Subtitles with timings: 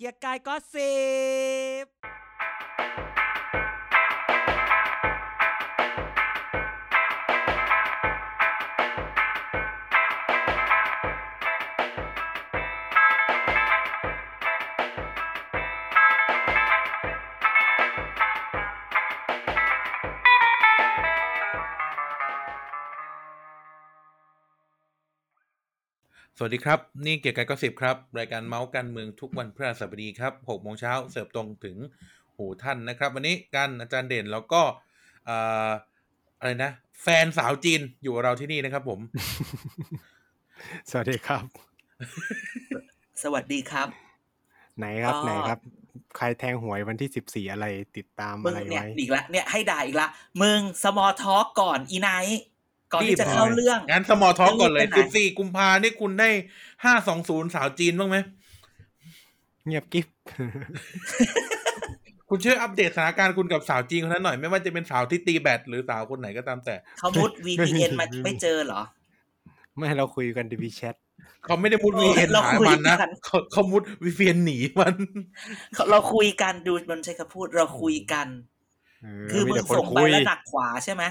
[0.00, 0.94] เกียร์กายก็สิ
[1.84, 1.86] บ
[26.42, 31.76] สวัสดีครับ นี่เกียร์กายก็สิบครับ รายการเมาส์การเมืองทุกวันพฤหัสบดีครับหกโมงเช้าเสิร์ฟตรงถึง
[32.36, 34.62] หูท่านนะครับ วันนี้กันอาจารย์เด่นแล้วก็
[35.26, 35.36] เอ่
[35.68, 35.70] อ
[36.38, 36.70] อะไรนะ
[37.02, 39.00] แฟนสาวจีนอยู่กับเราที่นี่นะครับ ผม
[40.90, 41.44] สวัสดีครับ
[43.22, 43.88] สวัสดีครับ
[44.78, 45.58] ไหนครับก็ไหนครับ
[46.16, 50.08] ใครแทงหวยวันที่สิบสี่อะไรติดตามมึอะงไรเนี่ยไว้อีกละเนี่ยให้ด่าอีกละ
[50.42, 52.42] มึงสมอทอล์กก่อนอีไนท์
[52.92, 56.28] ก่อนที่จะรีบเข้าเรื่อง งั้นสมอท้องก่อนเลยจะรีสิบบไปไหนสี่กุมภานี่คุณได้
[56.84, 58.16] ห้าสองศูนย์สาวจีนบ้างไหม
[59.66, 60.06] เงียบกิ๊บ
[62.28, 68.82] คุณช่วยอัปเดตสถานการณ์คุณกับสาวจีนคนนั้นหน่อย ไม่ว่าจะเป็นสาวที่ตีแบดหรือสาวคนไหนก็ตามแต่ เขามุด VPN มาไม่เจอเหรอ
[69.76, 70.94] ไม่ให้เราคุยกันดีวีแชท
[71.44, 73.82] เขาไม่ได้มุดวีเอ็นเราหาคุยมันนะกันเขาเขามุด
[74.18, 74.94] วีเอ็นหนีมัน
[75.90, 78.26] เราคุยกันดูมันใช้คำพูดเราคุยกัน
[79.02, 81.02] เออคือมีมึงแต่คนส่งไปคุยแล้วหนักขวาใช่ไหม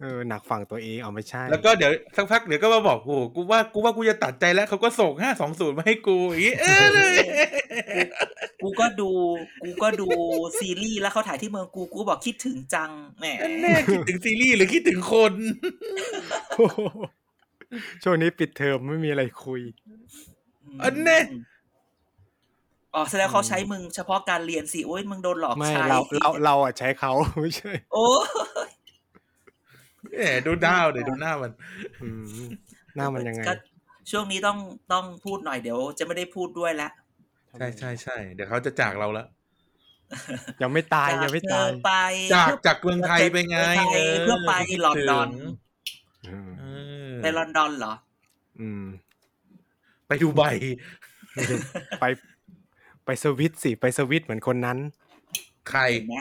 [0.00, 7.16] เออหนักฝั่งตัวเองเอาไม่ใช่ แล้วก็เดี๋ยวสักพักเดี๋ยวก็มาบอกโอ้โหกูว่ากูว่ากูจะตัดใจแล้วเขาก็ส่งห้าสองศูนย์มาให้กูอย่างงี้เออเลย
[8.62, 9.10] กูก็ดู
[9.62, 10.06] กูก็ดู
[10.58, 13.26] ซีรีส์แล้วเขาถ่ายที่เมืองกูกูบอกคิดถึงจังแหม
[13.62, 15.32] แน่คิดถึงซีรีส์หรือคิดถึงคน
[16.56, 16.80] โอ้โห
[18.02, 19.60] ช่วงนี้ปิดเทอมไม่มีอะไรคุย
[20.82, 21.18] อันแน่
[22.94, 28.06] อ๋อแสดงเขาใช้มึงเฉพาะการเรียนสิโอ้ยมึงโดนหลอกไม่ใช้เราเราเราอะใช้เขาไม่ใช่ โอ้
[30.16, 31.52] แหมดูหน้าเดี๋ยวดูหน้ามัน
[32.02, 32.08] อื
[32.42, 32.48] ม
[32.96, 33.54] หน้ามันยังไงก็
[34.10, 34.58] ช่วงนี้ต้อง
[34.92, 36.88] ต้องพูดหน่อยเดี๋ยว จะไม่ได้พูดด้วยละ
[37.58, 39.26] ใช่ใช่ใช่เดี๋ยวเขาจะจากเราแล้ว
[40.62, 41.92] ยังไม่ตายยังไม่ตายเธอไป
[42.34, 44.52] จากเพื่อจากเมืองไทยไปไงเมืองไทยเพื่อไป
[44.84, 45.28] ลอนดอน
[46.28, 46.64] อืมเอ
[47.10, 47.94] อไปลอนดอนเหรอ
[48.60, 48.84] อืม
[50.08, 50.42] ไปดูใบ
[52.00, 52.04] ไป
[53.04, 54.78] ไปสวิตสิไปสวิตเหมือนคนนั้น
[55.70, 56.16] ใครเห็นไหม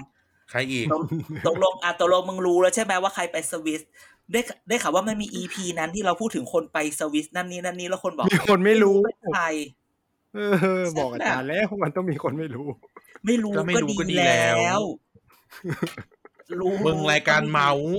[0.49, 1.01] ใครอีกตก
[1.47, 3.81] ตกลงอะตกลงมึงรู้แล้วใช่ไหมว่าใครไปสวิส
[4.31, 9.45] ได้ได้ข่าวว่ามันมีอีพีนั้นที่เราพูดถึงคนไปสวิสนั่นนี่นั่นนี่แล้วคนบอกมีคนไม่รู้เป็นใคร
[10.35, 10.39] เอ
[10.81, 12.67] อ บอกอาจารย์แล้วมันต้องมีคนไม่รู้
[13.25, 14.83] ไม่รู้ก็ไม่รู้ก็ก็ดีดีแล้แล้วว
[16.59, 17.93] รู้มึงรายการเมาส์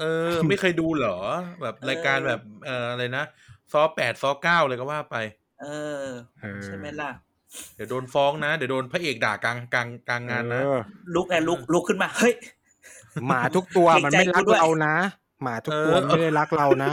[0.00, 1.18] เออ ไม่เคยดูเหรอ
[1.62, 3.24] แบบเออรายการแบบเอออะไรนะ
[3.72, 5.16] ซอแปดซอเก้าเลยก็ว่าไป
[5.62, 5.66] เอ
[6.02, 6.04] อ
[6.42, 7.10] เออใช่ไหมล่ะ
[7.76, 10.78] เดี๋ยวโดนฟ้องนะ เดี๋ยวโดนพระเอกด่ากลางกลางกลางงานนะเออ
[11.14, 12.34] ลุกไงลุกลุกขึ้นมา เฮ้ย
[13.26, 14.94] หมาทุกตัวเกรงมันใจไม่รักกูด้วยเรานะ
[15.42, 16.90] หมาทุกตัวเออไม่ได้รักเรานะ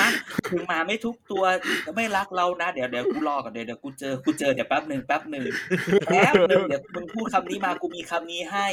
[0.00, 0.08] ฮะ
[0.50, 1.44] ถึงหมาไม่ทุกตัว
[1.96, 5.44] ไม่รักเรานะ เดี๋ยวเดี๋ยวกูรอก่อนเดี๋ยวเดี๋ยวกูเจอกูเจอเดี๋ยวแป๊บหนึ่งแป๊บหนึ่ง
[6.08, 8.66] แป๊บหนึ่งเดี๋ยวมึงพูดคำนี้มากูมีคำนี้ให้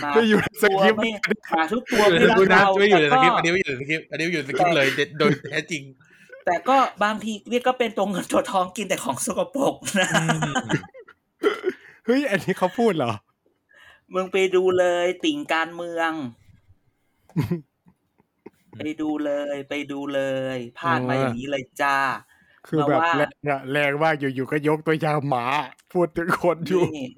[0.00, 1.10] หมาไม่อยู่ในสตัวคริปต์ไม่
[1.50, 4.86] หมาทุกตัวไม่ไม่รักดูนะเราไม่อยู่ในสแต่คริปต์ก็อันนี้ไม่อยู่ในสคริปต์อันนี้ไม่อยู่ในสคริปต์เลย
[5.18, 5.82] โดยแท้จริง
[6.46, 10.52] แต่ก็บางทีเรียกก็เป็นตัวเงินตัวทองกินแต่ของสกปรกนะอืม
[12.06, 13.12] เฮ้ยอันนี้เขาพูดเหรอ
[14.14, 16.12] มึงไปดูเลยติ่งการเมือง
[18.78, 20.20] ไปดูเลย ไปดูเล
[20.56, 21.96] ยพลาดมาเออออย่างนี้เลยจ้า
[22.68, 25.44] คือแบบมาว่าแรงอะแรงว่ากอยู่ๆก็ยกตัวอย่างหมา
[25.92, 27.08] พูดถึงคนอยู่นี่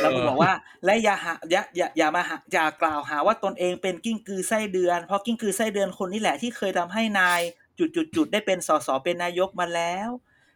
[0.00, 0.52] แล้วก็บอกว่า
[0.84, 7.40] และอย่าหาอย่าอย่าอย่ามาหาอย่ากล่าวหาว่าตนเองเป็นกิ้งกือไส้เดือน เพราะกิ้งกือไส้เดือนคนนี้แหละที่เคยทำให้นาย
[7.78, 10.10] จุดจุดจุดๆๆได้เป็นสสเป็นนายกมาแล้ว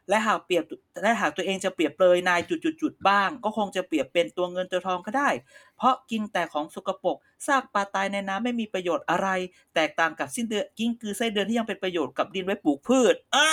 [0.08, 0.64] และหากเปรียบ
[1.02, 5.28] และหากตัวเองจะเปรียบเปรยนายจุดจุดจุดๆๆบ้าง ก็คงจะเปรียบเป็นตัวเงินตัวทองก็ได้
[5.76, 7.16] เพราะกินแต่ของสกปรก
[7.46, 9.28] ซากปลาตายในน้ำไม่มีประโยชน์อะไร
[9.74, 13.46] แตกต่างกับสิ้นเดือนกิ้งกือไส้เดือนที่ยังเป็นประโยชน์กับดินไว้ปลูกพืชอะ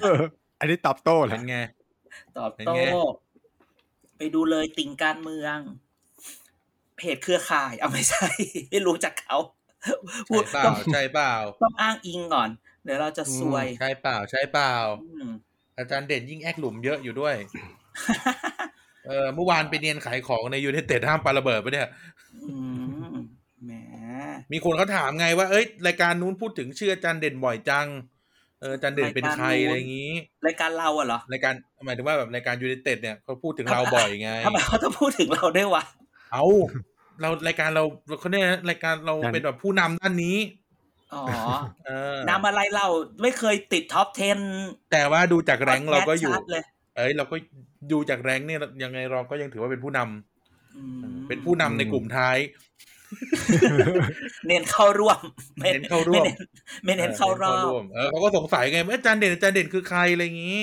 [0.00, 0.20] เออ
[0.58, 1.54] อันนี้ตอบโต้เหรเป็อนไง
[2.36, 2.82] ตอบเป็นโต้ไง
[4.16, 5.58] ไปดูเลยติ่งการเมือง
[6.96, 8.26] เพจเครือข่ายเอาไม่ใช่
[8.70, 9.36] ไม่รู้จักเขา
[10.28, 12.50] พูใช่ดเปล่าต้องใช่เปล่าต้องอ้างอิงก่อน
[12.84, 15.32] เดี๋ยวเราจะซวย ใช่เปล่า ใช่เปล่าอืม
[15.78, 17.34] อาจารย์เด่นยิ่งแอคหลุมเยอะอยู่ด้วย
[19.06, 21.88] เออเมื่อวานไปเนียนขายของในยูเนเต็ดห้ามปาระเบิดไปะเนี่ย
[22.48, 22.56] อื
[23.14, 23.16] ม
[23.64, 23.72] แหม
[24.52, 27.86] มีคนเขาถามไงว่า เอ้ย รายการนู้นพูดถึงชื่ออาจารย์เด่นบ่อยจัง
[28.60, 30.12] เอออาจารย์เด่นเป็นใครอะไรอย่างนี้
[30.46, 31.54] รายการเราอะเหรอ รายการ
[31.84, 35.82] หมายถึงว่าแบบรายการยูเนเต็ดเนี่ยเขาพูดถึงเราบ่อยไงทำไมเขาต้องพูดถึงเราด้วยวะ
[36.32, 36.44] เอา
[37.20, 37.84] เรารายการเรา
[38.20, 40.36] เขาเนี่ยรายการเราเป็นแบบผู้นำด้านนี้
[41.14, 41.22] อ๋อ
[41.86, 42.86] เออนำอะไรเรา
[43.22, 44.08] ไม่เคยติด top
[44.48, 46.62] 10 แต่ว่าดูจาก rank เราก็อยู่ชัดเลย
[46.96, 47.36] เอ้ยเราก็
[47.92, 52.38] ดูจากแรงค์เนี่ยยังไงเราก็ยังถือว่าเป็นผู้นำอืมเป็นผู้นำในกลุ่มท้าย
[54.46, 55.18] เน้นเข้าร่วม
[55.58, 56.24] ไม่เน้นเข้าร่วม
[56.84, 60.60] ไม่เน้นไม่เน้นเข้ารอบเออเขาก็สงสัยไงว่าอาจารย์เด่นอาจารย์เด่นคือใครอะไรอย่างนี้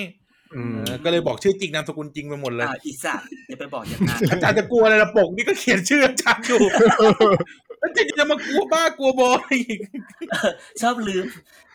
[0.55, 6.59] อืมเออก็เลยบอกชื่อจริงนามสกุลจริงไปหมดเลยอ่าอีสัตว์อย่าไปบอกอย่างนั้นอาจารย์จะกลัวอะไรละปกนี่ก็เขียนชื่ออาจารย์อยู่
[7.87, 9.79] แล้วจะจะมากลัวบ้ากลัวบออะไรอีก
[10.81, 11.25] ชอบลืม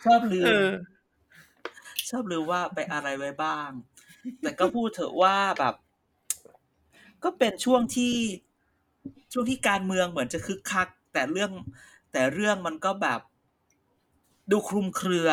[0.04, 0.68] ชอบลืเอมอ
[2.10, 3.70] ชอบลืมว่าไปอะไรไว้บ้าง
[4.42, 5.74] แต่ก็พูดเถอะว่าแบบ
[7.24, 8.14] ก็เป็นช่วงที่
[9.32, 11.50] ช่วงที่การเมืองเหมือนจะคึกคัก แต่เรื่อง
[12.12, 13.20] แต่เรื่องมันก็แบบ
[14.50, 15.30] ดูคลุมเครือ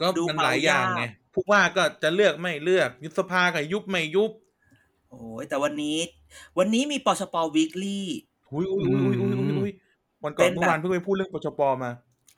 [0.00, 4.32] ก็ดูมันหลายอย่างไงเมายากผู้ว่าก็จะเลือกไม่เลือก ยุบสภากับยุบไม่ยุบ
[5.10, 5.98] โอ้ยแต่วันนี้
[6.58, 8.06] วันนี้มีปชปวีคลี่
[8.52, 9.45] อุ้ยอุ้ยอุ้ยอุ้ยอุ้ยอุ้ยอุ้ย
[10.24, 11.90] วันก่อเป็นนเมื่อวานแบบเพิ่งไปพูดเรื่องปชปมา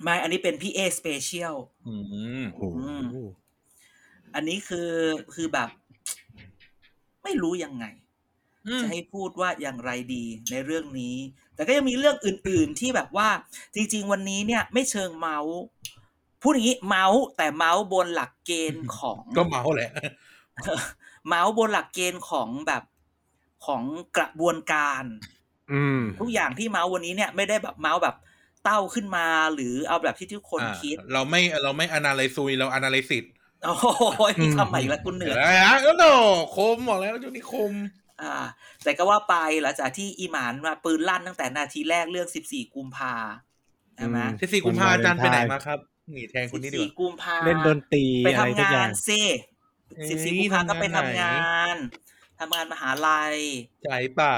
[0.03, 1.55] ไม่ อันนี้เป็นพี่เอสเปเชียล
[1.87, 1.95] อื
[2.41, 3.17] มโอ้โห
[4.35, 4.91] อันนี้คือ
[5.35, 5.69] คือแบบ
[7.25, 7.85] ไม่รู้ยังไง
[8.67, 11.17] อืมจะให้พูดว่าอย่างไรดีในเรื่องนี้
[11.55, 13.29] แต่ก็ยังมีเรื่องอื่น ๆ ที่แบบว่า
[13.75, 15.57] จริง ๆ วันนี้เนี่ย ไม่เชิงเมาส์
[16.43, 19.91] พูดอย่างนี้เมาส์แต่เมาส์บนหลักเกณฑ์ของก็เมาแหละ
[21.29, 22.83] เมาส์บนหลักเกณฑ์ของแบบ
[23.67, 23.83] ของ
[24.17, 25.38] กระบวนการอืม
[26.21, 28.17] ทุกอย่างที่เมาส์วันนี้เนี่ยไม่ได้แบบเมาส์แบบ
[28.65, 33.09] เต้าขึ้นมาหรือเอาแบบที่ทุกคนอ่าคิด เราไม่เราไม่ analyze เรา analyze
[33.65, 33.87] โอ้โห
[34.43, 36.05] มีคำใหม่อีกแล้วคุณเหนืเห็อนไหมฮะก็โด
[36.57, 37.73] คมบอกแล้วช่วงนี้คม
[38.23, 38.35] อ่า
[38.85, 43.15] แต่ก็ว่าไปหลังจากที่อีหมานมาปืนลั่นตั้งแต่นาทีแรกเรื่อง14กุมภา
[43.97, 45.79] ใช่ไหมอืมที่สี่กุมภาอาจารย์ไปไหนมาครับ
[46.15, 49.21] นี่แทนคนนี้ดีกว่า14กุมภาเล่นดนตรีไปอะไรทำทุกองาย่านงซิ
[49.97, 51.77] เอ้ย14กุมภาก็ไปทำทำงางานน
[52.39, 53.37] ทำงานมหาลัย
[53.85, 54.33] ใจป่า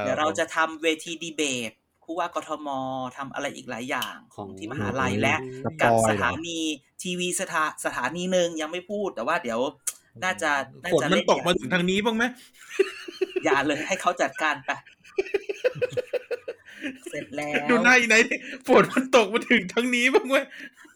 [0.00, 1.72] เดี๋ยวเราจะทำเวทีดีเบต
[2.04, 2.68] ผู้ว่ากทม
[3.16, 6.58] ทำอะไรอีกหลายอย่างของที่มหาลัยและสปกับอยสเหรอถานี
[7.02, 9.60] ทีวีสถาสถานีหนึ่งยังไม่พูดแต่ว่าเดี๋ยว
[10.24, 10.50] น่าจะ
[10.82, 12.24] น่าฝนจะมันเล่นตกมาถึงทางนี้บ้างไหม
[13.44, 14.70] อย่าเลยให้เขาจัดการไป
[17.08, 18.34] เสร็จแล้วดูหน้าอีไหนดิ
[18.68, 20.36] ฝนมันตกมาถึงทางนี้บ้างไหม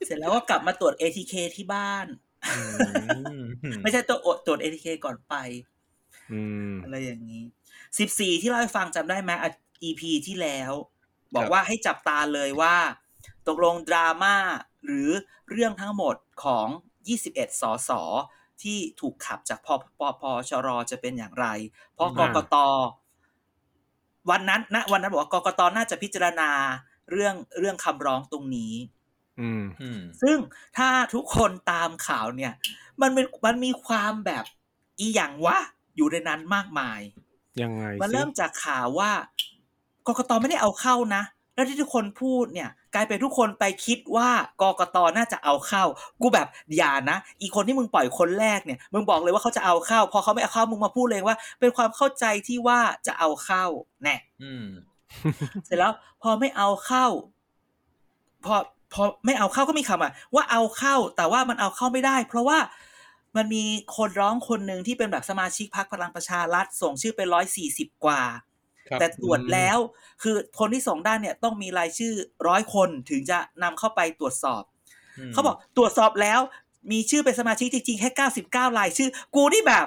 [0.07, 2.07] เสร็จแล้วก็กลับมาตรวจ ATK ที่บ้าน
[2.51, 2.61] อื
[3.37, 3.41] ม
[3.83, 5.35] ไม่ใช่ตัวอดตรวจ ATK ก่อนไป
[6.33, 7.43] อืมอะไรอย่างนี้
[7.99, 9.51] สิบสี่ที่เล่าให้ฟังจำได้ไหมอะ
[9.83, 10.73] EP ที่แล้ว
[11.35, 12.77] บอกว่าให้จับตาเลยว่า
[13.47, 14.37] ตกลงดราม่า
[14.85, 15.09] หรือ
[15.51, 16.67] เรื่องทั้งหมดของ
[17.17, 17.91] 21 สส
[18.63, 19.69] ที่ถูกขับจากพ
[19.99, 21.47] ปพชรจะเป็นอย่างไร
[21.95, 22.57] เพราะกอ่ากต
[24.31, 26.51] วันนั้นนะวันนั้นบอกว่ากกตน่าจะพิจารณา
[27.11, 28.75] เรื่องเรื่องคำร้องตรงนี้
[29.41, 30.39] อืมอืมซึ่ง
[30.77, 32.53] ถ้าทุกคนตามข่าวเนี่ย
[33.01, 34.45] มันเป็นมันมีความแบบ
[34.99, 35.59] อีหยังวะ
[36.01, 37.01] อยู่ในนั้นมากมาย
[37.63, 39.11] ยังไงมันสิเริ่มจากข่าวว่า
[40.09, 41.23] กกตไม่ได้เอาเข้านะ
[41.55, 44.31] แล้วที่ทุกคนพูดเนี่ย กลายเป็นทุกคนไปคิดว่า
[44.63, 45.85] กกตน่าจะเอาเข้า
[46.23, 53.65] กูแบบอย่านะ อีคนที่มึงปล่อยคนแรกเนี่ย มึงบอกเลยว่าเขาจะเอาเข้า พอเขาไม่เอาเข้ามึงมาพูดเลยว่า เป็นความเข้าใจที่ว่าจะเอาเข้า
[54.03, 54.67] แน่อืม
[55.67, 55.93] เสร็จแล้ว
[56.23, 57.07] พอไม่เอาเข้า
[58.45, 58.57] พอ
[58.93, 62.59] พอไม่เอาเข้าก็มีคำอะว่าเอาเข้า แต่ว่ามันเอาเข้าไม่ได้ เพราะว่า
[63.37, 63.65] มันมี
[63.97, 68.23] คนร้องคนหนึ่งที่เป็นแบบสมาชิกพรรคพลังประชารัฐส่งชื่อไปร้อยสี่สิบกว่า
[68.89, 69.79] ครับแต่ตรวจแล้ว
[70.23, 72.13] คือคนที่ส่งได้เนี่ยต้องมีรายชื่อ
[72.49, 74.63] ร้อยคนถึงจะนำเข้าไปตรวจสอบ
[75.31, 76.41] มเขาบอกตรวจสอบแล้ว
[76.93, 79.87] มีชื่อเป็นสมาชิกจริงๆแค่เก้าสิบเก้ารายชื่อ กูนี่แบบ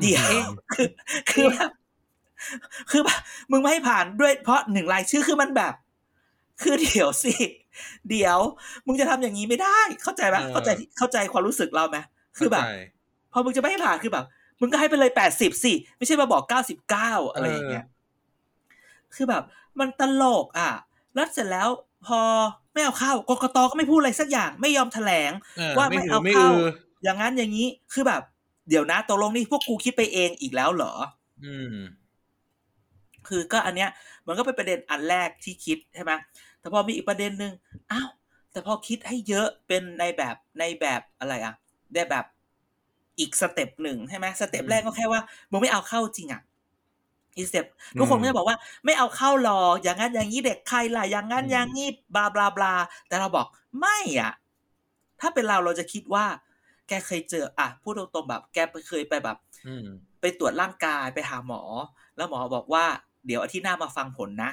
[0.00, 0.28] เดี๋ยว
[0.74, 0.88] คือ
[1.30, 1.70] คือแบบ
[2.90, 3.20] คือแบบ
[3.50, 5.74] มึงไม่ให้ผ่านด้วยเพราะหนึ่งรายชื่อคือมันแบบ
[6.62, 7.34] คือเดี๋ยวสิ
[8.10, 8.38] เดี๋ยว
[8.86, 11.98] มึงจะทำอย่างนี้ไม่ได้ เข้าใจไหมเออเข้าใจเข้าใจความรู้สึกเราไหม
[12.36, 12.78] คือแบบเข้าใจ
[13.32, 14.24] พอมึงจะไม่ให้ผ่านคือแบบ
[14.60, 17.84] มึงก็ให้ไปเลยแปดสิบสิ ไม่ใช่มาบอกเก้าสิบเก้าอะไรอย่างเงี้ย
[19.14, 19.42] คือแบบ
[19.80, 20.72] มันตลกอะ
[21.14, 21.68] แล้วเสร็จแล้ว
[22.06, 22.20] พอ
[22.72, 26.66] ไม่เอาเข้ากกตก็ไม่พูดอะไรสักอย่าง ไม่ยอมแถลงเออว่าไม่หืเอาไม่เข้าอือ
[27.02, 28.22] อย่างนั้นอย่างนี้ คือแบบ
[28.68, 30.92] เดี๋ยวนะตกลงนี่พวกกูคิดไปเองอีกแล้วเหรอ
[31.44, 31.76] อืม
[33.28, 33.90] คือก็อันเนี้ย
[34.26, 36.12] มันก็เป็นประเด็นอันแรกที่คิดใช่ไหม
[36.60, 37.52] แต่พอมีอีกประเด็นหนึ่ง
[37.92, 38.08] อ้าว
[38.52, 41.54] แต่พอคิดให้เยอะเป็นในแบบในแบบอะไรอะ
[41.94, 42.24] ได้แบบ
[43.20, 46.42] อีก step หนึ่งใช่ไหม step แรกก็แค่ว่ามึงไม่เอาเข้าจริงอะ
[47.36, 47.66] อีก step
[47.98, 52.74] ทุกคนก็จะบอกว่าไม่เอาเข้าหรอกอย่างนั้นอย่างนี้เด็กใครล่ะอย่างนั้นอืมอย่างนี้บลาบลาบลา
[53.08, 53.46] แต่เราบอก
[53.80, 54.32] ไม่อะ
[55.20, 56.24] ถ้าเป็นเราเราจะคิดว่า
[56.88, 59.86] แกเคยเจอ อะพูดตรงๆแบบ แกเคยไปแบบอืม
[60.20, 61.62] ไปตรวจร่างกายไปหาหมอ
[62.16, 62.84] แล้วหมอบอกว่า
[63.26, 64.50] เดี๋ยวอาทิตย์หน้ามาฟังผลนะ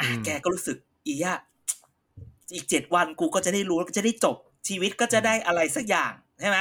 [0.00, 0.76] อะอืมแกก็รู้สึก
[1.06, 1.38] อีอะ
[2.54, 4.36] อีกเจ็ดวันกูก็จะได้รู้ก็จะได้จบ
[4.68, 6.58] ชีวิตก็จะได้อะไรสักอย่าง ใช่ไหม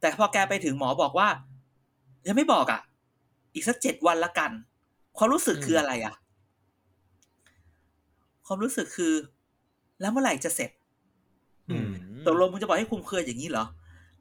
[0.00, 1.28] แต่พอแกไปถึงหมอบอกว่า
[2.26, 2.80] ยังไม่บอกอะ
[3.54, 4.50] อีกสักเจ็ดวันละกัน
[5.18, 6.14] ความรู้สึกคืออะไรอะ
[8.46, 9.12] ความรู้สึกคือ
[10.00, 10.70] แล้วเมื่อไหร่จะเสร็จ
[11.70, 11.90] อืม
[12.26, 13.66] ตกลงมึงจะบอกให้คุมเครืออย่างนี้เหรอ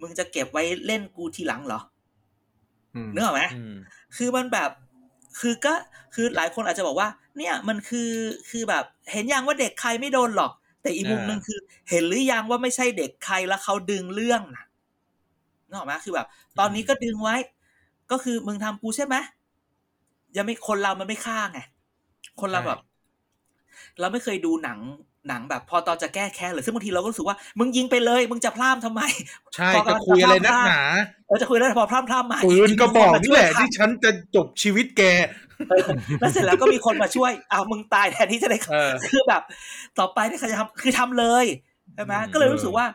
[0.02, 1.80] มึงจะเก็บไว้เล่นกูทีหลังเหรอ
[2.96, 3.76] อืมเนื้ออกไหมอืม
[4.16, 4.70] คือมันแบบ
[5.40, 5.74] คือก็
[6.14, 8.12] คือหลายคนอาจจะบอกว่า เนี่ย มันคือ
[8.50, 11.60] คือแบบ เห็นยังว่าเด็กใครไม่โดนหรอก แต่อีกมุมหนึ่งคือ
[11.90, 14.66] เห็นหรือยังว่าไม่ใช่เด็กใครแล้วเขาดึงเรื่องนะ
[15.72, 16.28] นึกออกไหมคือแบบ
[16.60, 17.36] ตอนนี้ก็ดึงไว้
[18.12, 19.16] ก็คือมึงทำกูใช่ไหม
[20.38, 21.60] ยังไม่คนเรามันไม่ฆ่าไง
[22.42, 22.80] คนเราแบบ
[24.00, 24.80] เราไม่เคยดูหนัง
[25.28, 29.02] หนังแบบพอตอนจะแก้แค้นหรือซึ่งบางทีเราก็รู้สึกว่า มึงยิงไปเลย มึงจะพลามทำไม
[29.56, 30.82] ใช่พอจะคุยอะไรนักหนา
[31.28, 35.02] เออจะคุยแล้วพอพลามพลามมาปืนกระบอกนี่แหละที่ฉันจะจบชีวิตแก
[35.70, 35.88] เออ
[36.20, 39.42] แล้วเสร็จแล้วก็มีคนมาช่วยอ้าวมึงตายแทนที่จะได้เออคือแบบ
[40.00, 41.46] ต่อไปเนี่ยใครจะทำคือทำเลย
[41.96, 42.86] ใช่ไหมอืมก็เลยรู้สึกว่า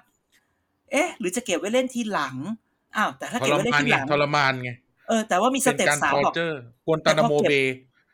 [0.93, 2.35] เอ๊ะ หรือจะเก็บไว้เล่นทีหลัง
[2.97, 4.71] อ้าวแต่ถ้าทเก็บรไว้เล่นมานทีไงหลังทรมานไง
[5.09, 7.53] เออแต่ว่ามีสเป็นเต็ปการสามทอบอกเจอร์กวนตานาโมเบ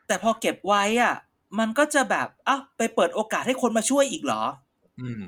[0.07, 1.15] แต่พอเก็บไว้อะ
[1.59, 4.43] มันก็จะแบบเอ้าไปเปิดโอกาสให้คนมาช่วยอีกเหรอ
[5.01, 5.23] อืม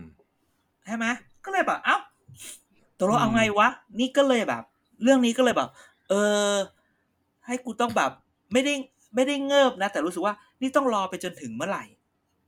[0.86, 1.06] ใช่ไหม
[1.46, 1.98] ก็เลยแบบเอ้า
[2.98, 3.68] ตกลงเอาอืมไงวะ
[4.00, 4.64] นี่ก็เลยแบบ
[5.04, 5.70] เรื่องนี้ก็เลยแบบ
[6.10, 6.14] เอ
[6.52, 6.54] อ
[7.46, 8.12] ให้กูต้องแบบ
[8.54, 8.74] ไม่ได้
[9.16, 11.84] ไม่ได้เงิบนะ แต่รู้สึกว่านี่ต้องรอไปจนถึงเมื่อไหร่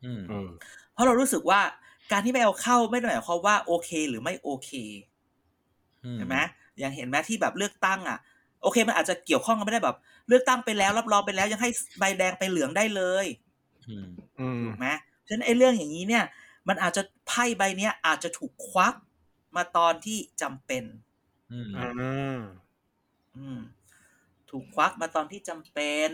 [0.05, 0.49] อืมเออ
[0.93, 1.59] เพราะเรารู้สึกว่า
[2.11, 4.71] การที่ไม่เอาเข้าไม่ได้หมายความว่าโอเค หรือไม่โอเค
[6.05, 6.37] อืมเห็นไหม
[6.79, 8.17] อย่างเห็นไหมที่แบบเลือกตั้งอะ
[8.61, 11.69] โอเค มันอาจจะเกี่ยวข้องกันไม่ได้แบบ เลือกตั้งไปแล้ว รับรองไปแล้วยังให้
[11.99, 13.25] ใบแดงไปเหลืองได้เลย
[13.89, 14.07] อืม
[14.39, 14.87] อืมถูกไหม
[15.27, 16.23] ฉะนั้นไอ้เรื่องอย่างนี้เนี่ย
[16.67, 18.95] มันอาจจะไพ่ใบเนี้ย อาจจะถูกควัก
[19.55, 20.83] มาตอนที่จำเป็น
[21.51, 21.89] อืมอ่า
[23.37, 23.59] อืม
[24.49, 26.11] ถูกควักมาตอนที่จำเป็น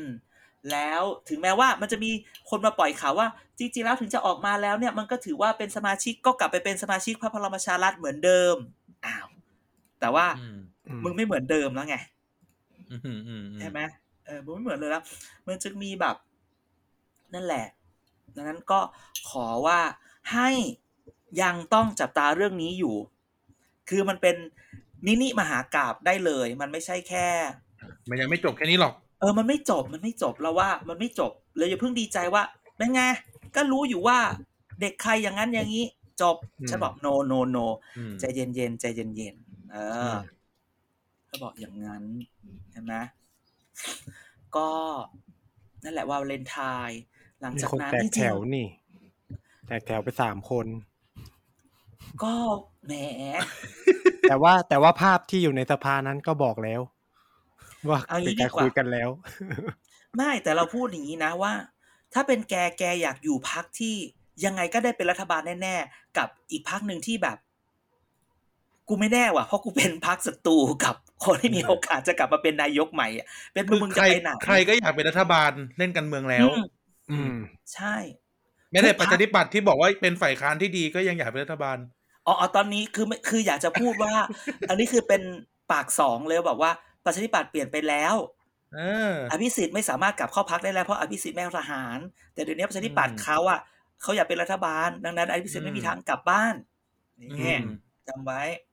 [0.72, 2.12] แล้วถึงแม้ว่ามันจะมี
[2.50, 3.27] คนมาปล่อยข่าวว่า
[3.58, 8.55] จริงๆแล้วถึงจะออกมาแล้วเนี่ย มันก็ถือว่าเป็นสมาชิกก็กลับไปเป็นสมาชิกพรรคพลังประชารัฐเหมือนเดิม
[9.05, 9.27] อ้าว
[10.03, 10.57] แต่ว่าอืม
[11.03, 11.95] มึงไม่เหมือนเดิมแล้วไง
[12.91, 13.79] อืมอืมอืมใช่ไหม
[14.25, 15.03] เออมันไม่เหมือนเลยแล้ว
[15.48, 16.15] มันจะมีแบบ
[17.33, 17.65] นั่นแหละ
[18.36, 18.79] ดังนั้นก็
[19.29, 19.79] ขอว่า
[20.33, 20.50] ให้
[21.41, 22.95] ยังต้องจับตาเรื่องนี้อยู่
[23.89, 24.36] คือมันเป็น
[25.05, 27.27] มินิมหากราบได้เลย มันไม่ใช่แค่
[28.10, 32.43] มันยังไม่จบแค่นี้หรอก เออ มันไม่จบ มันไม่จบแล้วว่า มันไม่จบเลยอย่าเพิ่งดีใจว่า
[32.77, 33.01] เป็นไง
[33.55, 34.17] ก็รู้อยู่ว่า
[34.81, 35.86] เด็กใครอย่างนั้นอย่างนี้
[36.22, 36.36] จบ
[36.69, 37.65] ฉันบอก no no no
[37.98, 39.77] อืมใจเย็นเย็นๆใจเย็นเย็นๆ เอ
[40.12, 40.13] อ
[41.27, 42.03] เขาบอกอย่างนั้น
[42.72, 42.96] เห็นไหม
[44.56, 44.70] ก็
[45.84, 47.00] นั่นแหละว่าเลนไทน์
[47.39, 48.68] หลังมีจากคนนั้นแตกจริแถงวนี่
[49.68, 52.34] แตกแถวไปสามคนๆก็
[52.88, 52.94] แหม
[54.30, 56.82] แต่ว่าแต่ว่าภาพที่อยู่ในสภานั้นก็บอกแล้ว
[57.89, 59.10] ว่าเอางี้เป็นการดีกว่าคุยกันแล้ว
[60.15, 61.53] ไม่แต่เราพูดอย่างนี้นะว่า
[62.13, 63.96] ถ้าเป็นแกแกอยากอยู่พักที่
[64.46, 67.38] ยังไงก็ได้เป็นรัฐบาลแน่ ๆ กับอีกพักหนึ่งที่แบบ
[68.88, 76.60] กูไม่แน่ว่ะเพราะกูเป็นพักศัตรูกับคนที่มีโอกาสจะกลับมาเป็นนายกใหม่อะเป็นคือมึงใคจะรไปไหนใครก็อยากเป็นรัฐบาลเล่นการเมืองแล้ว อืม
[77.10, 77.32] อืม
[77.74, 77.96] ใช่
[78.72, 81.78] ไม่ได้ทุกพรปรคระชาธิปัตย์ที่บอกว่าเป็นฝ่ายค้านที่ดีก็ยังอยากเป็นรัฐบาล
[82.25, 84.13] อ๋ออ๋อตอนนี้คือไม่คืออยากจะพูดว่า
[84.68, 85.22] อันนี้คือเป็น
[85.72, 86.72] ปากสองเลยบอกว่า
[87.06, 88.16] ประชาธิปัตย์เปลี่ยนไปแล้ว
[88.72, 91.98] เอออภิสิทธิ์ไม่สามารถกลับเข้าพักได้แล้วเพราะอภิสิทธิ์แม่งทหาร
[92.34, 93.60] แต่เดี๋ยวนี้ประชาธิปัตย์อืมเขาอะ
[94.02, 96.56] เขาอยากเป็นรัฐบาล ดังนั้นอภิสิทธิ์ไม่มีอืมทางกลับบ้าน
[97.30, 97.63] อืนี่ม
[98.08, 98.73] จำไว้ด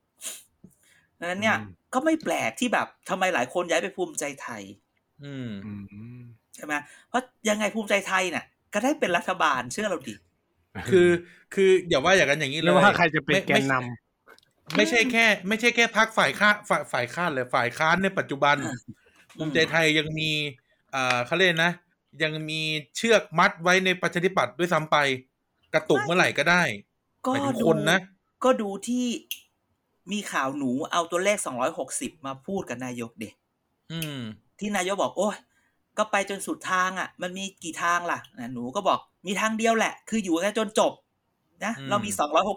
[1.29, 4.61] นั้นเนี่ยอืมก็ไม่แปลกที่แบบทำไมหลายคนย้ายไปภูมิใจไทย
[5.23, 5.71] อืมอื
[6.19, 6.21] ม
[6.55, 6.73] ใช่ไหม
[7.09, 10.13] เพราะยังไงภูมิใจไทยเนี่ยก็ได้เป็นรัฐบาลเชื่อเราดิ
[10.89, 11.09] คือ
[11.53, 18.55] คืออย่าว่าอย่างนั้นอย่างนี้เลแล้วยว่าใครจะเป็นไม่แกนนำไม่ใช่แค่ ไม่ใช่แค่พักฝ่ายค้าฝ่ายฝ่ายค้านเลยฝ่ายค้านในปัจจุบัน
[19.37, 20.29] ภูมิใจไทยยังมี
[20.95, 21.73] อ่าเขาเรียกนะ
[22.23, 22.61] ยังมี
[22.95, 24.97] เชือกมัดไว้ในประชาธิปัตย์ด้วยซ้ำไป
[25.73, 26.63] กระตุกเมื่อไหร่ก็ได้
[27.25, 27.99] ก็หมายถึงดูคนนะ
[28.43, 29.05] ก็ดูที่
[30.11, 31.37] มีข่าวหนูเอาตัวเลข
[31.81, 33.33] 260มาพูดกับนายกเด็ก
[33.89, 34.21] อืม
[34.59, 35.37] ที่นายกบอกโอ้ย
[35.97, 40.93] ก็ไปจนสุดทางอะ มันมีกี่ทางล่ะนะหนูก็บอกมีทางเดียวแหละ คืออยู่กันจนจบ
[41.65, 42.09] นะอืมเรามี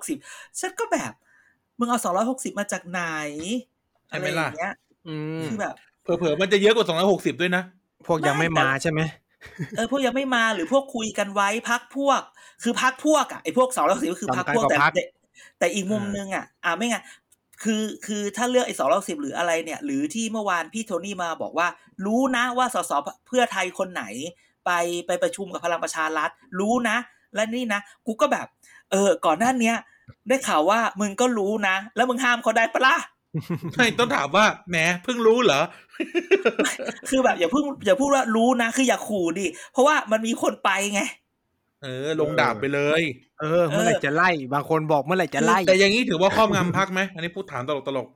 [0.03, 1.13] 260ฉันก็แบบ
[1.79, 1.99] มึงเอา
[2.31, 3.03] 260มาจากไหน
[4.09, 4.73] ใช่อะไรไหมอล่ะย่างเงี้ย
[5.07, 7.63] อืมคือแบบเผลอๆมันจะเยอะกว่าสองร้อยหกสิบด้วยนะ
[8.07, 9.01] พวกยังไม่ไม่แต่มาใช่ไหม
[9.75, 12.23] เออพวกยังไม่มาหรือพวกคุยกันไว้พักพวก
[12.63, 15.03] คือพักพวกอะไอ้พวกสองร้อยสิบก็คือพักพวกแต่แต่
[15.59, 16.99] แต่อีกมุมนึงอะอ่าไม่ไงน
[17.65, 21.69] คือคือถ้าเลือกไอ้สองร้อยสิบหรืออะไรเนี่ย หรือที่เมื่อวานพี่โทนี่มาบอกว่า
[22.07, 22.93] รู้นะว่าสส
[23.27, 24.05] เพื่อไทยคนไหน
[24.67, 24.71] ไป
[25.07, 26.31] ไปประชุมกับพลังประชารัฐ
[26.61, 26.97] รู้นะ
[27.35, 28.47] และนี่นะ กูก็แบบ
[28.91, 29.77] เออ ก่อนหน้าเนี้ย
[30.29, 32.97] ได้ข่าวว่ามึงก็รู้นะ แล้วมึงห้ามเขาได้ปะล่ะ
[33.75, 35.61] ไม่ต้องถามว่าแหมเพิ่งรู้เหรอ
[37.09, 41.01] คือแบบอย่าเพิ่งอย่าพูดว่ารู้นะ คืออย่าขู่ดิ เพราะว่ามันมีคนไปไง
[41.85, 43.03] เออ ลงดาบไปเลย
[43.41, 48.09] เออ เมื่อไหร่จะไล่ บางคนบอกเมื่อไหร่จะไล่ แต่อย่างนี้ถือว่าครอบงำพักไหม อันนี้พูดถามตลกตลก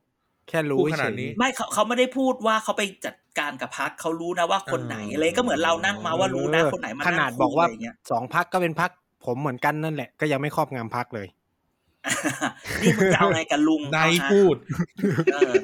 [0.49, 8.91] แค่รู้พูดขนาดเฉยนี้ ไม่เขาเขาไม่ได้พูดว่าเขาไปจัดการกับพักเขารู้นะว่าคนไหนเออออะไรก็เหมือนเรานั่งมาว่ารู้นะคนไหนมาขนั่งนาดคุยบอกว่าะไรเงี้ยสองพักก็เป็นพัก
[9.27, 11.27] ผมเหมือนกันนั่นแหละ ก็ยังไม่ครอบงำพักเลย
[12.83, 14.57] นี่มึงจะเอาไงกับลุงนายเอาฮะพูด
[15.35, 15.55] เออ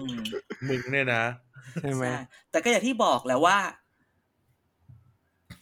[0.00, 0.18] อืม
[0.68, 1.24] มึงเนี่ยนะ
[1.82, 3.56] ใช่ไหมใช่แต่ก็อย่างที่บอกแหละว่า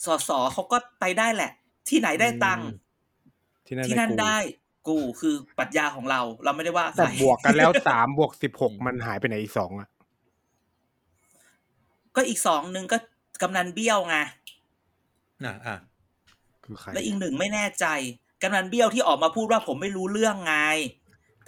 [0.04, 1.50] สสเขาก็ไปได้แหละ
[1.88, 2.66] ที่ไหนได้ตังค์
[3.66, 4.36] ที่นั่นที่นั่นกูได้
[4.88, 9.88] กูคือปรัชญาของเรา เราไม่ได้ว่าใคแต่รบวกกันแล้วสามบวกสิบหกมันหายไปไหนอีกสองอะ
[12.16, 12.96] ก็อีกสองหนึ่งก็
[13.42, 14.16] กำนันเบี้ยวไง
[15.44, 15.76] อะอะ
[16.64, 17.86] คือใครและอีกหนึ่งไม่แน่ใจ
[18.42, 20.56] กำนันเบี้ยวที่ออกมาพูดว่าผมไม่รู้เรื่องไง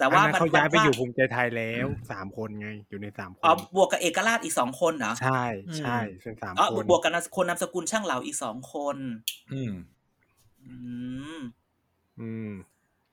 [0.03, 5.41] แต่ว่าอันนั้นมันเขาย้ายไปมันว่อยู่ภูมิใจไทยแล้วสามคนไงอยู่ในสามคนอ๋อบวกกับเอกราชอีกสองคนเหรอใช่
[5.79, 8.97] ใช่เป็นสามอ๋อคนบวกกับนามคนนามสกุลช่างเหลาอีกสองคน
[9.51, 9.71] อืม
[10.65, 10.75] อื
[11.39, 11.41] ม
[12.19, 12.49] อืม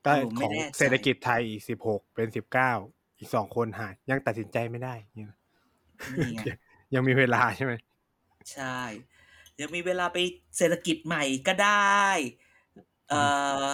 [0.05, 2.73] ก็ผมขไม่องแน่ใจเศรษฐกิจไทยอีกสิบหกเป็นสิบเก้า
[3.19, 5.33] อีกสองคนหายยังตัดสินใจไม่ได้เนี่ย
[6.13, 6.41] นี่ไง
[6.95, 7.73] ยังมีเวลาใช่ไหม
[8.53, 8.79] ใช่
[9.61, 10.17] ยังมีเวลาไป
[10.57, 12.07] เศรษฐกิจใหม่ก็ได้
[13.09, 13.21] เอ่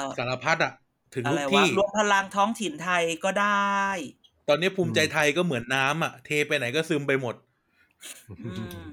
[0.02, 0.72] อสารพัดอะ
[1.16, 3.84] ถึงอะทุไรกวะที่รวมพลังท้องถิ่นไทยก็ได้
[4.48, 7.34] ตอนนี้ภูมิใจไทยก็เหมือนน้ำอะ เทไปไหนก็ซึมไปหมด
[8.44, 8.86] อืม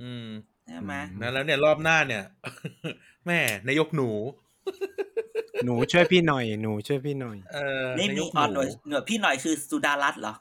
[0.00, 0.26] อืม
[0.66, 2.24] ใช่ไหมนะแล้วเนี่ยรอบหน้าเนี่ย
[3.26, 4.10] แม่นายกหนู
[5.64, 10.34] หนูช่วยพี่หน่อย หนูช่วยพี่หน่อยเออนี่นายมีกอ๋อหหนูน่วยหน่วยพี่หน่อยคือสุดารัตน์เหรอ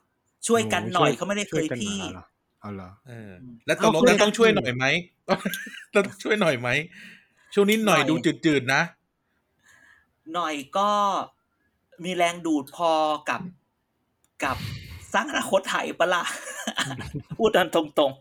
[0.48, 2.26] ช่วยกันหน่อยเขาไม่ได้เคยช่วกันพี่มาเหรอ
[2.62, 3.32] เอาเหรอเออ
[3.66, 4.86] แล้วตกลงเอาช่วยแล้วต้องช่วยหน่อยไหม
[5.96, 6.70] ต้องช่วยหน่อยไหม
[7.54, 8.14] ช่วงนี้หน่อยหน่อยดู
[8.46, 8.82] จืดๆนะ
[10.34, 10.90] หน่อยก็
[12.04, 12.92] มีแรงดูดพอ
[13.30, 13.42] กับ
[14.44, 14.58] กับ
[15.14, 16.24] สร้างอนาคตไทยปะล่ะ
[17.38, 18.12] พูดกันตรง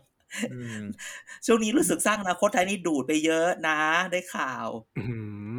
[0.49, 3.77] อืมๆช่วงนี้รู้สึกสร้างอนาคตไทยนี่ดูดไปเยอะนะ
[4.11, 5.01] ได้ข่าวอื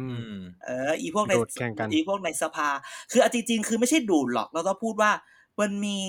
[0.07, 0.33] อืมม
[0.65, 2.69] เออ อีพวกในดูดแข่งกันอีพวกในสภา
[3.11, 5.11] คือเอาจริงๆ คือไม่ใช่ดูดหรอก เราต้องพูดว่า
[5.59, 5.99] มันมี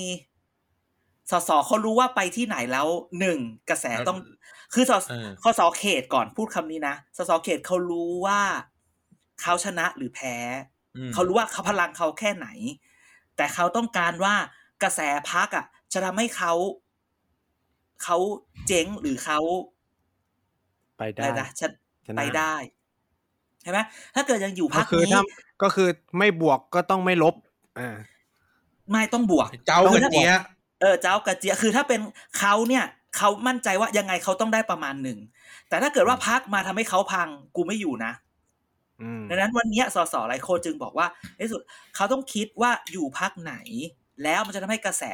[1.31, 2.87] สสเขารู้ว่าไปที่ไหนแล้ว
[3.21, 3.39] หนึ่ง
[3.71, 4.19] กระแสต้อง
[4.75, 8.41] คือสสเออข้อสอเขตก่อนพูดคำนี้นะสสเขตเขารู้ว่า
[9.45, 10.37] เขาชนะหรือแพ้
[10.97, 12.49] อืมเขารู้ว่าเขาพลังเขาแค่ไหน
[13.37, 14.35] แต่เขาต้องการว่า
[14.83, 16.53] กระแสพักอะ จะทำให้เขา
[18.03, 18.17] เขา
[18.67, 19.39] เจ๊งหรือเขา
[20.99, 21.69] ไปอะได้ไรนะชะ
[22.07, 22.55] ชนะไปได้
[23.63, 23.79] ใช่ไหม
[24.15, 25.23] ถ้าเกิดยังอยู่ก็พักคือนี้ถ้า
[25.63, 27.35] ก็คือไม่บวกก็ต้องไม่ลบ
[27.79, 27.97] อ่า
[28.93, 30.43] ไม่ต้องบวก เจ้าคืกอระถ้าเจี๊ยะ
[30.81, 32.01] เออเจ้ากระเจียคือถ้าเป็น
[32.39, 32.85] เขาเนี่ย
[33.17, 35.19] เขามั่นใจว่ายังไงเขาต้องได้ประมาณหนึ่ง
[35.69, 38.24] แต่ถ้าเกิดว่าพักมาทำให้เขาพัง กูไม่อยู่นะอืม
[39.31, 41.63] ดังนั้นวันเนี้ยสสหลายคนจึงบอกว่าในที่สุด
[41.95, 43.55] เขาต้องคิดว่าอยู่พักไหน
[44.23, 45.05] แล้วมันจะทำให้กระแส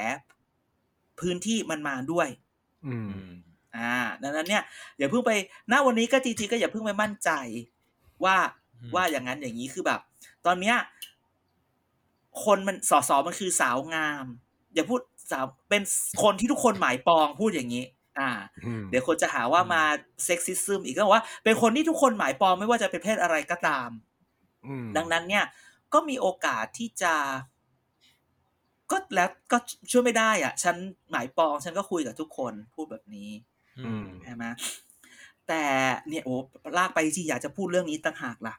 [1.20, 2.28] พื้นที่มันมาด้วย
[2.86, 3.32] อืมอืม
[3.76, 4.62] อ่า ดังนั้นเนี่ย
[4.98, 5.30] อย่าเพิ่งไป
[5.72, 7.30] ณวันนี้ก็จริงๆก็อย่าเพิ่งไปมั่นใจ
[8.24, 8.36] ว่า
[8.82, 10.00] อืมว่าอย่างนั้นอย่างนี้คือแบบ
[10.46, 10.76] ตอนเนี้ย
[12.44, 14.24] คนมันสอสอมันคือสาวงาม
[14.74, 15.00] อย่าพูด
[15.30, 15.82] สาวเป็น
[16.22, 17.84] คนที่ทุกคนหมายปองพูดอย่างนี้
[18.18, 18.30] อ่า
[18.66, 19.82] อืมเดี๋ยวคนจะหาว่ามา
[20.24, 23.90] เซ็กซิซึมอีกก็บอกว่า เป็นคนที่ทุกคนหมายปองไม่ว่าจะเป็นเพศอะไรก็ตาม
[24.66, 25.44] อืมดังนั้นเนี่ย
[25.92, 27.14] ก็มีโอกาสที่จะ
[28.90, 29.58] ก็แล้วก็
[29.90, 30.76] ช่วยไม่ได้อะ ฉัน
[31.10, 33.30] หมายปอง ฉันก็คุยกับทุกคนพูดแบบนี้
[33.86, 34.44] อืมใช่ไหม
[35.48, 35.64] แต่
[36.08, 36.34] เนี่ยโอ้
[36.78, 38.54] ลากไปที่อยากจะพูดเรื่องนี้ต่างหากล่ะ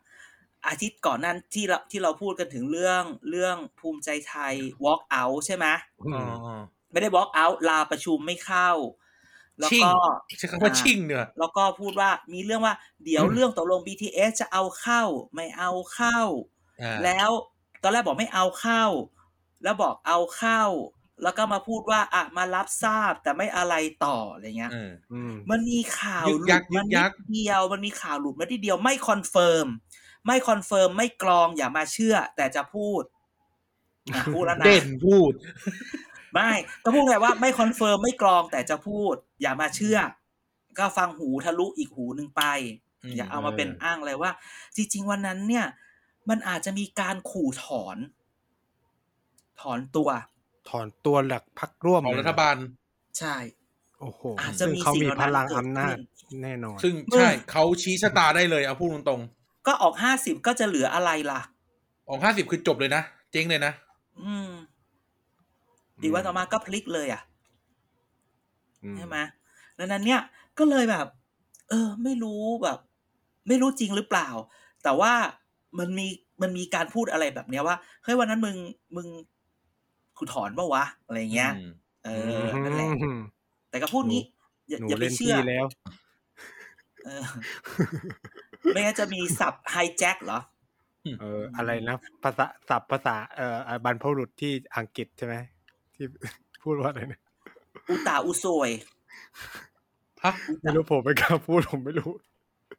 [0.68, 4.54] อาทิตย์ก่อนนั้นที่เราที่เราพูดกันถึงเรื่องเรื่องภูมิใจไทย
[4.86, 5.66] walk out ใช่ไหม
[6.08, 6.62] อือ๋อมอ๋อ
[6.92, 8.70] ไม่ได้ walk out ลาประชุมไม่เข้า
[9.62, 9.86] แล้วชิ่ง
[10.30, 16.20] ก็ใช้คำว่าชิ่งเนี่ยแล้วก็พูดว่ามีเรื่องว่าเดี๋ยวเรื่องตกลง BTS จะเอาเข้า ไม่เอาเข้า
[16.82, 17.30] อ่าแล้ว
[17.82, 18.84] ตอนแรกบอกไม่เอาเข้า
[19.64, 20.62] แล้วบอกเอาเข้า
[21.24, 29.68] แล้วก็มาพูดว่า อะมารับทราบแต่ไม่อะไรต่ออะไรเงี้ยเอออืมมันมีข่าวยึหกลุยัดกมายึกยันิกดเดียวมันมีข่าวหลุดมานิดเดียวไม่คอนเฟิร์ม
[30.26, 33.04] ไม่คอนเฟิร์มไม่กรองอย่ามาเชื่อ แต่จะพูด
[34.14, 35.34] อะพูดแล้วนะเด่นพูด
[36.34, 36.52] ไม่
[36.84, 39.98] ก็พูดไงว่าไม่คอนเฟิร์มไม่กรองแต่จะพูด อย่ามาเชื่อ
[40.80, 42.44] ก็ฟังหูทะลุอีกหูหนึ่งไป
[43.04, 44.32] อืมอย่าเอามาเป็นอ้างเลยว่า
[44.76, 45.66] จริง ๆ วันนั้นเนี่ย
[46.30, 47.98] มันอาจจะมีการขู่ถอน
[49.62, 50.10] ถอนตัว
[50.70, 52.56] ถอนตัวหลักพักร่วมของเลยรัฐบาล
[53.20, 53.36] ใช่
[54.00, 59.22] โอ้โหอาจจะซึ่งมีเขาสิ่งมีเหล่านั้นพลังเกิดอำนาจขึ้นแน่นอน ซึ่งมึงใช่เขาชี้ชะตาได้เลยเอาพูดตรง
[59.68, 63.74] ก็ออกห้าสิบก็จะเหลืออะไรล่ะๆออกห้าสิบคือจบเลยนะ เจ๊งเลยนะ
[64.22, 64.52] อืม
[66.02, 67.22] อีกวันต่อมาก็พลิกเลยอะ
[68.84, 69.18] อืมใช่ไหม
[69.78, 70.22] ดังนั้นเนี่ย
[70.58, 71.08] ก็เลยแบบ
[71.70, 72.80] เออ ไม่รู้แบบ
[73.48, 74.30] ไม่รู้จริงหรือเปล่า
[74.84, 75.14] แต่ว่า
[75.80, 76.08] มันมี
[76.42, 78.56] มันมีการพูดอะไรแบบเนี้ยว่าเฮ้ยวันนั้นมึง
[78.96, 79.08] มึง
[80.18, 81.72] กูถอนปะวะอะไรเงี้ยอืม
[82.06, 82.10] เอ
[82.44, 83.20] อนั่นแหละอืม
[83.70, 84.24] แต่ก็พูดงี้
[84.70, 85.66] อย่าหนูอย่าไปเล่นเชื่ที่อแล้ว
[87.06, 87.24] เออ
[88.74, 90.40] ไม่งั้นจะมีสับไฮแจ็คเหรอ
[91.22, 95.36] เอออะไรนะภาษาศัพท์ภาษาเอ่อบรรพบุรุษที่อังกฤษใช่ไหม
[96.02, 96.10] ที่
[96.64, 97.20] พูดว่าอะไรนะ
[97.90, 98.70] อุตาอุโซย
[100.24, 102.12] ฮะไม่รู้ผมไม่กล้าพูดผมไม่รู้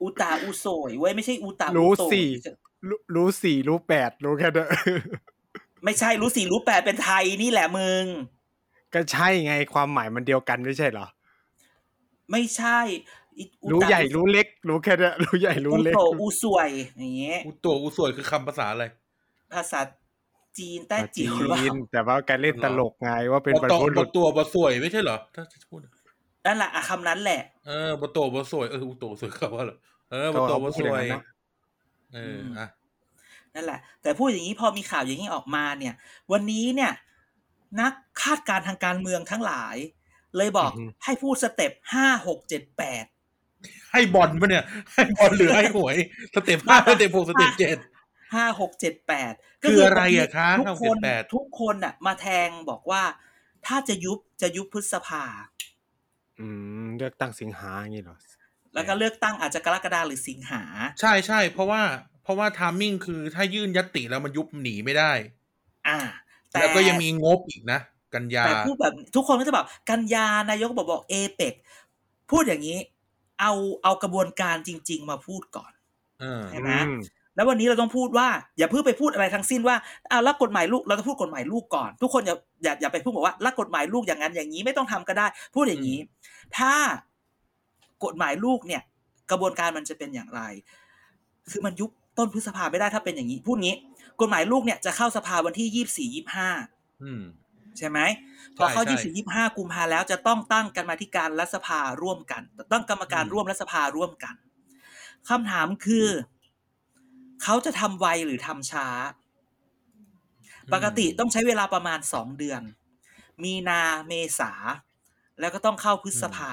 [0.02, 2.28] อุตาอุโซยเว้ยไม่ใช่อุตารู้อุโซยสี่
[2.88, 4.68] รู้รู้สี่รู้แปดรู้แค่นั้น
[5.85, 8.04] ไม่ใช่รู้สี่รู้แปดเป็นไทยนี่แหละมึง
[8.94, 11.06] ก็ใช่ไงความหมายมันเดียวกันไม่ใช่เหรอ
[12.30, 12.78] ไม่ใช่
[13.38, 18.85] อิอุรู้ตาใหญ่รู้เล็ก รู้แค่นั้นรู้ใหญ่รู้อุเล็กโตอุสวยอย่างเงี้ยอุตัวอุสวยคือคำภาษาอะไร
[19.52, 19.80] ภาษา
[20.59, 25.81] จีนแต้จิ๋วหรือเปล่าจีนแต่ว่าการเล่นตลกไงว่าเป็นบบรรตอพบุบรุษตัวบสวยไม่ใช่เหรอถ้าจะพูด
[26.47, 29.79] นั่นแหละอะคำนั้นแหละเออบตัวบสวยเอออุโตสวยเขาว่าเหรอ
[30.11, 31.05] เออบตัวบสวย
[32.15, 32.69] เอออะ
[33.55, 35.95] นั่นแหละ แต่พูดอย่างนี้พอมีข่าวอย่างนี้ออกมาเนี่ย
[36.33, 36.93] วันนี้เนี่ย
[37.81, 39.77] นักคาดการณ์ทางการเมืองทั้งหลาย
[40.37, 40.71] เลยบอก
[41.05, 43.05] ให้พูดสเต็ปห้าหกเจ็ดแปด
[43.93, 45.97] ให้บอลปะเนี่ย ให้บอลหรือให้หวย
[46.35, 47.79] step ห้า step หก step เจ็ด
[48.35, 49.33] ห้าหกเจ็ดแปด
[49.64, 53.03] คืออะไรอะคะทุกคน5-6-7-8ทุกคนอะมาแทงบอกว่า
[53.66, 55.25] ถ้าจะยุบจะยุบพฤษภา
[56.40, 56.47] อื
[56.83, 58.16] มเลือกตั้งสิงหาอย่างนี้เหรอ
[58.75, 60.62] แล้วก็เลือกตั้งอาจจะกรกฎาหรือสิงหา
[61.01, 61.83] ใช่ใช่เพราะว่า
[62.23, 65.12] เพราะว่า timing คือถ้ายื่นญัตติแล้วมันยุบหนีไม่ได้
[65.87, 65.99] อ่า
[66.51, 67.79] แต่แล้วก็ยังมีงบอีกนะ
[68.14, 71.55] กันยาแต่พูดแบบทุกคนก็จะแบบกันยานายกบอกบอกเอเปค
[72.31, 72.79] พูดอย่างนี้
[73.40, 75.73] เอาเอากระบวนการจริง ๆ มาพูดก่อน
[76.18, 76.97] เออใช่ไหมอืม
[77.37, 79.77] แล้ววันนี้เราต้องพูดว่าอย่าเพิ่งไปพูดอะไรทั้งสิ้นว่า
[80.11, 85.99] อ้าวแล้วกฎหมายลูกเราต้องพูดกฎหมายลูกก่อน ทุกคนอย่าอย่าอย่าไปพูดบอกว่าแล้วกฎหมายลูกอย่างนั้นอย่างนี้ไม่ต้องทำก็ได้ พูดอย่างนี้
[86.57, 86.73] ถ้า
[88.05, 88.83] กฎหมายลูกเนี่ย
[89.31, 90.40] กระบวนการมันจะเป็นอย่างไร
[91.51, 93.77] คือมันยุบต้นพฤษภาไม่ได้ถ้าเป็นอย่างนี้ พูดงี้
[94.21, 96.49] กฎหมายลูกเนี่ยจะเข้าสภาวันที่ยี่สี่ยี่ห้า
[97.03, 97.23] อืม
[97.79, 97.99] ใช่ไหม
[98.57, 102.42] พอเข้าใช่ยี่ใช่สี่ยี่ห้ากุมภาแล้วจะต้องตั้งกันมาธิการรัฐสภาร่วมกัน
[102.73, 104.35] ตั้งกรรมการอืมร่วมรัฐสภาร่วมกัน
[105.29, 106.07] คำถามคือ
[107.42, 108.87] เขาจะทำไวหรือทำช้า
[110.72, 112.62] ปกติต้องใช้เวลาประมาณสองเดือน
[113.42, 114.52] มีนาเมษา
[115.40, 116.52] แล้วก็ต้องเข้าพฤษภา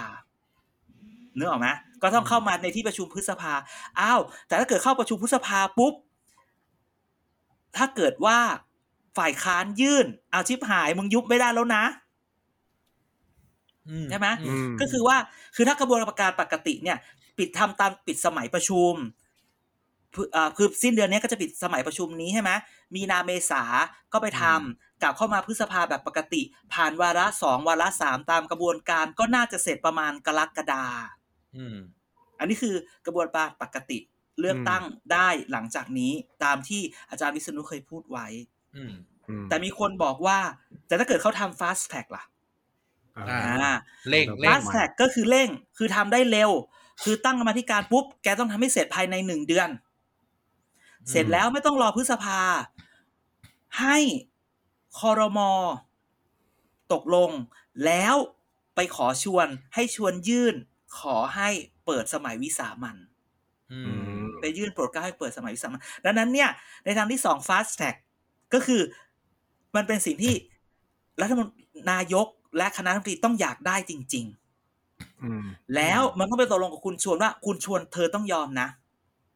[1.35, 1.67] เนื้อออกไหม
[2.01, 3.53] ก็ต้องเข้ามาในที่ประชุมพฤษภา
[3.99, 5.93] อ้าวแต่ถ้าเกิดเข้าประชุมพฤษภาปุ๊บ
[7.77, 8.39] ถ้าเกิดว่า
[9.17, 11.83] ฝ่ายค้านยื่น เอาชิบหายมึงยุบไม่ได้แล้วนะ
[13.89, 15.17] อืใช่ไหมอือืมก็คือว่า
[15.55, 16.97] คือถ้ากระบวนการปกติเนี่ย
[17.37, 18.93] ปิดทำตามปิดสมัยประชุม
[20.15, 22.51] คืออ่าคือสิ้นเดือนนี้ก็จะปิดสมัยประชุมนี้ใช่ไหม
[22.95, 23.63] มีนาเมษา
[24.13, 26.41] ก็ไปทำกลับเข้ามาพฤษภาแบบปกติ
[26.73, 30.85] ผ่านวาระสองวาระสามตามกระบวนการก็น่าจะเสร็จประมาณกรกฎา
[31.57, 31.77] อืม
[32.39, 33.99] อันนี้คือกระบวนการปกติ
[34.39, 36.11] เลือกตั้งได้หลังจากนี้
[36.43, 38.27] ตามที่อาจารย์วิษณุเคยพูดไว้
[38.75, 38.93] อืม
[39.29, 40.39] อืมแต่มีคนบอกว่า
[40.87, 42.23] แต่ถ้าเกิดเขาทำ fast track ล่ะ
[43.17, 43.73] อ่าอ่าอ่า
[44.09, 46.51] เร่งเร่ง fast track ก็คือเร่ง คือทำได้เร็ว
[47.03, 49.69] คือตั้งกรรมาธิการปุ๊บ แกต้องทำให้เสร็จภายในหนึ่งเดือน
[51.09, 52.39] เสร็จแล้วไม่ต้องรอพฤษภา
[53.79, 53.97] ให้
[54.99, 55.51] คอรมอ
[56.93, 57.31] ตกลง
[57.85, 58.15] แล้ว
[58.75, 60.55] ไปขอชวนให้ชวนยื่น
[60.99, 61.49] ขอให้
[61.85, 62.97] เปิดสมัยวิสามัน
[63.71, 66.49] อือืมมไปยื่นโปรดเกล้าให้เปิดสมัยวิสามันดังนั้นเนี่ย
[66.85, 67.97] ในทางที่สอง fast track
[68.53, 68.81] ก็คือ
[69.75, 70.33] มันเป็นสิ่งที่
[71.21, 74.25] รัฐมนตรีนายกและคณะรัฐมนตรีต้องอยากได้จริง
[75.21, 78.67] อืมๆแล้วมันก็ไปตกลงกับคุณชวนว่า คุณชวนเธอต้องยอมนะ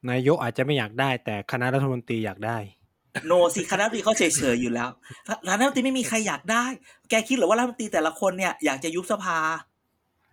[0.10, 2.58] นายกอาจจะไม่อยากได้ แต่คณะรัฐมนตรีอยากได้
[3.28, 4.90] โนสิคณะรัฐมนตรีเขาเฉยๆอยู่แล้ว
[5.28, 6.66] คณะรัฐมนตรีไม่มีใครอยากได้
[7.10, 9.38] แกคิดเหรือว่ารัฐมนตรีแต่ละคนเนี่ยอยากจะยุบสภา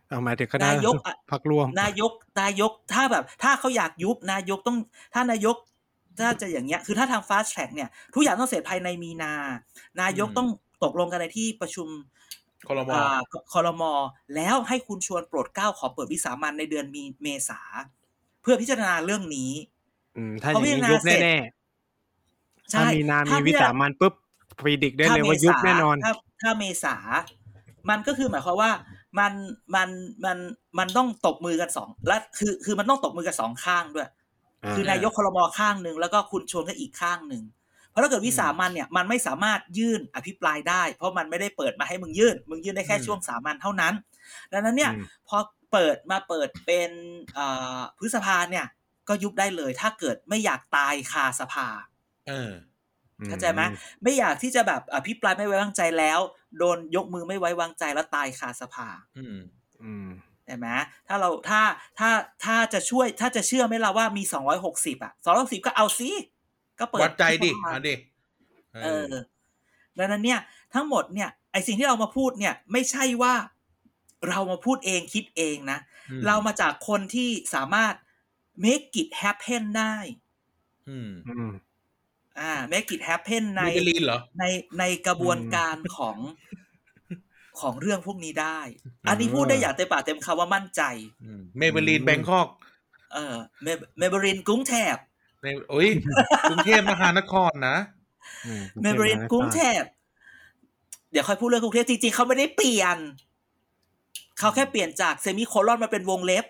[0.08, 4.76] เอาหมายถึงคณะนายกอะพักร่วม นายกนายกถ้าแบบ ถ้าเขาอยากยุบนายกต้อง
[5.14, 5.56] ถ้านายก
[6.20, 9.32] ถ้าจะอย่างเงี้ยคือถ้าทาง fast track เนี่ยทุกอย่างต้องเสร็จภายในมีนา
[10.00, 10.48] นายกต้อง
[10.84, 11.88] ตกลงกันในที่ประชุม
[12.68, 13.20] คอรมออ่า
[13.52, 13.92] คอรมอ
[14.34, 17.60] แล้วให้คุณชวนโปรดเกล้าขอเปิดวิสามันในเดือนมีเมษา
[18.42, 19.52] เพื่อพิจารณาเรื่องนี้
[20.16, 24.14] อืมถ้าอย่างนี้เขาพิจารณายุบเสร็จแน่ๆใช่ถ้ามีนาถ้ามีพิวิจารณาสามันปุ๊บ
[24.58, 26.96] พรีดิกได้เลยว่าถ้ยุบแน่นอน ถ้าถ้าเมษา
[27.90, 28.70] มันก็คือหมายความว่า
[29.18, 29.32] มัน
[29.74, 29.88] มัน
[30.24, 30.38] มัน
[30.78, 34.08] มันต้องตบมือกันสองและคือคือมันต้องตบมือกันสองข้างด้วย
[34.64, 37.42] อ่าคือนายกครมข้างหนึ่งแล้วก็คุณชวนก็อีกข้างหนึ่ง
[37.90, 43.94] เพราะถ้าเกิดวิสามันเนี่ยมันไม่สามารถยื่นอภิปรายได้ เพราะมันไม่ได้เปิดมาให้มึงยื่น มึงยื่นได้แค่อืมช่วงสามัญเท่านั้น
[44.52, 45.36] ดังนั้นเนี่ยอืมพอ
[45.72, 46.90] เปิดมาเปิดเป็น
[47.34, 48.66] เอ่อพฤษภาเนี่ย
[49.08, 51.68] ก็ยุบได้เลย ถ้าเกิดไม่อยากตายคาสภา
[52.28, 52.52] เออ
[53.26, 53.62] เข้าใจไหม
[54.02, 56.20] ไม่อยากที่จะแบบอภิปรายไม่ไว้วางใจแล้ว
[56.58, 59.38] โดนยกมือไม่ไว้วางใจแล้วตายคาสภาอืม
[59.82, 60.08] อืม
[60.44, 60.66] ใช่ไหม
[61.08, 61.60] ถ้าเราถ้า
[61.98, 62.10] ถ้า
[62.44, 66.10] ถ้าจะช่วยถ้าจะเชื่อไหมล่ะว่ามีสองร้อยหกสิบอะสองร้อยหกสิบก็เอาซิ
[66.80, 67.94] ก็เปิดวัดใจดิที่อะดิ
[68.84, 69.10] เออ
[69.98, 70.40] ดังนั้นเนี่ย
[70.74, 73.34] ทั้งหมดเนี่ยไอสิ่งที่เรามาพูดเนี่ย ไม่ใช่ว่า
[74.28, 75.78] เรามาพูดเองคิดเองนะ
[76.10, 77.94] อืมเรามาจากคนที่สามารถ
[78.64, 79.96] make it happen ได้
[80.88, 81.50] อืมอืม
[82.40, 84.44] อ่า make it happen ใน Maybelline เหรอใน
[84.78, 86.16] ในกระบวนการของ
[87.60, 88.60] ของเรื่องพวกนี้ได้
[89.08, 90.82] อันนี้พูดได้อย่างเต็มปากเต็มคำว่ามั่นใจ
[91.58, 92.48] Maybelline Bangkok
[93.12, 94.94] เออเม Maybelline กรุงเทพ
[95.42, 95.88] ในโอ้ย
[96.50, 97.76] กรุงเทพมหานครนะ
[98.46, 99.82] อืม Maybelline กรุงเทพ
[101.12, 102.98] เดี๋ยวค่อยพูดเรื่องกรุงเทพจริงๆเขาไม่ได้เปลี่ยน
[104.40, 106.44] เขาแค่เปลี่ยนจาก semicolon มาเป็นวงเล็บ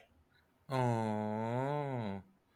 [0.72, 0.82] อ๋อ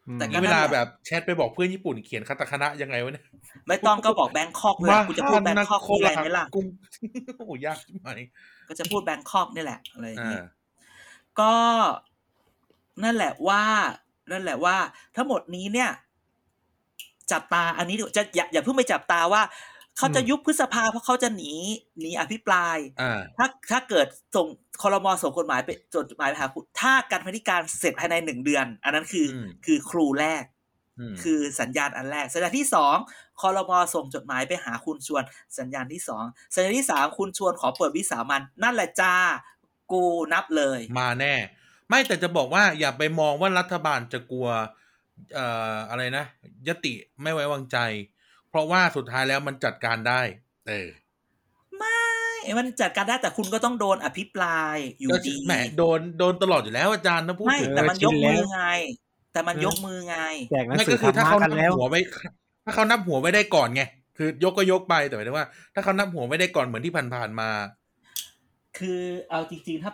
[0.06, 3.24] อืมแต่ก็นี่เวลาแบบแชทไปบอกเพื่อนญี่ปุ่นเขียนคาตาคานะยังไงวะเนี่ย
[3.66, 6.66] ไม่ต้องก็บอก Bangkok เลยกูจะพูด Bangkok มีอะไรไหมล่ะกุม
[7.36, 8.20] โอ้ยากใช่ไหม
[8.68, 10.44] ก็จะพูด Bangkok นี่แหละอะไรอย่างอ่าเงี้ย
[11.40, 11.54] ก็
[13.02, 13.62] นั่นแหละว่า
[14.30, 14.76] นั่นแหละว่า
[15.16, 15.90] ทั้งหมดนี้เนี่ย
[17.32, 19.42] จับตาอันนี้ดูจะอย่าอย่าเพิ่งไปจับตาว่า
[19.98, 21.52] เขาจะยุบพฤษภาเพราะเขาจะหนี
[22.00, 24.46] หนีอภิปรายอ่าถ้าถ้าเกิดส่ง
[24.82, 30.44] คอรมอส่งกฎหมายไปจดหมายไปหาคุณถ้าการพนิการเสร็จภายในหนึ่งเดือน อันนั้นคืออมคือครูแรก
[31.12, 32.96] มคือสัญญาณอันแรก สัญญาณที่สอง
[33.40, 35.22] คอรมอส่งจดหมายไปหาคุณชวน
[35.58, 39.14] สัญญาณที่สองสัญญาณที่สามคุณชวนขอเปิดวิสามันนั่นแหละจ้า
[39.92, 41.34] กูนับเลย มาแน่
[41.88, 44.48] ไม่แต่จะบอกว่าอย่าไปมองว่ารัฐบาลจะกลัว
[45.34, 46.24] เอ่ออะไรนะ
[46.68, 47.78] ยติไม่ไว้วางใจ
[48.54, 50.20] เพราะว่าสุดท้ายแล้วมันจัดการได้
[50.68, 50.88] เออ
[51.78, 52.00] ไม่
[52.58, 58.62] มันจัดการได้แต่คุณก็ต้องโดนอภิปรายอยู่ก็ดีแหมโดนโดนตลอดอยู่แล้วอาจารย์นะพูดไม่ถึงแต่มันชิยนกแล้วมือไง
[59.32, 60.16] แต่มันยกมือไง
[60.50, 62.00] แจกหนังไม่สืก็อคือธรถ้ารมะเขากันันบแล้วหัวไว้
[62.64, 63.82] ถ้าเขานับหัวไว้ได้ก่อนไง
[64.16, 67.48] คือยกก็ยกไปแต่หมายถึงว่า ถ้าเขานับหัวไว้ได้ก่อนเหมือนที่ผ่านๆมา
[68.78, 69.90] คือเอาจริงๆถ้า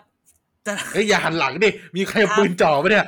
[0.66, 3.07] จะเอ้ยอย่าหันหลังดิมีใครเอาปืนจ่อไปะเนี่ย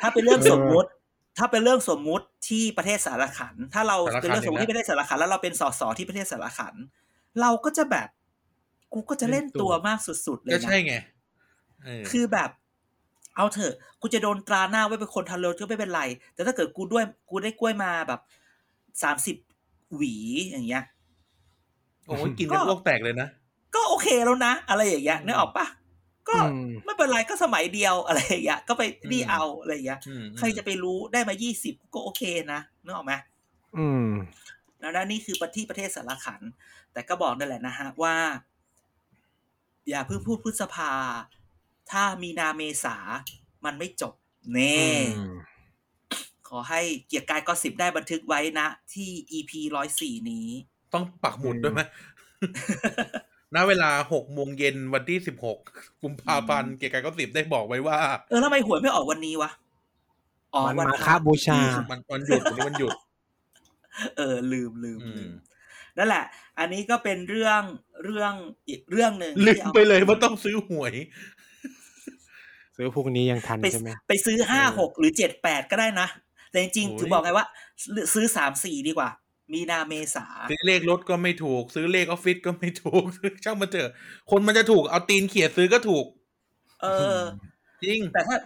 [0.00, 0.88] ถ้าเป็นเรื่องเออสมมุติ
[1.38, 6.74] ถ้าเป็นเรื่องสมมุติที่ประเทศสารขัน ถ้าเราสารขันเป็นเรื่องสมมติอีกแล้วที่ประเทศสารขัน แล้วเราเป็นสสที่ประเทศสารขัน
[7.40, 8.08] เราก็จะแบบ
[8.92, 10.94] กูก็จะเล่นตัวมากสุด ๆ เลยก็นะใช่ไง
[11.84, 12.50] เออคือแบบ
[13.36, 16.02] เอาเถอะ กูจะโดนตราหน้าไว้เป็นคนทันรถก็ไม่เป็นไร
[16.34, 18.20] แต่ถ้าเกิดกูด้วยกูได้กล้วยมาแบบ
[19.02, 19.36] สามสิบ
[19.94, 20.14] หวี
[20.50, 20.84] อย่างเงี้ย
[22.06, 23.28] โอ้ยกินกันโลกแตกเลยนะ
[23.74, 25.66] ก็โอเคแล้วนะ อะไรอย่างเงี้ยนึกออกปะ
[26.28, 28.82] ก็อืมไม่เป็นไรก็สมัยเดียวอะไรอย่างเงี้ยก็ไป
[29.12, 33.12] นี่อืมเอาอะไรอย่างเงี้ยอืมใครจะไปรู้ได้มายี่สิบก็โอเคนะนึกออกไหม
[33.76, 34.08] อืม
[34.80, 36.40] แล้วนั่นนี่คือประที่ประเทศสารขัน
[36.92, 38.16] แต่ก็บอกนั่นแหละนะฮะว่า
[39.88, 40.92] อย่าเพิ่งพูดพฤษภา
[41.90, 42.96] ถ้ามีนาเมษา
[43.64, 44.14] มันไม่จบ
[44.52, 44.78] เน่
[45.18, 45.34] อืม
[46.48, 50.48] ขอให้เกียรติกายก็สิบได้บันทึกไว้นะ ที่ EP ร้อยสี่นี้
[50.94, 51.80] ต้องปักหมุดด้วยไหม
[53.54, 55.58] ณเวลาหกโมงเย็นวันที่สิบหก
[56.02, 57.98] กุมภาพันธ์เกียรติกายก็สิบได้บอกไว้ว่า
[58.30, 59.50] เออแล้วทำไมหวยไม่ออกวันนี้วะ
[60.54, 62.92] อ๋อวันวันมาพฆระบูชามันวันหยุดวันนี้วันหยุด
[64.16, 65.32] เออ ลืมลืมอืลืมม
[65.98, 66.24] นั่นแหละ
[66.58, 67.62] อันนี้ก็เป็นเรื่อง
[68.04, 68.32] เรื่อง
[68.68, 70.94] อีกเรื่องหนึ่งลืที่มอาไปเลยว่าต้องซื้อหวย
[72.76, 76.08] ซื้อพวกนี้ยังทันไปใช่ไหมไปซื้อห้าหกหรือเจ็ดแปดก็ได้นะ
[76.50, 77.46] แต่จริงโอ้ยๆถึงบอกไงว่า
[78.14, 79.10] ซื้อสามสี่ดีกว่า
[79.52, 83.04] มีนาเมษาซื้อเลขรถก็ไม่ถูก ซื้อเลขออฟฟิศก็ไม่ถูก
[83.44, 83.90] ช่างมันเถอะ
[84.30, 86.04] คนมันจะถูกเอาตีนเขียดซื้อก็ถูก
[86.82, 87.20] เออ
[87.84, 88.36] จริง แต่ถ้า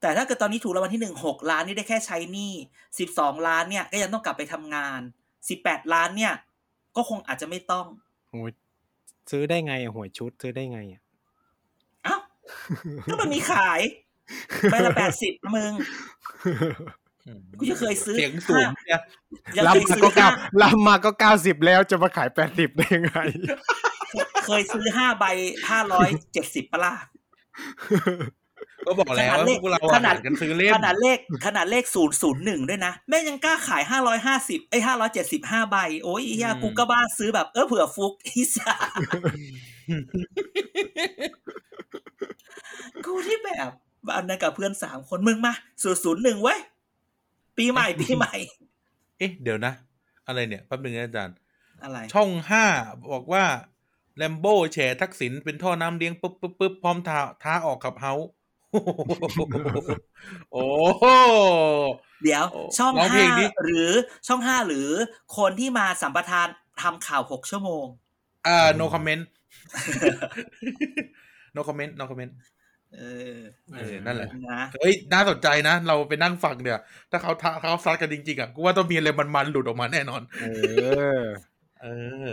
[0.00, 2.52] แต่ถ้าเกิดตอนนี้ถูกรางวัลที่หนึ่งหกล้านนี่ได้แค่ใช้หนี้
[2.98, 5.00] สิบสองล้านเนี่ย ก็ยังต้องกลับไปทำงาน
[5.48, 6.34] สิบแปดล้านเนี่ย
[6.96, 7.86] ก็คงอาจจะไม่ต้อง
[8.30, 8.50] โอ้ย
[9.30, 11.02] ซื้อได้ไงอะหวยชุดซื้อได้ไงอะ
[12.04, 12.16] เอ้า
[13.10, 13.80] ก็มันมีขาย
[14.70, 15.72] ใบละแปดสิบมึง
[17.58, 19.00] กูจะเคยซื้อเสียงสูงเนี่ย
[19.56, 23.18] ยังรับเคยมาซื้ก็อเก้าห้ารับมาก็เก้าสิบแล้วจะมาขายแปดสิบได้ยังไง
[24.46, 25.24] เคยซื้อห้าใบ
[25.70, 26.94] ห้าร้อยเจ็ดสิบปะล่ะ
[28.86, 38.74] ก็บอกแล้วว่าพวกเราขอะนาดหากันซื้อเล่นขนาดเลขขนาดเลขศูนย์ศูนย์หนึ่งด้วยนะ แม่งยังกล้าขายห้าร้อยห้าสิบไอ้ห้าร้อยเจ็ดสิบห้าใบ โอ้ยเฮียกูก็บ้าซื้อแบบเออเผื่อฟุกอีสา
[43.06, 43.70] กูที่แบบ
[44.16, 45.52] อันนั้นกับเพื่อนสามคนมึงมา
[45.82, 46.58] ศูนย์ศูนย์หนึ่งเว้ย
[47.60, 48.34] ปีใหม่ปีใหม่
[49.18, 49.72] เอ๊ะ เดี๋ยวนะ
[50.26, 51.36] อะไรเนี่ยแป๊บนึงนะอาจารย์
[51.82, 52.64] อะไร ช่องห้า
[53.12, 53.44] บอกว่า
[54.16, 58.28] แลมโบ้แฉทักษิณเป็นท่อน้ำเลี้ยงปุ๊บปุ๊บปุ๊บพร้อมท้าท้าออกขับเฮาส์
[60.52, 60.64] โอ้
[60.98, 61.04] โห
[62.22, 63.88] เดี๋ยวโอ้ช่องร้องเพลห้างดิหรือ
[64.26, 64.88] ช่องห้าหรือ
[65.36, 66.48] คนที่มาสัมปทาน
[66.82, 67.84] ทำข่าวหกชั่วโมง
[68.46, 69.22] อ่า no comment
[71.56, 72.32] no comment no comment
[72.96, 73.02] เอ
[73.34, 73.38] อ
[73.74, 80.46] เออนั่นแหละนะเฮ้ยน่าสนใจนะ เราไปนั่งฟังเนี่ย ถ้าเขาท้าเขาซัดกันจริงๆอะกูว่าต้องมีอะไรมันๆหลุดออกมาแน่นอน เอ
[81.18, 81.22] อ
[81.82, 81.86] เอ
[82.28, 82.30] อ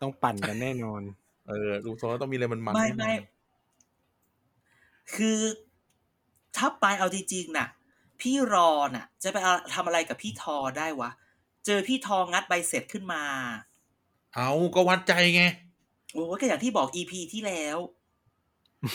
[0.00, 1.02] ต้องปั่นกันแน่นอน
[1.48, 3.22] เออดูโซต้องมีอะไรมันๆไม่แน่นอไม่น
[5.14, 5.38] คือ
[6.56, 7.68] ถ้าไปเอาจริงๆน่ะ
[8.20, 11.10] พี่รอน่ะ จะไปเอาทำอะไรกับพี่ทอได้วะ
[11.66, 13.22] เจอพี่ทองัดใบเสร็จขึ้นมา
[14.34, 15.42] เอาก็วัดใจไง
[16.12, 17.78] โอ้ยก็อย่างที่บอกอีพีที่แล้ว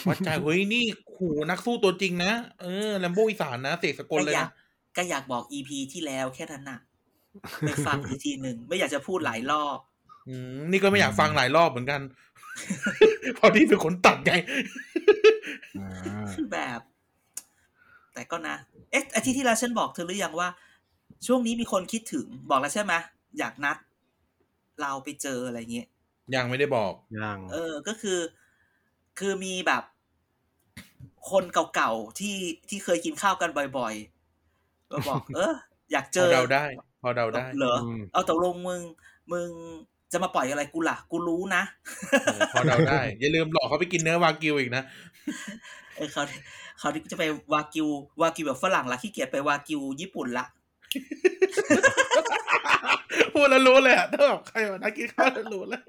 [0.08, 4.54] วัดใจเฮ้ยนี่ขู่นักสู้ตัวจริงนะเออแลมโบอีสานนะเสกสกลก็เลยอยากนะ
[4.98, 6.80] ก็อยากบอกอีพีที่แล้วแค่นั้นน่ะ
[7.60, 9.78] ไปฟังอีกทีหนึ่งไม่อยากจะพูดหลายรอบ
[10.30, 12.02] อืมนี่ก็ไม่อยากฟังหลายรอบเหมือนกัน
[13.36, 14.34] เพราะที่เป็นคนตัดไง
[15.80, 16.80] อ่าแบบ
[18.14, 18.56] แต่ก็นะ
[18.92, 20.50] เอ๊ะอาทิตย์ที่แล้วฉันบอกเธอหรือยังว่า
[21.28, 22.94] ช่วงนี้มีคนคิดถึงบอกแล้วใช่ไหม
[23.40, 23.78] อยากนัด
[24.82, 25.88] เราไปเจออะไรเงี้ย
[26.36, 28.18] ยังไม่ได้บอกยังเออ ก็คือ
[29.20, 29.84] คือมีแบบ
[31.32, 31.44] คน
[31.76, 32.38] เก่าๆที่
[32.70, 33.96] ที่เคยกินข้าวกันบ่อย
[34.92, 35.54] ก็บอก เออ
[35.92, 36.66] อยากพเจออเดาได้
[37.02, 38.82] พอเดาได้เหรออืมเอาตกลงมึง
[39.32, 39.50] มึง
[40.12, 41.64] จะมาปล่อยอะไรกูล่ะ กูรู้นะ
[42.26, 44.84] เออพอเดาได้ อย่าลืมหลอกเขาไปกินเนื้อวากิวอีกนะ
[45.96, 46.24] เออเขา
[46.80, 47.88] เขาที่จะไปวากิว
[48.22, 50.46] วากิวแบบฝรั่งละขี้เกียจไปวากิวญี่ปุ่นละ
[53.34, 55.82] พูดแล้วรู้เลยอะถ้าแบบใครมานักกินข้าวแล้วรู้เลย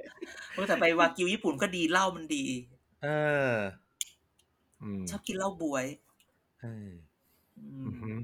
[0.55, 2.45] เออแต่ไปวากิวญี่ปุ่นก็ดีเหล้ามันดี
[3.03, 3.59] เออ
[4.83, 5.85] อืมชอบกินเหล้าบวย
[6.61, 6.91] เออ
[7.57, 8.17] อือืมอหือ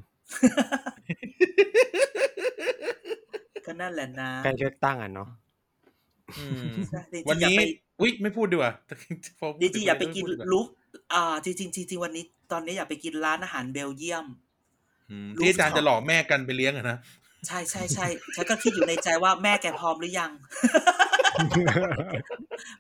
[3.64, 5.28] ก็นั่นแหละนะใกล้เลือกตั้งอะเนาะ
[6.38, 7.60] อืมใช่จริงๆวันอย่านี้ไป
[8.00, 8.72] อุ้ยไม่พูดดีกว่า
[9.40, 10.66] พจริงๆอย่าไปกินพูดดีว่าลูฟ
[11.14, 14.26] อ่าจริงๆจริงๆวันนี้ ตอนนี้อย่าไปกินร้านอาหารเบลเยียม
[15.10, 16.98] อืมลูกที่อาจารย์เขาจะหลอกแม่กันไปเลี้ยงอะนะ
[17.46, 20.30] ใช่ใช่ใช่ฉันก็คิดอยู่ในใจว่าแม่แกพร้อมหรือยัง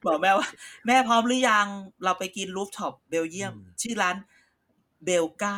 [0.06, 0.48] บอกแม่ว่า
[0.86, 1.66] แม่พร้อมหรือยัง
[2.04, 4.16] เราไปกิน rooftop เบลเยียม ชื่อร้าน
[5.04, 5.56] เบลกา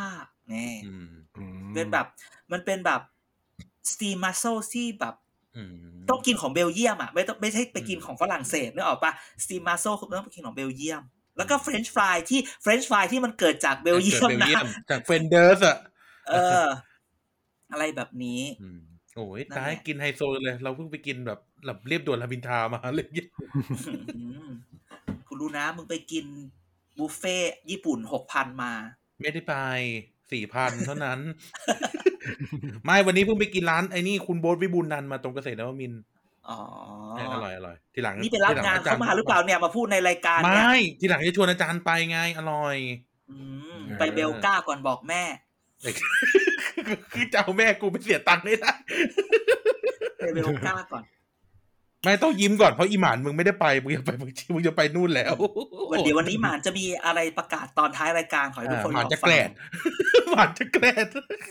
[0.52, 2.06] นี่อืมอืมเป็นแบบ
[2.52, 3.00] มันเป็นแบบ
[3.92, 4.42] steamed mussel
[4.74, 5.14] ที่แบบ
[5.56, 5.72] อืม
[6.08, 11.02] ต้องกินของเบลเยียมอะไม่ต้องไม่ใช่ไปกินอืมของฝรั่งเศสนึกออกปะ steamed mussel คือต้องไปกินของเบลเยียม
[11.36, 15.78] แล้วก็เฟรนช์ฟรายที่เฟรนช์ฟรายที่มันเกิดจากเบลเยียมเบลนะเยียมจากแฟลนเดอร์สอะ
[16.28, 16.66] เออ
[17.72, 18.80] อะไรแบบนี้อืม
[19.16, 23.06] โอ้ยนั่นตายแหละกินไฮโซเลย เราเพิ่งไปกินแบบ แบบเรียบด่วนรามอินทรามาเลย
[24.16, 24.48] อืม
[25.26, 26.24] กูรู้นะ มึงไปกิน
[26.98, 28.72] บุฟเฟ่ต์ญี่ปุ่นหกพันมา
[29.20, 29.54] ไม่ได้ไป
[30.32, 31.20] สี่พันเท่านั้น
[32.84, 36.00] ไม่วันนี้เพิ่งไปกินร้านไอ้นี่คุณโบ๊ทวิบูลย์นันท์มาตรงเกษตรนวมินทร์
[36.48, 36.58] อ๋อ
[37.16, 42.76] เอออร่อยอร่อยทีหลังนี่ไปรับทีหลังานจเข้ามาหรือเปล่าเนี่ยมาพูดในรายการไมเนี่ย่ทีหลังจะชวนอาจารย์ไปไงอร่อย
[43.30, 43.38] อื
[43.76, 45.22] มไปเบลก้าก่อนบอกแม่
[47.12, 48.72] คือจะเอาแม่กูไปเสียตังค์ได้ได้
[50.16, 51.04] ไปเบลก้าก่อน
[52.08, 55.34] ไม่ต้องยิ้มก่อนเพราะอีหมานมึงไม่ได้ไปมึงจะไปมึงมึงจะไปนู่นแล้ว
[55.90, 59.48] วันเดี๋ยววันนี้หมานจะมีอะไรประกาศตอนท้ายรายการขอให้ทุกคนหมานรอจะฟัแกงลด
[60.30, 61.06] หมานจะแกลด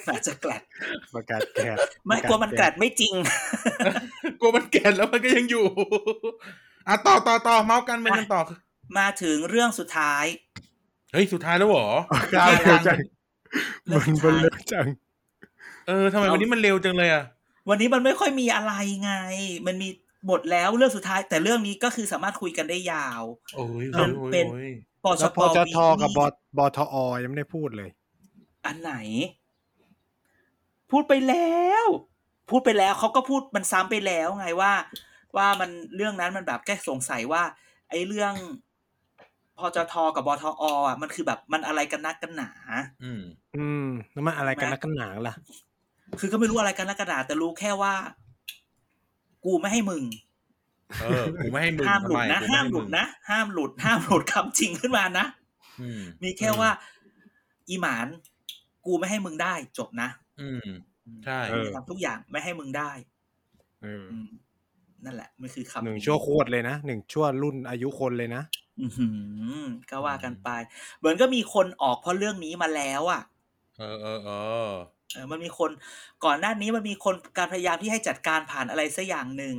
[0.06, 0.64] หมานจะแกลด
[1.14, 3.14] ประกาศแกดไม่กลัวมันแกลดไม่จริง
[4.42, 5.66] กลัวมันแกลดแล้วมันก็ยังอยู่
[6.88, 8.42] อะต่อต่อต่อเมาส์กันไปกันต่อ
[8.98, 10.26] มาถึงเรื่องสุดท้าย
[11.14, 11.88] เฮ้ยสุดท้ายแล้วเหรอ
[12.36, 13.00] ก้าวเร็วจัง
[13.88, 14.88] เรื่มัองนสุดมันท้ายเร็วจัง
[15.88, 17.24] เออทำไมวันนี้มันเร็วจังเลยอะ
[17.70, 19.14] วันนี้มันไม่ค่อยมีอะไรไง
[19.68, 19.90] มันมี
[20.26, 24.68] หมดแล้วเรื่องสุดท้าย แต่เรื่องนี้ก็คือสามารถคุยกันได้ยาวโอ้ยมัโอ้นยเป็นโอ้ย
[25.04, 26.26] ปชแล้วปพจทวีกับบอ
[26.58, 27.90] บทอยังไม่ได้พูดเลย
[28.66, 28.92] อันไหน
[30.92, 31.86] พูดไปแล้ว
[32.50, 34.74] พูดไปแล้วเขาก็พูดมันซ้ำไปแล้วไงว่า
[35.38, 37.44] ว่ามันเรื่องนั้นมันแบบแค่สงสัยว่า
[37.90, 38.34] ไอ้เรื่อง
[39.58, 42.52] พจทกับบทออะมันคือแบบมันอะไรกันนักกันหนา
[43.02, 43.22] อืม
[43.54, 43.80] อืม
[44.12, 45.34] แล้วมันอะไรกันนักกันหนาล่ะ
[46.20, 47.94] คือก็ไม่รู้อะไรกันนักกันหนาแต่รู้แค่ว่า
[49.48, 50.04] กูไม่ให้มึง
[51.02, 55.26] เออกูไม่ให้มึงห้ามหลุดทำไนะกูไห้ามหลุดนะห้ามหลุดห้ามหลุดคำจริงขึ้นมานะ
[55.82, 56.70] อืมมีแค่ว่า
[57.70, 58.08] อีหมาน
[58.86, 60.10] กูไม่ให้มึงได้จบนะ
[60.42, 60.68] อืม
[61.26, 62.92] ใช่เออทำทุกอย่างไม่ให้มึงได้
[63.84, 64.30] เอออืม
[65.06, 68.44] นั่นแหละมันคือคำหนึ่งชั่วโคตรเลยนะหนึ่งชั่วรุ่นอายุคนเลยนะ
[68.82, 69.08] อื้อหื
[69.62, 70.50] อก็ว่ากันไป
[71.00, 73.22] เหมือนก็มีคนออกเพราะเรื่องนี้มาแล้วอะ
[73.80, 74.72] เออเออเออเออ
[75.32, 75.72] มันมีคน
[76.26, 79.56] ก่อนหน้านี้มันมีคนการพยายามที่ให้จัดการผ่านอะไรสักอย่างหนึ่ง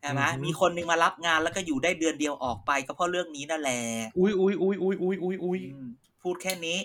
[0.00, 3.80] ใช่ไหมอือฮึมีคนหนึงมารับงานแล้วก็อยู่ได้เดือนเดียวออกไป ก็เพราะเรื่องนี้นั่นแหละ
[4.18, 5.88] อุ้ยอุ้ยอุ้ยอุ้ยอุ้ยอุ้ยอุ้ยอืม
[6.22, 6.78] พูดแค่นี้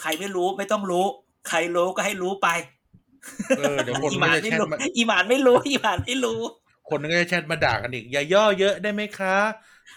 [0.00, 1.06] ใครไม่รู้ไม่ต้องรู้
[1.48, 2.48] ใครรู้ก็ให้รู้ไป
[3.58, 6.40] เออเดี๋ยวคนอีหก็มานจะไม่แชทรู้มาอีหมานไม่รู้อีหมานไม่รู้
[6.88, 9.36] คนก็จะแชทมาด่ากันอีกอย่าย่อเยอะได้ไหมคะ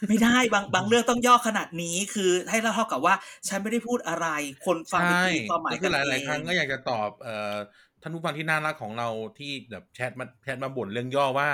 [0.08, 3.15] ไม่ได้บางบางเรื่องต้องย่อขนาดนี้ คือให้เราเท่ากับว่า
[3.47, 4.27] ฉันไม่ได้พูดอะไร
[4.65, 7.56] คนฟังไปใช่ตีความหมายก็คือหกัลานยเองๆครั้งก็อยากจะตอบเอ่อ
[8.01, 11.49] ท่านผู้ฟังที่น่ารักของเราที่แบบแชทมาแชทมาบ่นเรื่องย่อว่า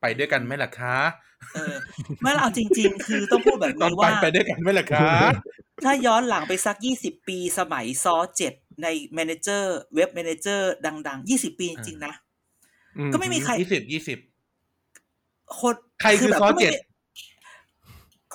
[0.00, 0.98] ไปด้วยกันไหมล่ะคะ
[1.54, 1.74] เออ
[2.22, 5.08] ไม่เราเอาจริง ๆ คือต้องพูดแบบตอนนี้ไปว่าไปด้วยกันไหมล่ะคะ
[5.84, 12.12] ถ้าย้อนหลังไปสักยี่สิบปีสมัยซ้อเจ็ดใน Manager เว็บ Manager ดังๆยี่สิบปีจริงๆนะ
[12.98, 14.18] อืก็ไม่มีใครยี่สิบยี่สิบ
[15.60, 16.72] คนใครคือแบบซ้อก็ไม่เจ็ด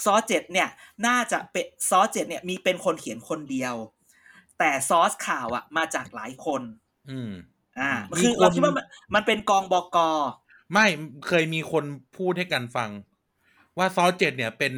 [0.05, 0.69] ซ้อเจ็ดเนี่ย
[1.07, 3.75] น่าจะเป็นซ้อเจ็ดเนี่ยมีเป็นคนเขียนคนเดียว
[4.59, 6.61] แต่ซอสข่าวอะมาจากหลายคน
[7.09, 7.31] อืม
[7.79, 9.97] อ่ามีคือคนเราคิดว่ามันมันเป็นกองบก
[10.73, 10.85] ไม่
[11.27, 11.85] เคยมีคน
[12.17, 12.89] พูดให้กันฟัง
[13.77, 14.73] ว่าซอเจ็ดเนี่ยเป็น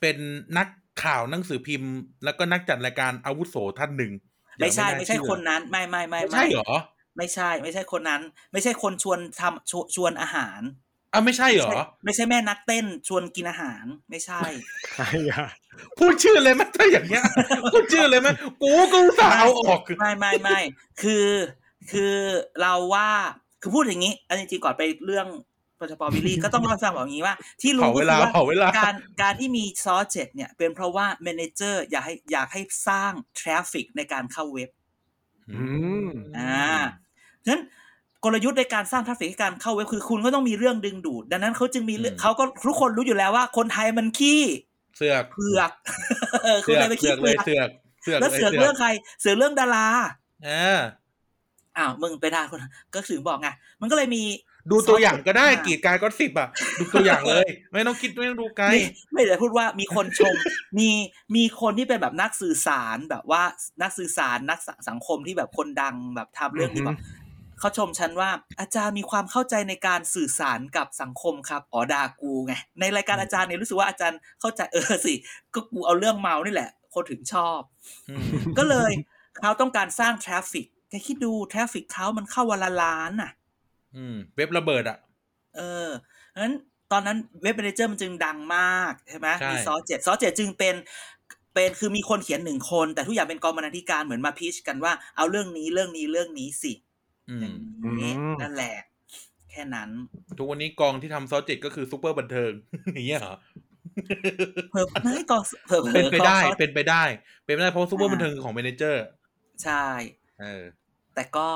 [0.00, 0.16] เป็น
[0.58, 0.68] นัก
[1.04, 1.92] ข่าวหนังสือพิมพ์
[2.24, 4.12] แล้วก็นักจัดรายการอาวุโสท่านหนึ่ง
[4.58, 6.72] ไม่ใช่อย่าไม่ใช่าเชื่อคนนั้น ไม่ไม่ไม่ไม่ใช่เหรอ
[7.16, 8.22] ไม่ใช่ ไม่ใช่คนนั้น
[8.52, 10.60] ไม่ใช่คนชวนทำชวชวนอาหาร
[11.12, 11.70] อะไม่ใช่เหรอ
[12.04, 14.42] ไม่ใช่แม่นักเต้นชวนกินอาหารไม่ใช่
[14.94, 15.46] ใครอะ
[15.98, 17.24] พูดชื่อเลยไหมถ้าอย่างเงี้ย
[17.72, 18.28] พูดชื่อเลยไหม
[18.62, 20.58] กูก็อุตส่าห์เอาออกไม่ไม่ไม่
[21.02, 21.28] คือ
[21.90, 22.14] คือ
[22.60, 23.10] เราว่า
[23.60, 25.26] คือพูดอย่างนี้อันจริงๆก่อนไปเรื่อง
[25.82, 34.70] ปชปวิลลี่ก็ต้องเล่าให้ฟังแบบนี้ว่า ที่รู้เผาก็เวคือลาว่าเผาเวลาการการที่มีซอเจ็ดเนี่ย เป็นเพราะว่าเมนเจอร์อยากให้อยากให้สร้างทราฟฟิกในการเข้าเว็บ
[35.52, 35.64] อื
[36.06, 36.08] ม
[36.38, 36.74] อ่า
[37.44, 37.62] ฉะนั้น
[38.24, 44.42] กลยุทธ์ในการสร้างทราฟฟิกให้การเข้าเว็บคือคุณก็ต้องมีเรื่องดึงดูด ดังนั้นเขาจึงมีเรื่องเขาก็ทุกคนรู้อยู่แล้วว่า คนไทยมันขี้
[44.96, 45.70] เสือกเผือก
[46.44, 47.70] เออคเสืนอไทกยมันเสืขี้อกเลเผืยอก
[48.02, 48.88] เสือกเสือกแล้วลยเสือกเรื่องใคร
[49.20, 49.86] เสือกเรื่องดารา
[50.46, 50.80] อ่า
[51.78, 52.60] อ้าวมึงไปด่าคน
[52.94, 53.48] ก็ถึงบอกไง
[53.80, 54.22] มันก็เลยมี
[54.70, 56.48] ดูตัวอย่างก็ได้อ่ากีดกายก็สิบอะ
[56.78, 58.80] ดูตัวอย่างเลย ไม่ต้องคิดไม่ต้องดูไกลไม่
[59.12, 60.34] ไม่ได้พูดว่ามีคนชม
[60.78, 60.88] มี
[61.36, 63.42] มีคนที่เป็นแบบนักสื่อสารแบบว่า
[63.82, 66.96] นักสื่อสารนักสัสังคมที่แบบคนดังแบบทำเรื่องนี้บอก
[67.62, 75.14] เขาชมฉันว่าอาจารย์มีความเข้าใจในการสื่อสารกับสังคมครับอ๋อดากูไงในรายการอาจารย์เนี่ยรู้สึกว่าอาจารย์เข้าใจเออสิ
[75.54, 77.60] ก็กูเอาเรื่องเมาท์นี่แหละ คนถึงชอบ
[78.10, 78.24] อืม
[78.58, 78.92] ก็เลย
[79.40, 83.30] เขาต้องการสร้าง traffic แกคิดดู traffic เขามันเข้าวันละล้านน่ะ
[83.96, 84.98] อืมเว็บระเบิดอะ
[85.56, 85.88] เออ
[86.42, 86.54] นั้น
[86.92, 90.74] ตอนนั้นเว็บ a ม a เจอร์มันจึงดังมากใช่ไหมใช่มีซ้อเจ็ดซ้อเจ็ดจึงเป็น
[91.54, 96.72] เป็นคือมีคนเขียนหนึ่งคน แต่ทุกอย่างเป็นกองบรรณาธิการเหมือนมา pitch กันว่าเอาเรื่องนี้เรื่องนี้เรื่องนี้สิ
[97.32, 98.74] อือย่างมนี้อืมนั่นแหละ
[99.50, 99.90] แค่นั้น
[100.38, 102.52] ทุกวันนี้กองที่ทำซ้อเจ็ดก็คือซูเปอร์บันเทิง
[102.94, 103.36] อย่างเงี้ยเหรอ
[104.70, 107.02] เพิ่มไม่กองเพิ่มเป็นไปได้กองเป็นไปได้
[107.44, 109.04] เป็นไปได้เพราะซูเปอร์อ่าบันเทิงของเมเนเจอร์
[109.62, 109.84] ใช่
[110.40, 110.64] เออ
[111.14, 111.48] แต่ก็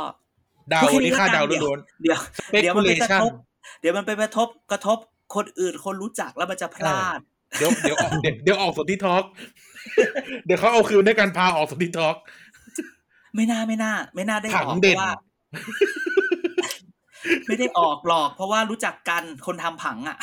[0.73, 3.33] ดาวพูดแค่นี่ค่าละดาวกันล้วนเดี๋ยวๆเดี๋ยวมันไปกระ speculation ทบ
[3.81, 4.99] เดี๋ยวมันไปกระทบกระทบ
[5.35, 7.19] คนอื่นคนรู้จักแล้วมันจะพลาด
[7.59, 9.25] เดี๋ยวเดี๋ยวออกเดี๋ยวเดี๋ยวออกสนที่ทอล์ก
[10.47, 12.17] เดี๋ยวเขาเอาคืนด้วยการพาออกสนที่ทอล์ก
[13.35, 15.11] ไม่น่าไม่น่า ไม่น่าได้อถัอกงเพเด่นราะว่า
[17.47, 20.17] ไม่ได้ออกหรอก เพราะว่ารู้จักกันคนทำผังอะ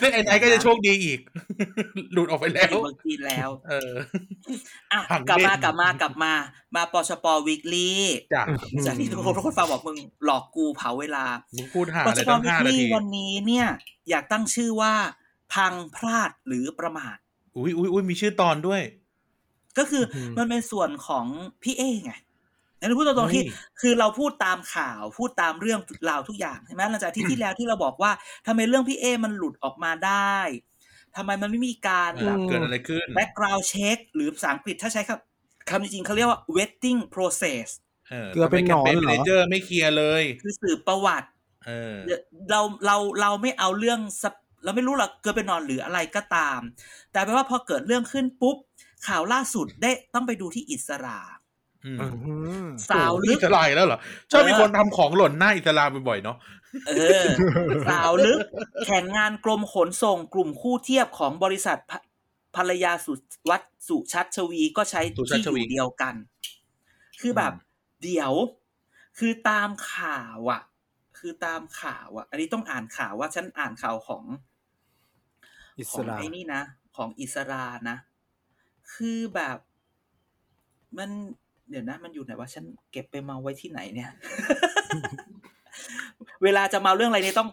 [0.00, 1.20] ซึ่งไอ้ไนท์ก็จะโชคดีอีก
[2.12, 3.92] หลุดออกไปแล้วเมืองจีนแล้ว เออ
[4.92, 6.32] อะผังกลับมาเด่นกลับมากลับมา
[6.74, 8.00] มาปชปวีคลี่
[8.34, 8.44] จ้ะ
[8.86, 11.24] จากที่ทุกคนทุกคนฟังบอกมึงหลอกกูเผาเวลา
[11.56, 13.66] มึงพูดหาปอะไรชปตั้งวีห้าคนาลี่ทีวันนี้เนี่ย
[14.10, 14.94] อยากตั้งชื่อว่า
[15.54, 17.16] พังพลาดหรือประมาท
[17.56, 18.82] อุ้ยอุ้ยอุ้ยมีชื่อตอนด้วย
[19.78, 21.26] ก็คืออมมันเป็นส่วนของ
[21.62, 22.14] พี่เอไง
[22.80, 28.12] อันนี้พูดตรงๆที่เฮ้ยคือเราพูดตามข่าวพูดตามเรื่องราวทุกอย่างใช่ไหมหลังจากที่ที่แล้วที่เราบอกว่า
[28.46, 30.36] ทำไมเรื่องพี่เอมันหลุดออกมาได้
[31.16, 37.66] ทำไมมันไม่มีการเออแบบเกิดอะไรขึ้น background check หรือภาษาอังกฤษถ้าใช้คำคำจริงๆเขาเรียกว่า vetting process
[38.08, 41.28] เออเกลือเป็นหนอนเหรอเมเนเจอร์ไม่เคลียร์เลย คือสืบประวัติ
[41.66, 41.96] เออ
[42.50, 46.60] เราเราเราไม่เอาเรื่องสปเราไม่รู้หรอกเกิดเป็นนอนหรืออะไรก็ตาม
[47.12, 48.56] แต่แปลว่าพอเกิดเรื่องขึ้นปุ๊บ
[49.06, 51.18] ข่าวล่าสุดได้ต้องไปดูที่อิสรา
[51.86, 52.34] อืมอื
[52.64, 53.98] มสาวลึอิกสราแล้วเหรอ
[54.30, 56.36] ชอบมีเออคนทำของหล่นหน้าอิสราบ่อยๆเนาะ
[56.88, 56.92] เอ
[57.22, 57.24] อ
[57.88, 58.38] สาวลึก
[58.86, 61.92] แข่งงานกรมขนส่งกลุ่มคู่เทียบของบริษัทภ
[62.56, 63.12] ภรรยาสุ
[63.50, 66.14] วัดสุชัชวีก็ใช้สุชัที่ชอวียู่เดียวกัน
[67.20, 67.68] คือแบบอืม
[68.02, 68.32] เดี๋ยว
[69.18, 70.62] คือตามข่าวอะ
[71.18, 74.24] คือตามข่าวอะอันนี้ต้องอ่านข่าวว่าฉันอ่านข่าวของ
[75.78, 76.62] อิขสองราไอ้นี่นะ
[76.96, 77.96] ของอิสรานะ
[78.94, 79.56] คือแบบ
[80.98, 81.10] มัน
[81.70, 84.10] เดี๋ยวนะ มันอยู่ไหนวะฉันเก็บไปเมาไว้ที่ไหนเนี่ย
[86.42, 87.48] เวลาจะเมาเรื่องอะไรเนี่ยต้อง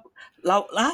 [0.48, 0.88] เราละ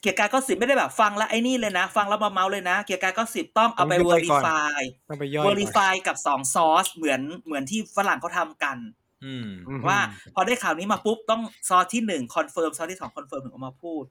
[0.00, 8.78] เกียร์กายก็สิบไม่ได้แบบ ฟังแล้วไอ้นี่เลยนะ ฟังแล้วมาเมาเลยนะ เกียร์กายก็สิบต้องเอาไปต้องย่อยก่อน verify ต้องไปย่อยก่อน verify กับสองซอสเหมือนเหมือนที่ฝรั่งเขาทำกัน
[9.24, 9.98] อืมอืมว่า
[10.34, 14.04] พอได้ข่าวนี้มาปุ๊บต้องsource ที่หนึ่ง confirm source ที่สอง confirm ถึงออกมาพูด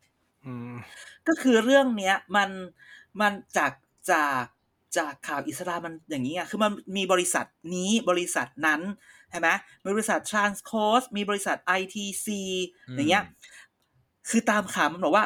[0.46, 0.76] อืม
[1.28, 2.50] ก็คือเรื่องเนี้ย มัน
[3.22, 3.72] มันจาก
[4.12, 4.44] จาก
[5.00, 7.46] จากข่าวอิสรามันอย่างนี้อะคือมันมีบริษัท
[7.76, 8.82] นี้บริษัทนั้น
[9.32, 9.50] ใช่ไหม
[9.84, 12.28] มีบริษัท Transcoast มีบริษัท ITC
[12.88, 13.24] อืมอย่างเงี้ย
[14.30, 15.26] คือตามข่าวมันบอกว่า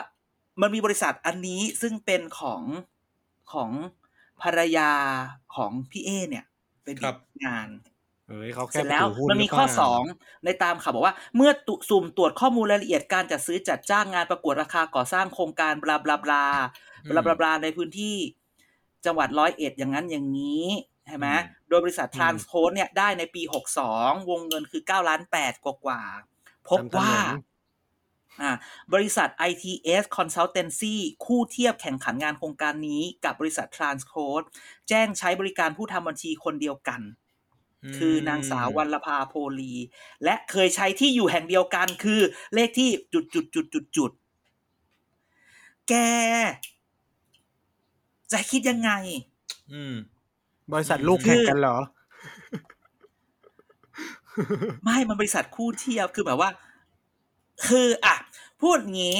[0.61, 2.61] มันมีบริษัทอันนี้ซึ่งเป็นของ
[3.53, 3.71] ของ
[4.41, 4.91] ภรรยา
[5.55, 6.45] ของพี่เอ เนี่ย
[6.83, 7.69] เป็นครับงาน
[8.29, 10.01] เอ้ยเขาเสแค่ร็จแล้วไปถือหุ้นมันมีหรืเปข้อล่าสอง
[10.45, 16.43] ในตามข่าวบอกว่า เมื่อตุสุ่มตรวจข้อมูลรายละเอียดการจัดซื้อจัดจ้างงานประกวดราคาก่อสร้างโครงการบลาบลาบลา
[17.09, 18.17] บลาบลาบลาในพื้นที่
[19.05, 20.65] จังหวัดร้อยเอ็ดอย่างนั้นอย่างนี้
[21.07, 27.13] ใช่ไหมอืมโดยบริษัททรานส์โคเนี่ยได้ในปีหกสองวงเงินคือเก้าล้านแปดกว่ากว่าๆพบทำถนนว่า
[28.41, 28.51] อ่า
[28.93, 30.95] บริษัท ITS Consultancy
[31.25, 34.45] คู่เทียบแข่งขันงานโครงการนี้กับบริษัท Transcode
[34.89, 37.01] แจ้งใช้บริการผู้ทำบัญชีคนเดียวกัน
[37.83, 39.73] มคือนางสาววรรณภาโพลี
[40.23, 42.21] และเคยใช้ที่อยู่แห่งเดียวกันคือ
[42.53, 44.11] เลขที่จุดจุดจุดจุดจุด
[45.89, 45.93] แก
[48.31, 48.91] จะคิดยังไง
[49.73, 49.95] อืม
[50.73, 51.77] บริษัทลูกแข่งกันเหรอ
[54.83, 56.49] ไม่มันบริษัทคู่เทียบคือแบบว่า
[57.67, 58.15] คืออะ
[58.61, 59.15] พูดงี้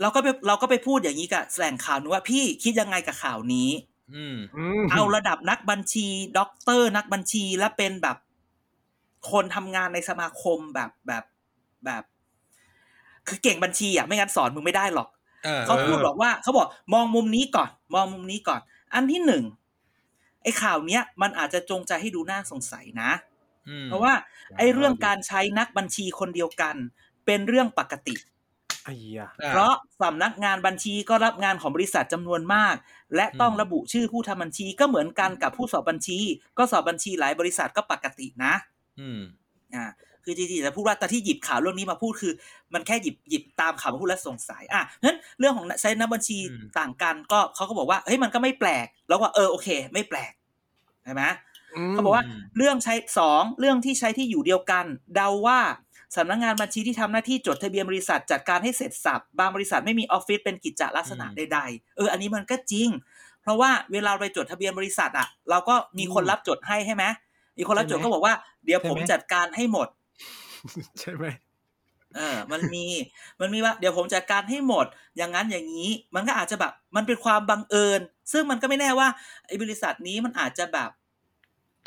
[0.00, 3.70] เราก็ไปเราก็ไปพูดอย่างนี้กับแหล่งข่าวนู้นว่าพี่คิดยังไงกับข่าวนี้
[4.14, 6.06] อืมอืมเอาระดับนักบัญชี
[6.38, 8.16] ด็อกเตอร์นักบัญชีและเป็นแบบ
[9.30, 11.24] คนทำงานในสมาคมแบบแบบ
[11.84, 12.02] แบบ
[13.28, 15.21] คือเก่งบัญชีอะไม่งั้นสอนมึงไม่ได้หรอกออ
[15.66, 18.60] เขาพูดบอกว่าเขาบอกมองมุมนี้ก่อน มองมุมนี้ก่อน
[18.94, 19.44] อันที่หนึ่ง
[20.42, 23.10] ไอ้ข่าวเนี้ยมันอาจจะจงใจให้ดูน่าสงสัยนะ
[23.68, 24.14] อืมเพราะว่า
[24.58, 26.76] ไอ้เรื่องการใช้นักบัญชีคนเดียวกัน
[27.26, 28.16] เป็นเรื่องปกติ
[28.84, 29.72] ไอ้เหี้ยอ่เพราะ
[30.02, 32.74] สำนักงานบัญชีก็รับงานของบริษัทจำนวนมาก
[33.16, 36.18] และต้องอืมระบุชื่อผู้ทำบัญชีก็เหมือนกันกับผู้สอบบัญชี
[36.58, 38.54] ก็สอบบัญชีหลายบริษัทก็ปกตินะ
[39.00, 39.20] อืม
[39.74, 39.84] อ่า
[40.24, 42.32] คือจริงๆจะพูดว่าแต่ที่หยิบข่าวเรื่องนี้มาพูดคือ
[42.74, 50.32] มันแค่หยิบหยิบตามข่าวมาพูดแล้วสงสัยอะเพราะฉะนั้นเรื่องของใช้นักบัญชีอืมต่างกันก็เขาก็บอกว่าเฮ้ยมันก็ไม่แปลก แล้วว่าเออโอเค ไม่แปลก
[51.04, 51.22] ใช่ไหม
[51.90, 55.60] เขาบอกว่าอืมเรื่องใช้สองเรื่องที่ใช้ที่อยู่เดียวกัน เดาว่า
[56.16, 62.88] สำนักงานบัญชีที่ทำหน้าที่จดทะเบียนบริษัทจัดการให้เสร็จสับ บางบริษัทไม่มีออฟฟิศเป็นกิจจลักษณะอืมใดๆ เออ อันนี้มันก็จริง
[63.42, 67.04] เพราะว่าเวลาไปจดทะเบียนบริษัทอะ เราก็มีคนรับจดให้ใช่ไหม
[67.58, 69.88] มีคนรับจดก็บอกว่า เดี๋ยวผมจัดการให้หมด
[71.00, 71.26] ใช่ไหม
[72.16, 72.86] เออ มันมี
[73.40, 74.86] มันมีว่าเดี๋ยวผมจัดการให้หมด
[75.16, 78.00] อย่างนั้นอย่างนี้ มันก็อาจจะแบบ มันเป็นความบังเอิญ
[78.32, 79.08] ซึ่งมันก็ไม่แน่ว่า
[79.46, 80.90] ไอ้บริษัทนี้มันอาจจะแบบ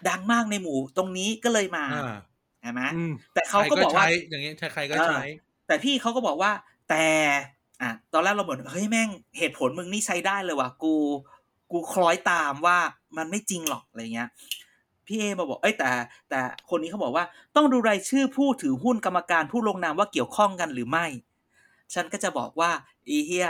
[0.09, 2.17] ดังมากในหมู่ตรงนี้ก็เลยมาอ่า
[2.61, 5.23] ใช่ไหมอืมแต่เขาก็บอกว่าใช้อย่างเงี้ยใครๆก็ใช้
[5.67, 6.51] แต่พี่เขาก็บอกว่า
[6.89, 7.05] แต่
[7.81, 10.93] อะตอนแรกเราเหมือนเฮ้ยแม่งเหตุผลมึงนี่ใช้ได้เลยว่ะกู
[11.71, 12.77] กูคล้อยตามว่า
[13.17, 14.29] มันไม่จริงหรอกอะไรเงี้ย
[15.07, 15.91] พี่เอมาบอกเอ้ยแต่
[16.29, 16.39] แต่
[16.69, 17.25] คนนี้เขาบอกว่า
[17.55, 21.05] ต้องดูรายชื่อผู้ถือหุ้นกรรมการผู้ลงนามว่าเกี่ยวข้องกันหรือไม่
[21.93, 22.71] ฉันก็จะบอกว่า
[23.09, 23.49] อีเฮีย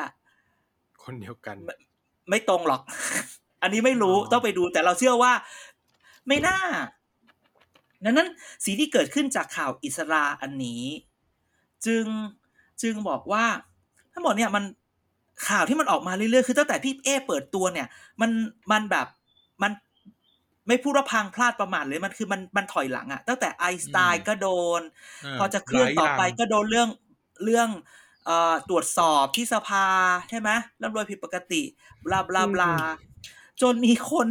[1.04, 1.58] คนเดียวกัน
[2.30, 2.82] ไม่ตรงหรอก
[3.62, 5.34] อันนี้ไม่รู้อ๋อต้องไปดูแต่เราเชื่อว่า
[6.28, 6.60] ไม่น่า
[8.04, 8.28] ดังนั้น
[8.66, 10.84] สิ่งที่เกิดขึ้นจากข่าวอิสราอันนี้
[11.86, 12.06] จึง
[12.82, 13.46] จึงบอกว่า
[14.14, 14.64] ทั้งหมดเนี่ยมัน
[15.48, 17.88] ข่าวที่มันออกมาเรื่อยๆ คือตั้งแต่พี่เอเปิดตัวเนี่ย
[18.22, 18.32] มัน
[18.72, 19.08] มันแบบ
[19.62, 19.72] มัน
[20.68, 24.50] ไม่พูดว่าพังพลาดประมาทเลยมันคือมันมันถอยหลังอะตั้งแต่ไอสไตอืล์มก็โด
[24.80, 26.90] นาพอจะเคลื่อนต่อไปหลายย่างก็โดนเรื่อง
[27.44, 27.70] เรื่อง
[28.26, 29.86] เอ่อตรวจสอบที่สภา
[30.30, 30.50] ใช่ไหม
[30.82, 31.64] ร่ำรวยผิดปกติ
[32.06, 32.96] บลาบลาบลาอืม
[33.62, 34.28] จนมีคน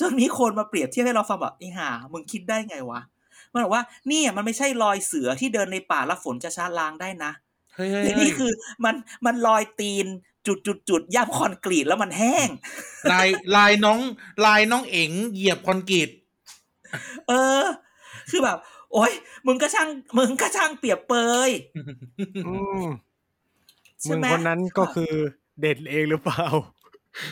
[0.00, 3.00] จนมีคนมาเปรียบเทียบให้เราฟังแบบไอ้ห่ามึงคิดได้ไงวะ
[3.52, 7.32] มันบอกว่าเนี่ยมันไม่ใช่รอยเสือที่เดินในป่าแล้วฝนจะชาล้างได้นะ
[7.74, 8.52] เฮ้ยเฮ้ยแต่เฮ้นี่ยคือ
[8.84, 8.94] มัน
[9.26, 10.06] มันรอยตีน
[10.46, 12.48] จุดจุดจุดย่ำคอนกรีตแล้วมันแห้ง
[13.12, 14.00] ลายลายน้อง
[14.46, 16.08] ลายน้องเอ๋งเหยียบคอนกรีต
[17.28, 17.62] เออ
[18.30, 18.58] คือแบบ
[18.92, 19.12] โอ๊ย
[19.46, 19.88] มึงก็ช่าง
[20.18, 21.14] มึงก็ช่างเปรียบเป
[21.48, 21.50] ย
[22.46, 22.84] อืม
[24.00, 25.12] ใช่มึงไหมคนนั้นก็คือ
[25.60, 26.44] เด็ดเองหรือเปล่า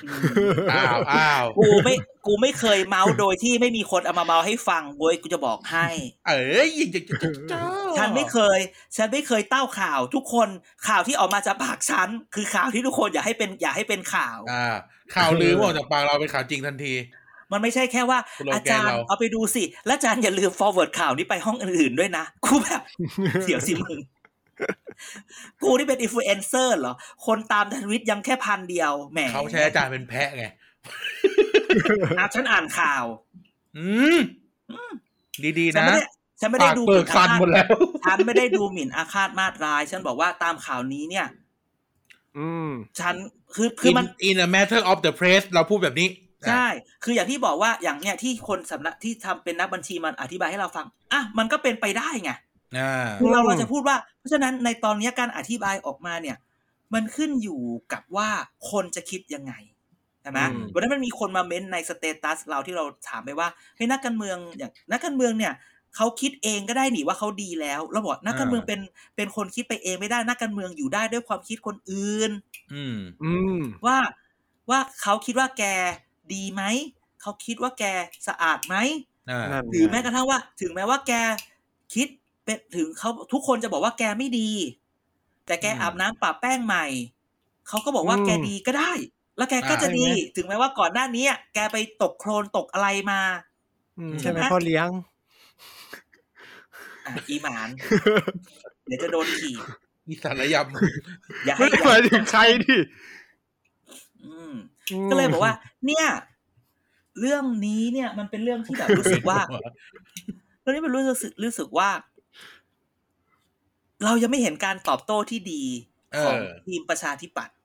[0.05, 1.95] อืมอ้าวอ้าวกูไม่
[2.27, 5.87] กูไม่เคยเมาส์โดยที่ไม่มีคนเอามาเมาส์ให้ฟังเว้ยกูจะบอกให้
[6.27, 7.15] เอ้ยยิงจะจะ
[7.51, 7.59] จะ
[7.97, 8.59] ฉันไม่เคย
[8.97, 10.49] ฉันไม่เคยเต้าข่าว ทุกคน
[10.89, 14.75] ข่าวที่ออกมาจากปากฉันคือข่าวที่ทุกคนอยากให้เป็นอยากให้เป็นข่าว อ่า
[15.15, 16.95] ข่าวลือออกจากปากเราเป็นข่าวจริงทันที
[17.53, 22.83] มันไม่ใช่แค่ว่าสโลแกนอาจารย์เราเอาไปดูสิ แล้วอาจารย์อย่าลืม forward ข่าวนี้ไปห้องอื่นๆด้วยนะกูแบบ
[23.47, 23.99] เดี๋ยวสิมึง
[25.63, 26.95] กูนี่เป็นอินฟลูเอนเซอร์เหรอ
[27.27, 30.45] คนตามทวิตยังแค่พันเดียวแหมเขาใช้อาจารย์เป็นแพะไง
[32.19, 33.05] อะฉันอ่านข่าว
[33.79, 33.87] อื
[34.17, 34.19] ม
[35.59, 36.05] ดีๆฉันนะไม่ได้
[36.41, 37.69] ฉันไม่ได้ปากดูเปิกฟันหมดแล้ว
[38.05, 41.27] ฉันไม่ได้ดูหมิ่นอาฆาตมาตร้าย ฉันบอกว่าตามข่าวนี้เนี่ย
[42.39, 42.71] อืม
[43.01, 43.15] ฉัน
[43.55, 46.09] คือคือมัน in a matter of the press เราพูดแบบนี้
[46.49, 46.67] ใช่
[47.05, 52.37] คืออย่างที่บอกว่าอย่างเนี้ยที่คนสำนักที่ทำเป็นนักบัญชีมันอธิบายให้เราฟัง อะ มันก็เป็นไปได้ไงอ่า
[53.19, 56.37] คือเราอืมเราจะพูดว่า เพราะฉะนั้นในตอนเนี้ยการอธิบายออกมาเนี่ย
[56.95, 57.61] มันขึ้นอยู่
[57.93, 58.29] กับว่า
[58.71, 59.53] คนจะคิดยังไง
[60.23, 65.53] ใช่ไหมอืมวันนั้นมันมีคนมาเม้นในสเตตัสเราที่เราถามไปว่าเฮ้ยนักการเมืองอย่างนักการเมืองเนี่ย
[65.97, 68.81] เขาคิดเองก็ได้หนิว่าเขาดีแล้วเราบอกนักการเมืองเป็น
[69.17, 72.31] เป็นคนคิดไปเองไม่ได้นักการเมืองอยู่ได้ด้วยความคิดคนอื่น
[72.73, 73.99] อืม อืม ว่า
[74.71, 75.65] ว่าเขาคิดว่าแก
[76.33, 76.63] ดีไหม
[77.21, 77.85] เขาคิดว่าแก
[78.29, 78.77] สะอาดไหม
[79.29, 81.13] อ่านั่นหรือไงแม้กระทั่งว่า ถึงแม้ว่าแก
[81.95, 82.09] คิด
[82.51, 84.51] เป็นถึงเขาทุกคนจะบอกว่าแกไม่ดี
[85.47, 86.85] แต่แกอืมอาบน้ำปะแป้งใหม่
[87.69, 88.93] เขาก็บอกว่าอืมแกดีก็ได้
[89.37, 93.21] แล้วแกก็อ่าจะดีใช่ไหมถึงแม้ว่าก่อนหน้านี้แกไปตกโคลนตกอะไรมา
[93.99, 94.89] อืมใช่ใช่ไหมไหมพ่อเลี้ยง
[97.07, 97.69] อะอีหมาน
[98.87, 99.57] เดี๋ยวจะโดนขี่
[100.09, 100.57] อีสารย
[101.45, 102.77] อย่าให้ไม่ได้หมายถึงใครดิ
[104.25, 104.55] อืม
[104.91, 105.53] อืมก็เลยบอกว่า
[105.87, 106.07] เนี่ย
[107.21, 109.39] เรื่องนี้เนี่ย มันเป็นเรื่องที่แบบรู้สึกว่า
[110.61, 111.89] เรื่องนี้เป็นรู้สึกรู้สึกว่า
[114.05, 115.63] เรายังไม่เห็นการตอบโต้ที่ดี
[116.21, 117.57] ของเออทีมประชาธิปัตย์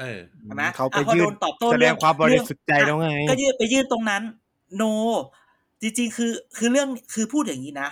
[0.00, 4.22] เออใช่ไหมเขาไปอะพอยื่โดนนตอบโต้แสดเรื่องความบริสุทธิ์ใจเรื่องแล้วไง ก็ยื่นไปยื่นตรงนั้น
[4.76, 4.82] โน
[5.82, 7.88] จริงๆ คือคือเรื่องคือพูดอย่างนี้นะ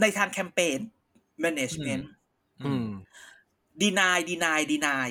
[0.00, 0.78] ในทางแคมเปญ
[1.44, 2.04] management
[2.66, 2.88] อืม
[3.82, 5.08] deny deny deny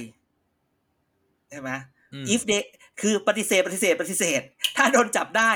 [1.50, 1.72] ใช่ไหม
[2.14, 2.64] อืม if they
[3.02, 4.41] คือปฏิเสธปฏิเสธปฏิเสธ
[4.78, 5.52] ถ้าโดนจับได้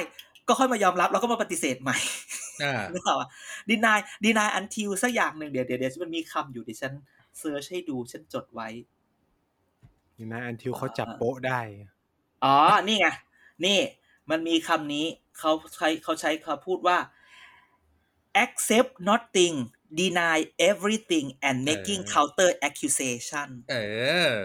[0.48, 1.98] ก็ค่อยมายอมรับแล้วก็มาปฏิเสธใหม่
[2.64, 3.28] อ่านึกออกปะ
[3.70, 6.94] deny deny until สักอย่างหนึ่งเดี๋ยวเดี๋ยวเดี๋ยวมันมีคำอยู่เดี๋ยวฉัน
[7.40, 8.70] เซิร์ชให้ดูฉันจดไว้
[10.18, 11.60] นี่นะอันทิวเขาจับโป๊ะได้
[12.44, 12.56] อ๋อ
[12.88, 13.08] นี่ไง
[13.66, 13.80] นี่
[14.30, 15.06] มันมีคำนี้
[15.40, 16.98] เขาใช้เขาใช้คำพูดว่า
[18.44, 19.56] accept nothing
[20.02, 20.38] deny
[20.70, 23.76] everything and making เออ counter accusation เอ
[24.32, 24.36] อ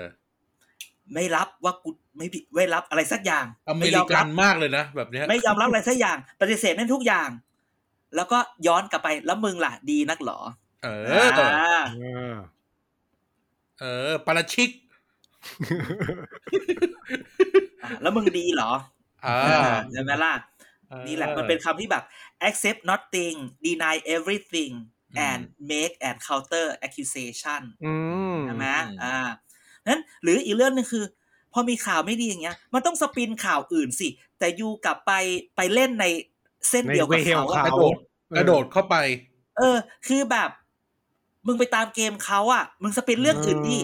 [1.14, 7.28] ไม่รับว่ากูไม่ผิดไม่รับอะไรสักอย่างอเมไม่ยริอมกัรันบมากเลยนะแบบเนี้ยไม่ยอมรับอะไรสักอย่าง ปฏิเสธนั่นทุกอย่าง
[8.16, 10.40] แล้วก็ย้อนกลับไปแล้วมึงล่ะดีนักเหรอ
[10.84, 10.88] เอ
[11.18, 12.34] อ่อาเออ
[13.80, 14.70] เออปาราชิก
[17.82, 18.72] อ่าแล้วมึงดีเหรอ
[19.26, 19.38] อ่า
[19.92, 20.32] ใช่ไหมล่ะ
[21.06, 22.04] นี่แหละมันเป็นคำที่แบบ
[22.48, 23.36] accept nothing
[23.66, 24.72] deny everything
[25.28, 25.40] and
[25.70, 27.94] make and counter accusation อื
[28.34, 28.66] มใช่ไหม
[29.02, 29.28] อ่า
[29.88, 31.04] นั้นหรืออีกเรื่องหนึงคือ
[31.52, 34.08] พอมีข่าวไม่ดีอย่างเงี้ย มันต้องสปินข่าวอื่นสิ
[34.38, 35.12] แต่ยูกลับไป
[35.56, 36.04] ไปเล่นใน
[36.70, 37.94] เส้นเดียวกับในเวของเขาอะเขากระโดด
[38.36, 38.96] กระโดดเข้าไป
[39.58, 39.76] เออ
[40.06, 40.50] คือแบบ
[41.46, 43.80] มึงไปตามเกมเขาอะมึงสปินเรื่องอื่นดิ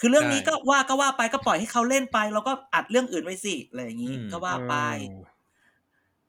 [0.00, 4.74] คือเรื่องนี้ใช่ก็ว่าก็ว่าไปก็ปล่อยให้เขาเล่นไป แล้วก็อัดเรื่องอื่นไว้สิอะไรอย่างงี้อืมก็ว่าไป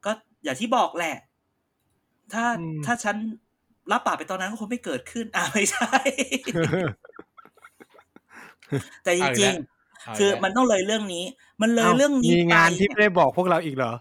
[0.06, 0.12] ก็
[0.44, 1.16] อย่างที่บอกแหละ
[2.34, 3.16] ถ้าอืมถ้าฉัน
[3.92, 5.96] รับปากไปตอนนั้นก็คงไม่เกิดขึ้น อ่าไม่ใช่
[9.04, 11.26] แต่จเอาอีกริแล้งวๆเอาคืออีกแล้วมันต้องเลยเรื่องนี้
[11.62, 13.94] มันเลยเรื่องนี้มีงานไปที่ไม่ได้บอกพวกเราอีกเหรอ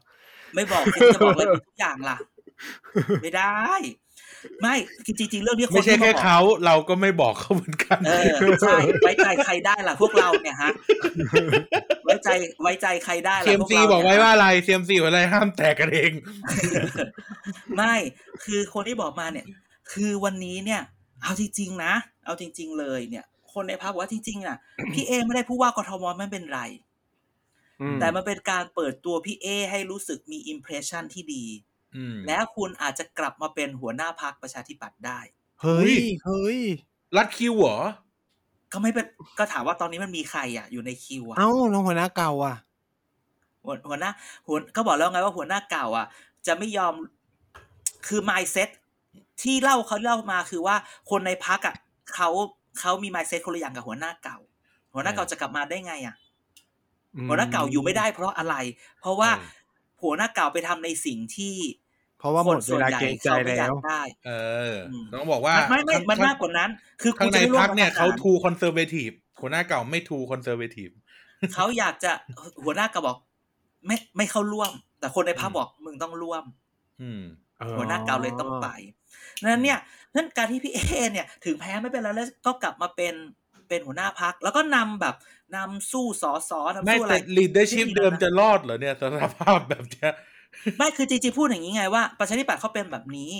[0.54, 2.16] ไม่บอกสิจะบอกเลยทุกอย่างล่ะ
[3.22, 3.54] ไม่ได้
[4.62, 10.70] ไม่คือจริงๆเรื่องนี้คนไม่ใช่ที่าแค่บอกเขาเราก็ไม่บอกเขาเหมือนกันเออใช่ไว้ใจใครได้ล่ะ พวกเราเนี่ยฮะ
[12.04, 12.28] ไว้ใจ
[12.62, 16.12] ไว้ใจใครได้ล่ะเซียมพวกซีเราบอกไว้เนี่ยว่าอะไรเซียมซีบอกอะไรห้ามแตกกันเอง
[17.76, 17.94] ไม่
[18.44, 19.46] คือคนที่บอกมาเนี่ย
[19.92, 20.82] คือวันนี้เนี่ย
[21.22, 21.92] เอาจริงๆนะ
[22.24, 23.24] เอาจริง ๆ เลยเนี่ย
[23.54, 24.56] คนในภาคบอกว่าจริงๆอะ
[24.92, 26.60] พี่เอไม่ได้ผู้ว่ากทมไม่เป็นไร
[27.80, 31.44] อืมแต่มันเป็นการเปิดตัวพี่เอให้รู้สึกมีอิมเพรสชันที่ดี
[31.96, 35.20] อืมแล้วคุณอาจจะกลับมาเป็นหัวหน้าพักประชาธิปัตย์ได้
[35.60, 35.94] เฮ้อุ๊ยย
[36.24, 36.60] เฮ้ย
[37.16, 37.76] รัดคิวเหรอ
[38.72, 39.06] ก็ไม่เป็น
[39.38, 42.54] ก็ถามว่าตอนนี้มันมีใครอะ อยู่ในคิวอะ เอ้าน้องหัวหน้าเก่าอะ
[43.64, 44.10] หัวหัวหน้า
[44.46, 46.06] หัวก็บอกแล้วไงว่าหัวหน้าเก่า อะ
[46.46, 46.94] จะไม่ยอม
[48.06, 48.68] คือ mindset
[49.42, 50.76] ที่เล่าเขาเล่ามาคือว่า
[51.10, 51.74] คนในพรรคอะ
[52.14, 52.28] เขา
[52.78, 54.38] เขามี mindset คนละอย่างกับหัวหน้าเก่า
[54.94, 56.16] หัวหน้าเก่าจะกลับมาได้ไงอะ
[57.28, 58.54] หัวหน้าเก่าอยู่ไม่ได้เพราะอะไร
[59.00, 59.60] เพราะว่าเออ
[60.02, 61.56] หัวหน้าเก่าไปทำในสิ่งที่
[62.18, 64.30] เพราะว่าหมดเวลาเกรงใจเขาไม่อแล้ยาวกได้เอ
[64.72, 66.70] ออมต้องบอกว่าไม่ไม่ข้างมันมากกว่านั้น
[67.02, 69.10] คือข้างในจะไม่ร่วมพรรคเนี่ยกับเขาทหาร too conservative
[69.40, 70.88] หัวหน้าเก่าไม่ too conservative
[71.54, 72.12] เขาอยากจะ
[72.64, 73.16] หัวหน้าเก่าบอก
[73.86, 74.70] ไม่ไม่เข้าร่วม
[75.00, 76.44] แต่คนในพักอืมบอกมึงต้องร่วม
[77.02, 77.22] อืม
[77.78, 78.68] หัวหน้าเก่าเลยต้องไป
[79.42, 79.78] นั้นเนี่ย
[80.14, 80.80] นั้นการที่พี่เอ
[81.12, 83.14] เนี่ยถึงแพ้ไม่เป็นไรแล้วก็กลับมาเป็น
[83.68, 85.14] เป็นหัวหน้าพัก แล้วก็นำแบบ
[85.56, 88.94] นำสู้สอสอนำไม่สู้อะไรแต่ leadership ที่ดีเดิมแล้วนะจะรอดเหรอเนี่ย
[89.24, 90.12] สภาพแบบเนี้ย
[90.78, 93.32] ไม่คือจริงๆพูดอย่างนี้ไงว่าประชาธิปัตย์เขาเป็นแบบนี้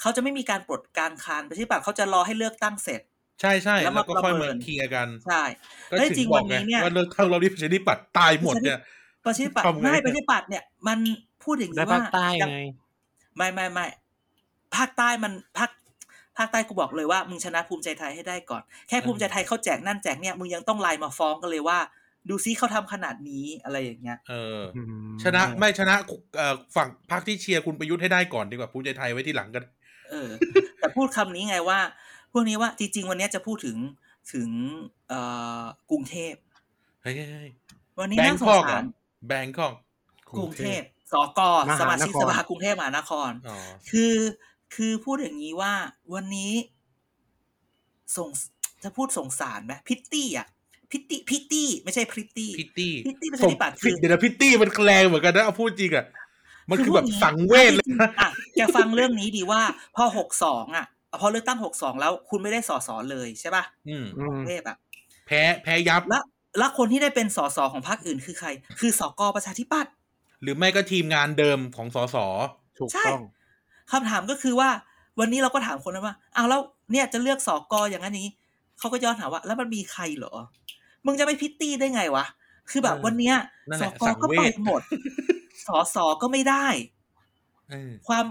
[0.00, 3.00] เขาจะไม่มีการปลดกลางคานประชาธิปัตย์เขาจะรอให้เลือกตั้งเสร็จ
[3.40, 5.42] ใช่ใช่แล้วแล้มาวก็ค่อยประเมิมานเคลียร์กันใช่
[5.90, 8.78] ก็แล้วถึจริงงบวัอกนไงนี้เนี่ยว่าเลือกตั้งเราที่ประชาธิปัตย์ตายหมดเนี่ย
[9.24, 10.98] ประชาธิปัตย์ทำไงไม่ประชาธิปัตย์เนี่ยมัน
[11.42, 12.58] พูดอย่างได้นี้ภาว่าคใต้ยังไง
[13.36, 13.86] ไม่ไม่ไม่
[14.76, 15.70] ภาคใต้มันภาค
[16.38, 21.78] ภาคใต้กูบอกเลยว่ามึงชนะภูมิใจไทยให้ได้ก่อน แค่ภูมิใจไทยเขาแจกนั่นแจกเนี่ยมึงยังต้องไลน์มาฟ้องกันเลยว่า
[22.28, 24.82] ดูซิเขาทำขนาดนี้อะไรอย่างเงี้ย เอออื
[25.12, 25.94] มชนะไม่ชนะ
[26.36, 29.64] เอ่อฝั่งพรรคที่เชียร์คุณประยุทธ์ให้ได้ก่อนดีกว่าภูมิใจไทยไว้ที่หลังกัน
[30.10, 30.30] เออ
[30.78, 31.78] แต่พูดคำนี้ไงว่า
[32.32, 33.76] พวกนี้ว่าจริง ๆ วันนี้จะพูดถึง
[34.32, 34.48] ถึง
[35.08, 35.20] เอ่
[35.60, 36.34] อกรุงเทพ
[37.02, 37.50] เฮ้ยเฮ้ยเฮ้ย
[38.00, 38.84] วันนี้แบงน่าสคงอกเหรสาอร
[39.28, 39.74] แบงคอก
[40.38, 40.82] กรุงเทพ
[41.12, 41.40] สก
[41.80, 43.56] สมาชิกสภากรุงเทพมหานครอ๋อ
[43.90, 44.14] คือ
[44.74, 45.72] คือพูดอย่างนี้ว่า
[46.14, 46.52] วันนี้
[48.16, 48.28] ส่ง
[48.84, 50.46] จะพูดสงสารไหมพิตตี้อะ
[50.90, 56.06] พิตตี้พิตตี้ไม่ใช่พริตตี้พิตตี้พิตตี้ประส่ชางธิปัตย์ผิคืดอเดี๋ยวนะพิตตี้มันแรงเหมือนกันนะเอาพูดจริงอะ
[56.70, 59.62] มันคือแบบสังเวชเลยนะอะแกฟังเรื่องนี้ดีว่า
[59.96, 60.86] พอหกสองอะ
[61.20, 64.76] พอเลือกตั้งหกสองแล้ว คุณไม่ได้สอสอเลยใช่ป่ะอืมอืมเทพอะ
[65.26, 66.24] แพ้แพ้ยับแล้ว
[66.58, 68.48] แล้วคนที่ได้เป็นสอสอของพรรคอื่นคือใคร
[68.80, 69.92] คือสกประชาธิปัตย์
[70.42, 72.16] หรือไม่ก็ทีมงานเดิมของสส
[72.78, 73.22] ถูกใช่ต้อง
[73.92, 74.70] คำถามก็คือว่า
[75.20, 76.60] วันนี้เราก็ถามคนนั้นว่าอ้าวแล้ว
[76.92, 78.34] เนี่ยจะเลือกสอกออย่างนั้นอย่างนี้
[78.78, 80.34] เขาก็ย้อนถามว่า แล้วมันมีใครเหรอ
[81.06, 82.24] มึงจะไม่พิตตี้ได้ไงวะ
[82.70, 83.36] คือแบบเออวันเนี้ย
[83.70, 84.82] นั่นสแหละกอก็สังเวไปชหมด
[85.66, 86.66] สอสอก็ไม่ได้
[87.70, 88.24] เออความ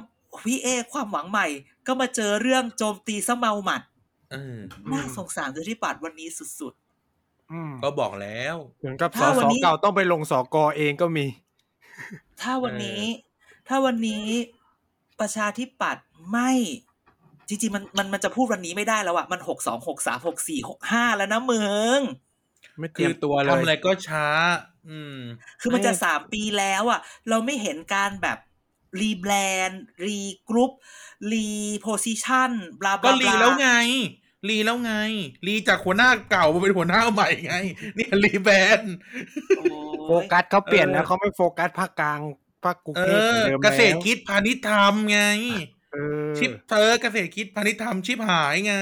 [0.45, 1.47] พี่เอความหวังใหม่
[1.87, 3.81] ก็มาเจอเรื่องโจมตีซะเมาหมัด
[4.31, 4.57] เออ
[4.91, 6.27] น่าสงสารประชาธิปัตย์วันนี้
[6.59, 6.73] สุด
[7.51, 13.01] อืมก็บอกแล้วถึงกับสถ้าวันสนี้เก่าต้องไปลงสกเองก็มีๆถ้าวันนี้
[13.67, 14.25] ถ้าวันนี้
[15.19, 16.51] ประชาธิปัตย์ไม่
[17.47, 21.63] จริงๆมันมันมันจะพูดวันนี้ไม่ได้แล้วอะมันหกสองหกสามหกสี่หกห้าแล้วนะมึ
[21.97, 21.99] ง
[22.79, 24.25] ไม่เตคืรีอยมตัวเลทำอะไรยก็ช้า
[24.89, 25.17] อืม
[25.61, 26.99] คือมันจะไม่สามปีแล้วอะ
[27.29, 28.37] เราไม่เห็นการแบบ
[29.01, 29.33] รีแบร
[29.67, 30.71] นด์รีกรุ๊ป
[31.31, 31.49] รี
[31.81, 33.69] โพซิชันบลาบก็ลารีแล้วไง
[34.49, 34.93] รีแล้วไง
[35.47, 37.55] รีจากหัวหน้าเก่ามาเป็นหัวหน้าใหม่ไง
[37.95, 38.95] เนี่ยรีแบรนด์
[39.57, 39.63] โอ้
[40.07, 42.19] โฟกัสเขาเปลี่ยนเออแล้วเขาไม่โฟกัสภาคกลาง
[42.65, 45.21] ภาคกรุงเอเทพเหมือนอเดิมเกษตรแล้วคิดพาณิชย์ธรรมไง
[45.93, 45.97] เอ
[46.27, 48.75] อชิปเธอเกษตรคิดพาณิชย์ธรรมชิปหายไง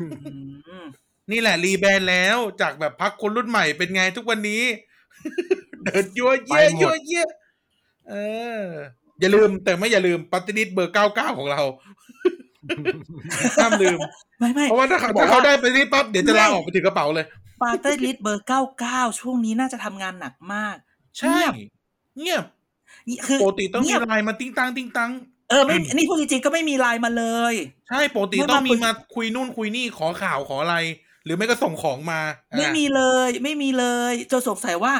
[0.00, 0.84] อืม
[1.30, 4.62] นี่แหละ rebrand แล้วจากแบบพรรคคนรุ่นใหม่เป็นไงทุกวันนี้
[5.84, 7.26] เดินยั้วเยี้ยยั้วเยี้ย
[8.08, 8.14] เอ
[8.60, 8.62] อ
[9.20, 11.62] อย่าลืมแต่ไม่อย่าลืมปฏิทินเบอร์เก้าเก้าของเรา
[13.56, 13.98] ห้ามลืม
[14.38, 17.26] ไม่ไม่ เพราะว่าถ้าเขาถ้าเขาได้ไปนี่ปั๊บเดี๋ยวจะลาออกไปถือกระเป๋าเลย
[17.62, 20.76] party list เบอร์เก้าเก้าช่วงนี้น่าจะทำงานหนักมาก
[21.18, 21.38] ใช่
[22.16, 22.61] เงียบนี่
[23.26, 25.10] คือปกติต้องมีเงียบไลน์มาติ้งตังติ้งตัง
[25.50, 27.54] เออไม่นี่พูดจริงๆก็ไม่มีไลน์มาเลย
[27.88, 30.76] ใช่ปกติไม่ต้องมีมาคุยมาคุยนู่นคุยนี่ขอข่าวขออะไร
[31.24, 32.20] หรือไม่ก็ส่งของมา
[32.56, 34.94] ไม่อะมีเลย ไม่มีเลยจนสงสัยว่า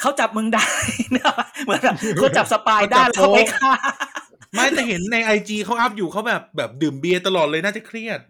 [0.00, 0.64] เขาจับมึงได้
[1.12, 1.24] เนี่ย
[1.64, 3.72] เหมือนแบบเขาจับสปายได้แล้วเขาไปฆ่า
[4.54, 8.20] ไม่แต่เห็นในไอจีเขาอัพอยู่เขาแบบแบบดื่มเบียร์ตลอดเลยน่าจะเครียด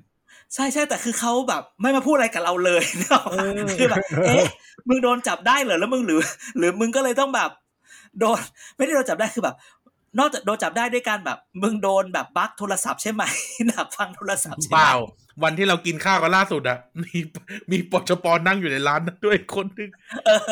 [0.55, 4.45] ใช่ใช่แต่คือเขาแบบ ไม่มาพูดอะไรกับเราเลยเนกอะเออคือแบบเอ๊ะ
[4.89, 6.21] มึงโดนจับได้เหรอแล้วมึงหรือ
[6.59, 7.51] หรือมึงก็เลยต้องแบบ
[8.19, 8.41] โดน
[8.77, 9.57] ไม่ได้โดนจับได้คือแบบ
[10.19, 13.23] นอกจากโดนจับได้ด้วยการแบบ มึงโดนแบบบั๊กโทรศัพท์ใช่ไหม
[13.71, 14.93] ดักฟังโทรศัพท์ใช่ไหเปมล่า
[15.43, 17.19] วันที่เรากินข้าวกันล่าสุดอะมี
[17.71, 19.91] มีปชปนั่งอยู่ในร้านนั้นด้วยคนหนึง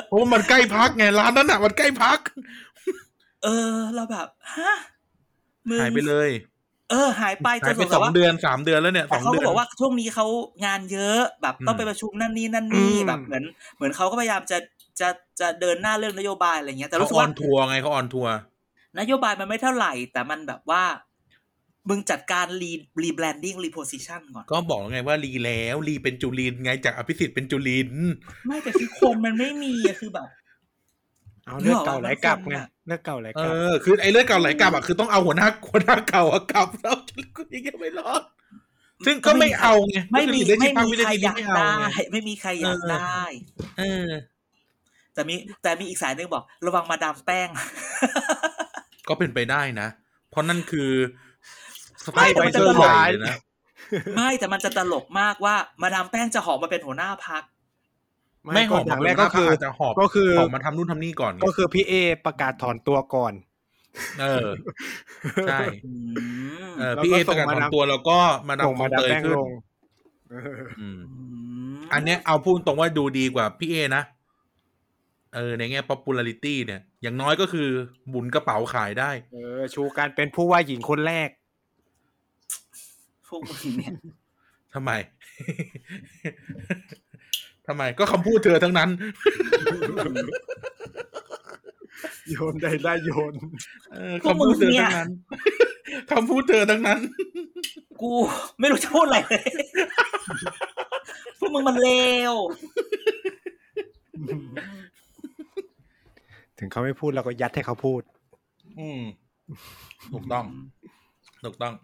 [0.07, 2.19] เพราะว่ามันใกล้พักไงร้านนั้นอะมันใกล้พัก
[3.45, 4.73] เออ เราแบบฮะ
[5.71, 6.31] มึงหายไปเลย
[6.91, 10.27] เออหายไปจหายนไปสงสสัอยงว่าเดือนสามเดือนแล้วเนี่ยสแต่องเขาเดืก็อนบอกว่าช่วงนี้เขา
[10.65, 13.45] งานเยอะแบบอืมต้องไปประชุมนั่นนี่นั่นนี่อืมแบบเหมือน
[13.77, 14.59] เหมือนเขาก็พยายามจะ
[15.01, 15.09] จะ
[15.41, 18.35] จะเดินหน้าเรื่องนโยบายอะไรเงี้ย แต่เขารู้สึกออว่านทัวร์ไงเขา on tour
[18.99, 20.83] นโยบายมันไม่เท่าไหร่ แต่มันแบบว่า
[21.89, 27.91] มึงจัดการรี rebranding repositionก่อน ก็บอกแล้วไงว่า re แล้ว re เป็นจุรินทร์ไงจากอภิสิทธิ์เป็นจุรินทร์
[28.47, 30.29] ไม่แต่คือคนมันไม่มีอะคือแบบ
[31.47, 36.97] เอาเลือดเก่าไหลกลับไงนึกออกว่าเลือดเก่าไหลเอกลับอคือไอ้เลือดเก่าไหลกลับอะคือต้องเอาหัวหน้าหัวหน้าเก่าอะกลับแล้ว
[37.37, 38.23] กูยังไม่รอด
[39.07, 43.25] ซึ่งก็ไม่เอาไงไม่มีก็คือไม่ด้มีที่ใครวิอยากไม่ได้ไงไม่มีใครอยากเออได้
[43.79, 44.09] เออ
[45.19, 47.49] แต่มีแต่มีอีกสายหนึ่งบอก ระวังมาดามแป้ง
[49.09, 49.89] ก็เป็นไปได้นะ
[50.31, 50.91] เพราะนั่นคือ
[52.05, 53.37] สไม่ไปแต่มันเซจะอร์ตลกใหญ่เลยนะ
[54.16, 57.43] ไม่แต่มันจะตลกมากว่า มาดามแป้งจะหอมมาเป็นหัวหน้าพัก
[58.55, 61.93] ไม่หอมอย่างมาแรเป็นกก็คือหัวหน้าพรรคอาจจะหอบก็คือหอบมาทำนู่นทำนี่ก่อนไงก็คือพี่เอ
[62.27, 63.33] ประกาศถอนตัวก่อน
[64.21, 64.49] เออ
[65.49, 65.93] ใช่อื
[66.69, 69.51] มเออแล้วก็พี่เอส่ประงกาศมาถอนดามตัวแล้วก็มาดามส่งคอมางดามเตยแป้งขึ้นลง
[70.31, 71.01] เอออืม
[71.77, 74.03] มอันเนี้ยเอาพูดตรงว่าดูดีกว่าพี่เอนะ
[75.35, 77.68] เออในแง่ popularity เนี่ย อย่างน้อยก็คือ
[78.09, 81.29] หมุนกระเป๋าขายได้ เออ ชูการเป็นผู้ว่าหญิงคนแรก
[83.29, 83.93] พวกมึงเนี่ย
[84.74, 84.91] ทำไม
[87.66, 88.91] ทำไมก็คำพูดเธอทั้งนั้น
[92.31, 93.33] โยนได้ได้โยน
[93.93, 95.09] เออคำพูดเธอทั้งนั้น
[96.11, 97.01] คำพูดเธอทั้งนั้น
[98.01, 98.12] กู
[98.61, 99.51] ไม่รู้จะพูดอะไรเลย
[101.39, 101.91] พวกมึงมันเล
[102.33, 102.35] ว
[106.59, 108.03] ถึง เขาไม่พูดเราก็ยัดให้เขาพูด
[108.79, 109.03] อืม
[110.12, 110.45] ถูกต้อง
[111.45, 111.74] ถูกต้อง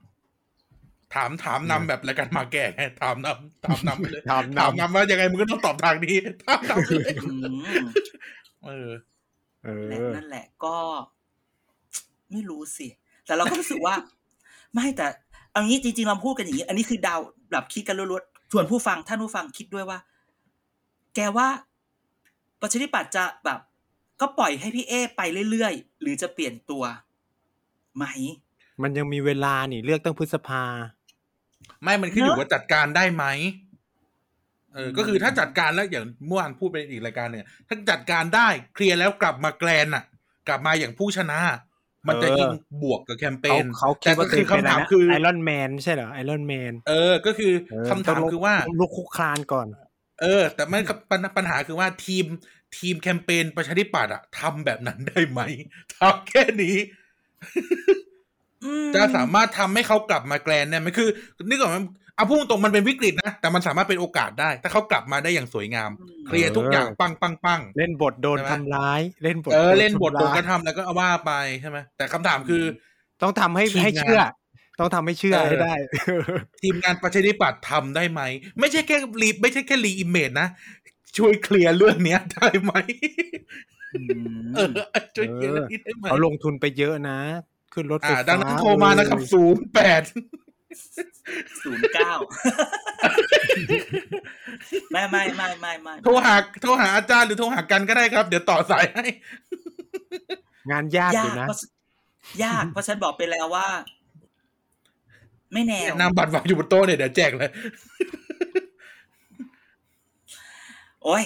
[1.14, 7.84] ถามถามนำแบบรายการมาแก่ไงถามนำถามนำไปเลยถามนำถามนำว่ายังไงมึงก็ต้องตอบทางนี้ถามนำไปเลยอืม
[8.66, 8.90] เออ
[9.64, 10.76] เอนั่นแหละอนั่นแหละก็
[12.30, 12.88] ไม่รู้สิ
[13.26, 13.94] แต่เราก็รู้สึกว่า
[14.74, 15.06] ไม่แต่
[15.52, 17.16] เอางี้จริงๆเราพูดกันอย่างนี้อันนี้คือเดา
[17.50, 19.98] แบบคิดกันล้วนๆส่วนผู้ฟังท่านผู้ฟังคิดด้วยว่า
[21.14, 21.48] แกว่า
[22.60, 23.60] ประชาธิปัตย์จะแบบ
[24.20, 26.82] ก็ปล่อยให้พี่เอไปเรื่อยๆ หรือจะเปลี่ยนตัว
[27.96, 28.04] ไหม
[28.82, 30.64] มันยังมีเวลานี่เลือกตั้งพฤษภา
[31.82, 33.24] ไม่มันขึ้นอยู่เนอะว่าจัดการได้ไหม
[34.72, 40.04] เอออืมก็คือถ้าจัดการแล้วอย่างเมื่อวานพูดไปอีกรายการเนี่ยถ้าจัดการได้เคลียร์แล้วกลับมา grand น่ะ
[40.48, 41.38] กลับมาอย่างผู้ชนะ
[42.08, 42.48] มันจะเออยิ่ง
[42.82, 47.52] บวกกับแคมเปญเขาเขาคิแต่ก็ว่าคือคำถามคือ Iron Man ใช่เหรอ Iron Manเออ ก็คือ
[47.90, 49.66] คำถามคือว่าลุกคุกคลานก่อน
[50.20, 52.26] เออ แต่ไม่ครับปัญปัญหาคือว่าทีม
[52.76, 55.40] ทีมแคมเปญประชาธิปัตย์อะทำแบบนั้นได้ไหม
[55.96, 56.76] ทำแค่นี้
[58.64, 61.08] อืมจะสามารถทำให้เขากลับมา grand ได้ไหมคือ
[61.48, 61.78] นึกออกไหม
[62.16, 65.90] เอาพูดตรงๆมันเป็นวิกฤตนะ แต่มันสามารถเป็นโอกาสได้ ถ้าเขากลับมาได้อย่างสวยงาม
[66.26, 72.62] เคลียร์ทุกอย่างปังปังปังเล่นบทโดนใช่ไหมทำร้าย เล่นบทเออเล่นบทโดนทำกร้ายกระทำแล้วก็เอาว่าไปใช่ไหมแต่คำถามคือ
[73.22, 74.20] ต้องทำให้ทีมงานให้เชื่อ
[74.80, 75.74] ต้องทำให้เชื่อเออให้ได้
[76.62, 78.22] ทีมงานประชาธิปัตย์ทำได้ไหม
[78.60, 80.48] ไม่ใช่แค่ re ไม่ใช่แค่ re-image นะ
[81.18, 82.72] ช่วยเคลียร์เรื่องเนี้ยได้ไหม
[83.94, 84.02] อื
[84.36, 84.68] มเออ
[85.16, 87.18] ช่วยเคลียร์เรื่องนี้ได้ไหมเขาลงทุนไปเยอะนะ
[87.72, 90.02] ขึ้นรถไฟอ่าฟ้าดังนั้นโทรมานะครับเลยศูนย์แปด
[91.64, 92.12] ศูนย์เก้า
[94.92, 99.04] ไม่ไม่ไม่ไม่ไม่โทรหาโทรหาอาจารย์หรือโทรหากันก็ได้ครับ เดี๋ยวต่อสายให้
[100.70, 101.58] งานยากอยายู่กนะเพราะ
[102.44, 103.66] ยากเพราะฉันบอกไปแล้วว่า
[105.52, 107.50] ไม่แนวนามบัตรวางอยู่บนโต๊ะเนี่ยเดี๋ยวแจกเลย
[111.04, 111.22] โอ้ย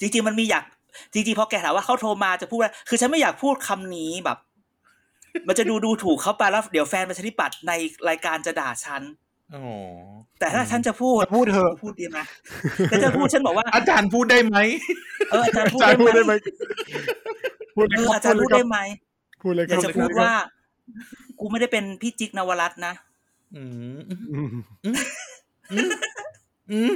[0.00, 0.64] จริง ๆ มันมีอยาก
[1.12, 4.38] จริงๆพอแกถามว่าเขาโทรมาจะพูดว่าคือฉันไม่อยากพูดคำนี้แบบ
[5.46, 7.72] มันจะดูดูถูกเขาไปแล้วเดี๋ยวแฟนประชาธิปัตย์ใน
[8.08, 9.02] รายการจะด่าฉัน
[9.52, 9.60] โอ้
[10.38, 12.18] แต่ถ้าฉันจะพูดจะพูดเถอะพูดดีไหม
[12.88, 14.56] แต่จะพูดฉันบอกว่า อาจารย์พูดได้ไหม
[15.30, 16.34] เอออาจารย์พูดอาจารย์พูดได้ได้ไหไหมม
[17.74, 18.78] พูดเลยเออครับอาจารย์พูดได้ไหม
[19.42, 20.30] พูดเลยอคยารักบจะพูดว่า
[21.40, 22.94] กูไม่ได้เป็นพี่จิ๊กนวรัตน์นะ
[23.56, 23.64] อื
[23.96, 25.88] มอืมอืม
[26.70, 26.94] อืม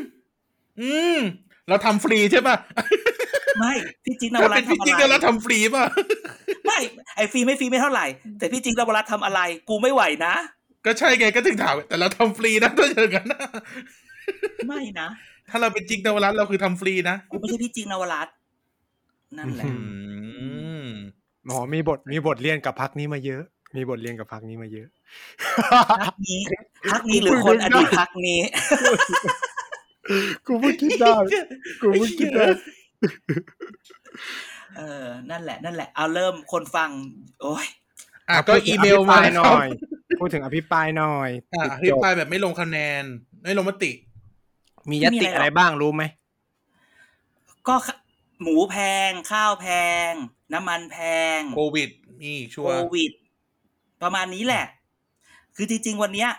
[0.80, 1.20] อืม
[1.70, 2.56] เราทำฟรีใช่ป่ะ
[3.58, 3.72] ไม่
[4.04, 5.84] พี่จิ๊กนวถ้ารัเป็ตนน์พี่ทำอะจิ๊กไรแล้วทำฟรีป่ะ
[6.66, 6.78] ไม่
[7.16, 8.06] ไอฟรีไม่ฟรีไม่เท่าไหร่
[8.38, 10.34] แต่พี่จิ๊กนวรัตน์ทำอะไร กูไม่ไหวนะ
[10.86, 13.40] ก็ใช่ไงก็ถึงถาม แต่เราทำฟรีนะถ้าอย่างนั้นนะ
[14.68, 15.08] ไม่นะ
[15.50, 18.34] ถ้าเราเป็นจิ๊กนวรัตน์เราคือทำฟรีนะ กูไม่ใช่พี่จิ๊กนวรัตน์
[19.38, 19.72] นั่นแหละอื
[20.84, 20.88] ม
[21.46, 23.42] หมอมีบทมีบทเรียนกับพักนี้มาเยอะ
[23.76, 24.88] มีบทเรียนกับพักนี้มาเยอะ
[26.06, 26.40] พักนี้
[26.92, 28.40] พักนี้หรือคนอดีตพักนี้
[30.46, 31.14] กูเพิ่งคิดได้
[31.82, 32.46] กูเพิ่งคิดได้
[34.76, 36.90] เออ นั่นแหละ นั่นแหละ เอาเริ่มคนฟัง
[37.42, 37.66] โอ้ย
[38.28, 39.66] อะก็อีเมลมาอภิปรยหน่อย
[40.20, 43.02] พูดถึงอภิปรายหน่อยอะอจภิบปรายแบบไม่ลงคะแนน
[43.44, 43.92] ไม่ลงมติ
[44.90, 46.02] มียติอะไรบ้างรู้ไหม
[47.68, 47.74] ก็
[48.42, 48.76] หมูแพ
[49.08, 49.66] ง ข้าวแพ
[50.10, 50.12] ง
[50.52, 50.98] น้ำมันแพ
[51.38, 51.90] ง โควิด
[52.22, 53.12] มีชัโควร์วิด
[54.02, 54.64] ประมาณนี้แหละ
[55.56, 56.30] คือจริง ๆ วันเนี้ย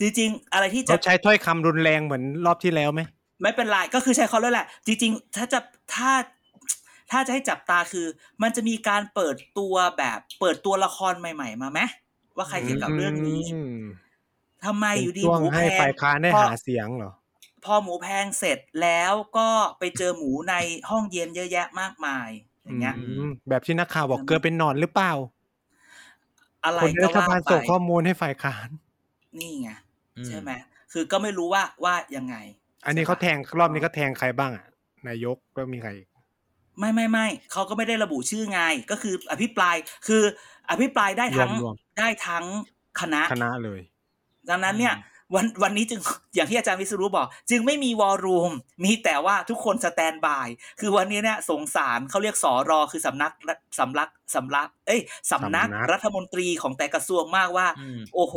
[0.00, 3.00] จริงๆ อะไรที่จะเขาใช้ถ้อยคำรุนแรงเหมือนรอบที่แล้วไหม
[3.42, 5.60] ไม่เป็นไรก็คือใช้เขาแล้วแหละ จริง ๆ ถ้าจะ
[5.94, 6.10] ถ้า
[7.10, 8.06] ถ้าจะให้จับตาคือ
[8.42, 11.80] มันจะมีการเปิดตัวแบบเปิดตัวละครใหม่ ๆ มาไหม
[12.36, 13.84] ว่าใครเกี่ยวกับเรื่องนี้ม
[14.64, 17.12] ทำไมอยู่ดีเป็นช่วหงมูแพให้งฝ่ายค้านได้พอหาเสียงเหรอ
[17.64, 20.54] พอหมูแพงเสร็จแล้วก็ไปเจอหมูใน
[20.90, 22.28] ห้องเย็นเยอะแยะมากมาย
[22.64, 25.12] อย่างเงี้ยอืมแบบที่นักข่าวบอกเกิดเป็นหนอนหรือเปล่า
[26.64, 28.68] อะไรคนในก็รัฐว่าบาลไปส่งข้อมูลให้ฝ่ายค้าน
[29.38, 29.83] นี่ไงอื
[30.26, 30.50] ใช่ไหม
[30.92, 32.36] คือก็ไม่รู้ว่าว่ายังไง
[32.86, 34.66] อันนี้เขาแทงรอบนี้เขาแทงใครบ้างอะ
[35.08, 36.08] นายกก็มีใครอีก
[36.78, 38.60] ไม่ไม่ไม่เขาก็ไม่ได้ระบุชื่อไง
[38.90, 40.22] ก็คืออภิปรายคือ
[40.70, 42.44] อภิปรายได้ทั้งรวมได้ทั้ง
[43.00, 43.80] คณะคณะเลย
[44.50, 44.94] ดังนั้นเนี่ย
[45.34, 46.00] วันวันนี้จึง
[46.34, 48.52] อย่างที่อาจารย์วิศรุบอก จึงไม่มีวอลลุ่ม
[48.84, 50.48] มีแต่ว่าทุกคนสแตนบาย
[50.80, 53.32] คือวันนี้เนี่ยสงสารเขาเรียกสอรอคือสำนัก
[53.78, 55.00] สำนักสำนัก เอ้ย
[55.32, 58.36] สำนักสำนักรัฐมนตรีของแต่กระทรวงมากว่าอืมโอ้โห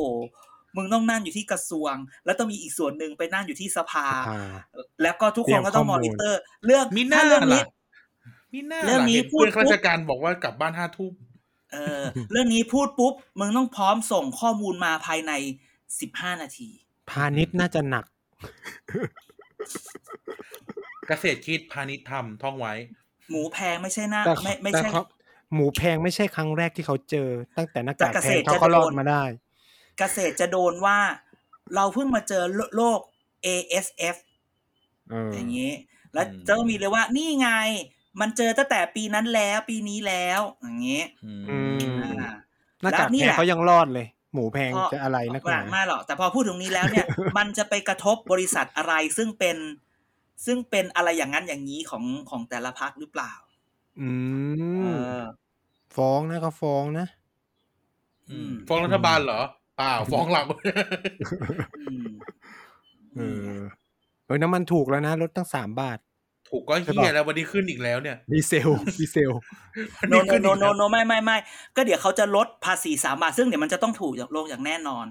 [0.78, 4.56] มึงต้องนั่งอยู่ที่กระทรวง แล้วต้องมีอีกส่วนหนึ่งไปนั่งอยู่ที่สภาอ่า
[5.04, 7.66] แล้วก็ทุกคนก็ต้องเตรียมข้มออมูลนิเตอร์ เรื่องมีหน้าถ้าเรื่องนี้ล่ะ
[8.54, 11.14] มีหน้าเรื่องนี้ล่ะห็พูดเพื่อนข้าราชการบอกว่ากลับบ้านห้าทุ่ม
[11.74, 15.32] เออ เรื่องนี้พูดปุ๊บมึงต้องพร้อมส่งข้อมูลมาภายใน
[16.00, 16.70] สิบห้านาที
[17.10, 18.06] พาณิชย์น่าจะหนัก
[21.08, 22.74] เกษตรคิดพาณิชย์ทำท่องไว้
[23.32, 25.04] หมูแพงไม่ใช่หน้าแต่ไม่ไม่แต่ใช่เขา
[25.54, 29.24] หมูแพงไม่ใช่ครั้งแรกที่เขาเจอ ตั้งแต่หน้ากากแต่เกแพษงตรเขาจะก็รอดโดนมาได้
[29.98, 31.00] เกษตรจะโดนว่า
[31.76, 32.44] เราเพิ่งมาเจอ
[32.76, 33.00] โรค
[33.46, 34.16] ASF
[35.10, 35.72] เอออย่างนี้
[36.14, 37.50] แล้วอืมจะต้องมีเลยว่านี่ไง
[38.22, 41.78] มันเจอตั้งแต่ปีนั้นแล้วปีนี้แล้ว อย่างนี้อืมอืม
[42.22, 42.34] อ่า
[42.82, 49.58] หน้ากากแล้วนี่แพแหงละเขายังรอดเลย หมูแพงเพราะจะอะไรนักหนาไม่หรอกแต่พอพูดถึงนี้แล้วเนี่ย มันจะไปกระทบบริษัทอะไรซึ่งเป็น
[50.46, 53.34] ซึ่งเป็นอะไรอย่างนั้นอย่างนี้ของของแต่ละพักหรือเปล่า
[54.02, 54.10] อื
[54.80, 55.20] เอมอ
[55.96, 57.08] ฟ้องนะเขาฟ้องนะ
[58.30, 59.42] อืมฟ้องรัฐบาลเหรอ
[59.78, 60.44] เปล่าฟ้องเรา
[61.90, 62.10] อืม
[63.16, 63.22] เอ
[63.56, 63.60] อ
[64.26, 66.00] เออน้ำมันถูกแล้วนะลดตั้งสามบาท
[66.50, 68.70] ถูกก็เฮียแล้ววันนี้ขึ้นอีกแล้วเนี่ยดีเซล
[69.00, 69.32] ดีเซล
[70.00, 71.38] วันนี้ขึ้นอีกแล้ว no no no no no ไม่ไม่ไม่
[71.76, 75.06] ก็เดี๋ยวเขาจะลดภาษีสามบาท ซึ่งเดี๋ยวมันจะต้องถูกลงอย่างแน่นอน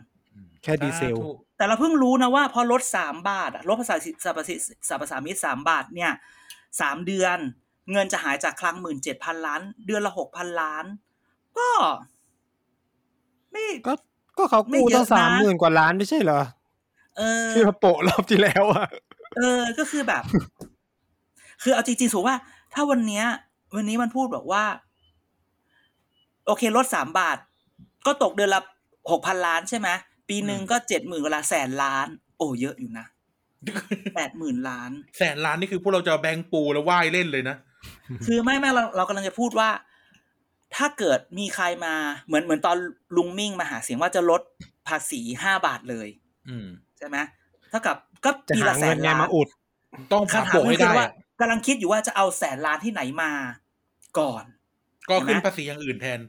[0.63, 4.55] แค่ดีเซลถูกแต่เราเพิ่งรู้นะว่าพอลดสามบาทอะลดภาษีสรรพสิ
[4.89, 6.13] สรรพสามิตสามบาทเนี่ย
[6.81, 7.39] สามเดือน
[7.93, 10.85] เงินจะหายจากคลังหมื่นเจ็ดพันล้าน เดือนละหกพันล้าน
[11.59, 11.69] ก็
[13.53, 13.95] ไม่ก็
[14.39, 16.41] ก็เขาไม่กู้เยอะตั้งสามนะหมื่นกว่าล้านไม่ใช่เหรอ
[17.19, 18.87] เออที่มาโปะรอบที่แล้วอะ
[19.37, 20.23] เออ ก็คือแบบ
[21.63, 22.37] คือเอาจริงๆสูว่า
[22.75, 23.25] ถ้าวันเนี้ย
[23.77, 24.65] วันนี้มันพูดบอกว่า
[26.47, 27.37] โอเคลดสามบาท
[28.07, 28.61] ก็ตกเดือนละ
[29.11, 29.89] หกพันล้านใช่ไหม
[30.29, 32.07] ปีหนึ่งก็เจ็ดหมื่นกว่าล้านแสนล้าน
[32.39, 33.07] โอ้เยอะอยู่นะ
[34.17, 37.57] แปดหมื่นล้าน แสนล้านนี่คือพวกเราจะเอาแบงค์ปูแล้วว่ายเล่นเลยนะ
[38.27, 39.69] คือไม่ไม่เราเรากำลังจะพูดว่า
[40.75, 41.95] ถ้าเกิดมีใครมา
[42.27, 42.77] เหมือนเหมือนตอน
[43.17, 44.43] ลุงมิ่งมาหาเสียงว่าจะลด
[44.89, 46.09] ภาษีห้าบาทเลย
[46.49, 46.67] อืม
[46.99, 47.17] ใช่ไหม
[47.71, 49.49] เท่ากับก็จะปีหาละแสเงินนไงล้านมาอุด
[50.13, 51.11] ต้องคำผ่าถามโปะก็ให้คืได้อว่าอะ
[51.41, 53.31] กำลังคิดอยู่ว่าจะเอาแสนล้านที่ไหนมา
[54.19, 54.45] ก่อน
[55.09, 56.21] ก็ขึ้นเห็นไหมภาษีอย่างอื่นแทน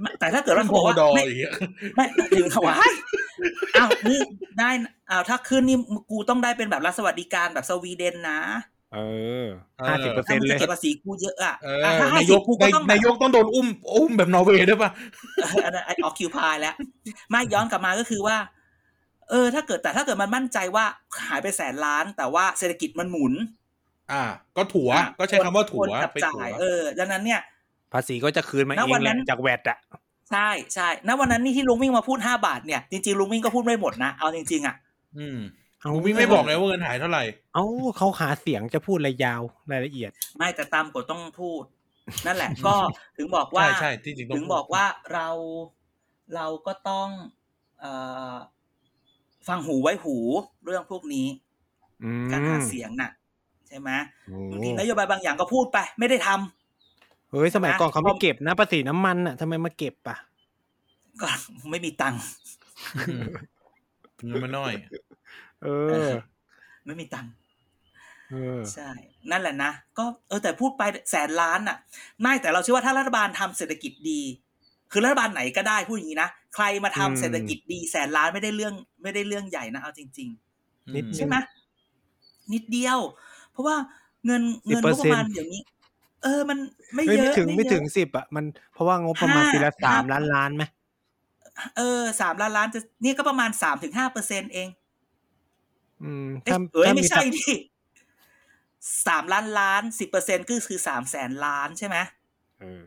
[0.00, 1.52] ไม่แต่ถ้าเกิดว่าขึ้นเขาพบอกอว่าดอไม่อย่างเงี้ย
[1.94, 2.06] ไม่
[2.36, 2.90] ถึงถวาย
[3.76, 4.20] อ้าวนี่
[4.58, 5.76] ได้นะอ้าวถ้าขึ้นนี่
[6.10, 8.40] กูต้องได้เป็นแบบรัฐสวัสดิการแบบสวีเดนนะ
[8.94, 8.98] เอ
[9.44, 9.46] อ
[9.78, 13.66] เออห้าสิบเปอร์เซ็ถ้านมึงต์เลจะยเก็บภาษีกูเยอะอะเอออะถ้าห้านายสิบกกูก็ต้องแบบนายกต้องโดนอุ้ม
[13.96, 14.90] อุ้มแบบนอร์เวย์ด้วยป่ะ
[15.64, 16.74] อันนั้นออกคิวพายแล้ว
[17.30, 18.36] ไม่ย้อนกลับมาก็คือว่า
[19.30, 20.84] เออ ถ้าเกิดแต่ถ้าเกิดมันมั่นใจว่า
[21.28, 23.32] หายไปแสนล้าน แต่ว่าเศรษฐกิจมันหมุน
[24.12, 24.22] อ่า
[24.56, 27.40] ก็ถัวอะก็ใช้คำว่าถัวคนจับไปจ่าถัวยเออดังนั้นเนี่ย
[27.92, 29.78] ภาษีก็จะคืนมาณเองวันแหนั้ละนจากแวดอะ
[30.30, 34.76] ใช่ใช่ณวันนั้นนี่ที่ลุงมิ่งมาพูดห้าบาทเนี่ยจริงๆลุงมิ่งก็พูดไม่หมดนะเอาจริง ๆอะ
[35.18, 35.38] อืม
[35.82, 37.22] เอาลุงมิ่งไม่บอกเลยว่าเงินหายเท่าไหร่
[37.54, 37.64] เอา
[37.96, 41.62] เขาหาเสียงจะพูดอะไรยาวรายละเอียด ไม่แต่ตามกฎต้องพูด
[42.26, 42.74] นั่นแหละ ก็
[43.16, 45.28] ถึงบอกว่าใช่ใช่ที่จริงต้องถึงบอกว่าเรา
[46.34, 47.08] เราก็ต้อง
[47.80, 47.92] เอ่
[48.32, 48.34] อ
[49.48, 50.16] ฟังหูไว้หู
[50.64, 51.26] เรื่องพวกนี้
[52.04, 53.10] อืมการหาเสียงน่ะ
[53.68, 53.90] ใช่ไหม
[54.28, 60.16] โอ้บางทีนโยบายบางอย่างก็พูดไป ไม่ได้ทำเฮ้ยสมัยก่อนเขาไม่นะเก็บนะภาษีน้ำมันอะทำไมมาเก็บอะ
[61.20, 61.26] ก็
[61.70, 62.22] ไม่มีตังค์
[63.08, 63.28] อืม
[64.24, 64.72] เงินมันน้อย
[65.62, 66.12] เออ
[66.84, 67.32] ไม่มีตังค์
[68.28, 68.90] เออใช่
[69.30, 71.76] นั่นแหละนะ ก็เออแต่พูดไปแสนล้านอะ
[72.20, 74.20] ไม่แต่เราเชื่อว่าถ้ารัฐบาลทำเศรษฐกิจดี
[74.92, 80.28] คือรัฐบาลไหนก็ได้พูดอย่างนี้นะ ใครมาทำอืมเศรษฐกิจดี แสนล้านไม่ได้เรื่องไม่ได้เรื่องใหญ่นะเอาจริง
[80.96, 81.34] นิดๆนึใช่งไหม
[82.52, 82.98] นิดเดียว
[83.50, 83.76] เพราะว่า
[84.26, 85.62] เงินเงินงบประมาณอย่างนี้
[86.22, 86.58] เออมัน
[86.94, 90.62] ไม่เฮ้ยเยไม่อะถึงไม่เยอะถึงสิบอะมันเพราะว่างบประมาณห้าปีละสามห้าล้านล้านไหม
[91.76, 94.68] เออสามล้านล้านจะนี่ก็ประมาณสามถึงห้าเปอร์เซ็นเอง
[96.04, 97.54] อืมเอ๊ะถ้าเอ้ยถ้าไม่มีใช่ดิ
[99.06, 101.96] สามล้านล้านสิบเปอร์เซ็นก็คือสามแสนล้านใช่ไหม
[102.60, 102.82] เออ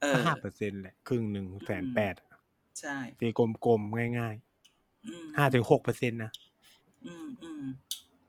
[0.00, 2.14] เออห้าเปอร์เซ็นต์แหละครึ่งหนึ่งแสนแปด
[2.80, 4.34] ใช่ตีกลมๆง่าย
[5.06, 6.30] อืมๆห้าถึงหกเปอร์เซ็นต์นะ
[7.06, 7.64] อืมอืม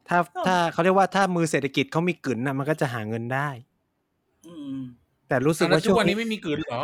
[0.07, 3.49] ถ้าก็ถ้าเขาเรียกว่าถ้ามือเศรษฐกิจเขามีกลืนนะมันก็จะหาเงินได้
[4.47, 4.79] อืม
[5.27, 6.81] แต่รู้สึกแล้วว่าทุช่กวงวันนี้นี้ไม่มีกลืนเหรอ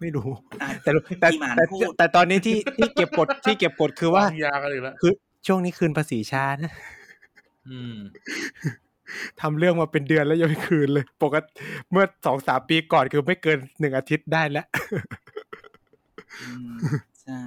[0.00, 0.28] ไม่รู้
[0.62, 5.12] อะแต่รู้แต่พี่หมานแต่พูดแต่ตอนนี้ที่ที่เก็บกดที่เก็บกดคือว่าวางยากันอีกแล้วคือ
[5.46, 6.72] ช่วงนี้คืนภาษีช้านะ
[7.68, 7.96] อืม
[9.40, 11.50] ทำเรื่องมาเป็นเดือนแล้วยังไม่คืนเลย ปกติ
[11.90, 14.66] เมื่อสองสามปีก่อนคือไม่เกินหนึ่งอาทิตย์ได้แล้ว
[16.42, 16.74] อืม
[17.22, 17.40] ใช่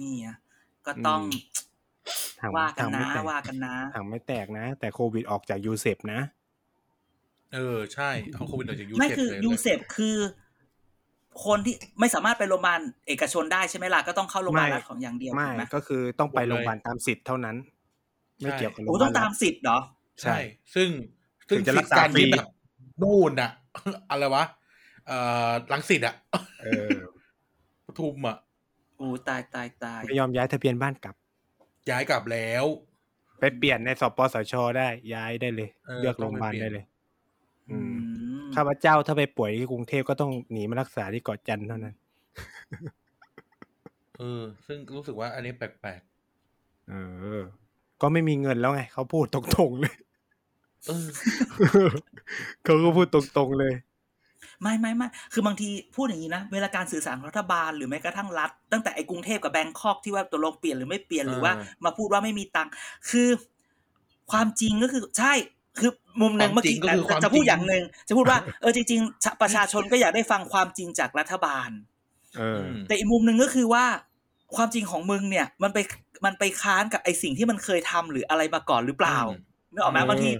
[0.00, 0.36] นี่อะ
[0.86, 1.32] ก็ต้องอืม
[2.40, 6.20] ถังว่ากันถังนะไม่แตกว่ากันนะถังไม่แตกนะ แต่โควิดออกจาก UCEP นะ
[7.54, 10.16] เออ ใช่เอาโควิดออกจาก Uไม่ CEP คือเลย UCEP คือ
[11.46, 17.56] คนที่ไม่สามารถไปโรงพยาบาลเอกชนได้ใช่ไหมล่ะก็ต้องเข้าโรงพยาบาลไม่รัฐของอย่างเดียวไม่ถูกไหมก็คือต้องไปโรงพยาบาลตามสิทธิ์เท่านั้น
[18.42, 19.78] ไม่เกี่ยวกับโรงพยาบาลต้องตามรัฐสิทธิ์เหรอ
[20.20, 20.38] ใช่ใช่
[20.74, 20.88] ซึ่ง
[21.48, 22.48] ซึ่งถึงจะรักษาการฟรียึดแบบ
[23.02, 23.50] นู่นอะ
[24.10, 24.44] อะไรวะ
[25.06, 25.18] เอ่
[25.48, 26.14] อลังสิตอะ
[26.62, 26.92] เออ
[27.86, 28.36] ปทุมอะ
[28.98, 31.14] โอ้ตายตายตายไม่ยอมย้ายทะเบียนบ้านกลับ
[31.90, 32.64] ย้ายกลับแล้ว
[33.40, 36.84] ไปเปลี่ยนในสปสชได้ย้ายได้เลยเออเลือกโรงพยาบาลต้องไปเปลี่ยนได้เลย
[37.70, 37.97] อือืมม
[38.58, 41.94] ข้าพเจ้าถ้าไปป่วยที่กรุงเทพก็ต้องหนีมารักษาที่เกาะจันทร์เท่านั้น
[44.18, 46.00] เออ ซึ่งรู้สึกว่าอันนี้แปลก
[46.88, 46.94] เอ
[47.38, 47.42] อ
[48.00, 51.06] ก็ไม่มีเงินแล้วไง เขาพูดตรงๆเลยๆเออ
[52.64, 53.74] เขาก็พูดตรงๆเลย
[54.62, 62.72] ไม่ไม่ไม่คือบางทีพูดอย่างนี้นะ เวลาการสื่อสารของรัฐบาลหรือแม้กระทั่งรัฐ ตั้งแต่ไอ้กรุงเทพกับแบงคอกที่ว่าตกลงเปลี่ยนหรือไม่เปลี่ยนหรือว่าอ่า มาพูดว่าไม่มีตังค์
[63.10, 63.28] คือ
[64.30, 65.32] ความจริงก็คือ ใช่
[65.80, 71.70] คือมุมหนึ่งความเมื่อกี้จริงก็คือความจะพูดจริงอย่างหนึ่งจะพูดว่าเออจริงๆชะประชาชนก็อยากได้ฟังความจริงจากรัฐบาล
[72.38, 73.84] เออมแต่อีกมุมหนึ่งก็คือว่า
[74.56, 75.78] ความจริงของมึงเนี่ย มันไป
[76.24, 80.30] มันไปค้านกับไอสิ่งที่มันเคยทำหรืออะไรมาก่อนหรือเปล่าอืมนึกออกไหมเออบางที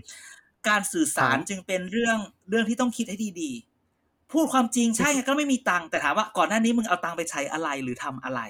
[0.69, 2.19] การสื่อสารครับจึงเป็นเรื่อง
[2.51, 8.41] เรื่องที่ต้องคิดให้ดีๆ พูดความจริงใช่ไงก็ไม่มีตังค์แต่ถามว่าก่อนหน้านี้มึงเอาตังค์ไปใช้อะไรหรือทำอะไร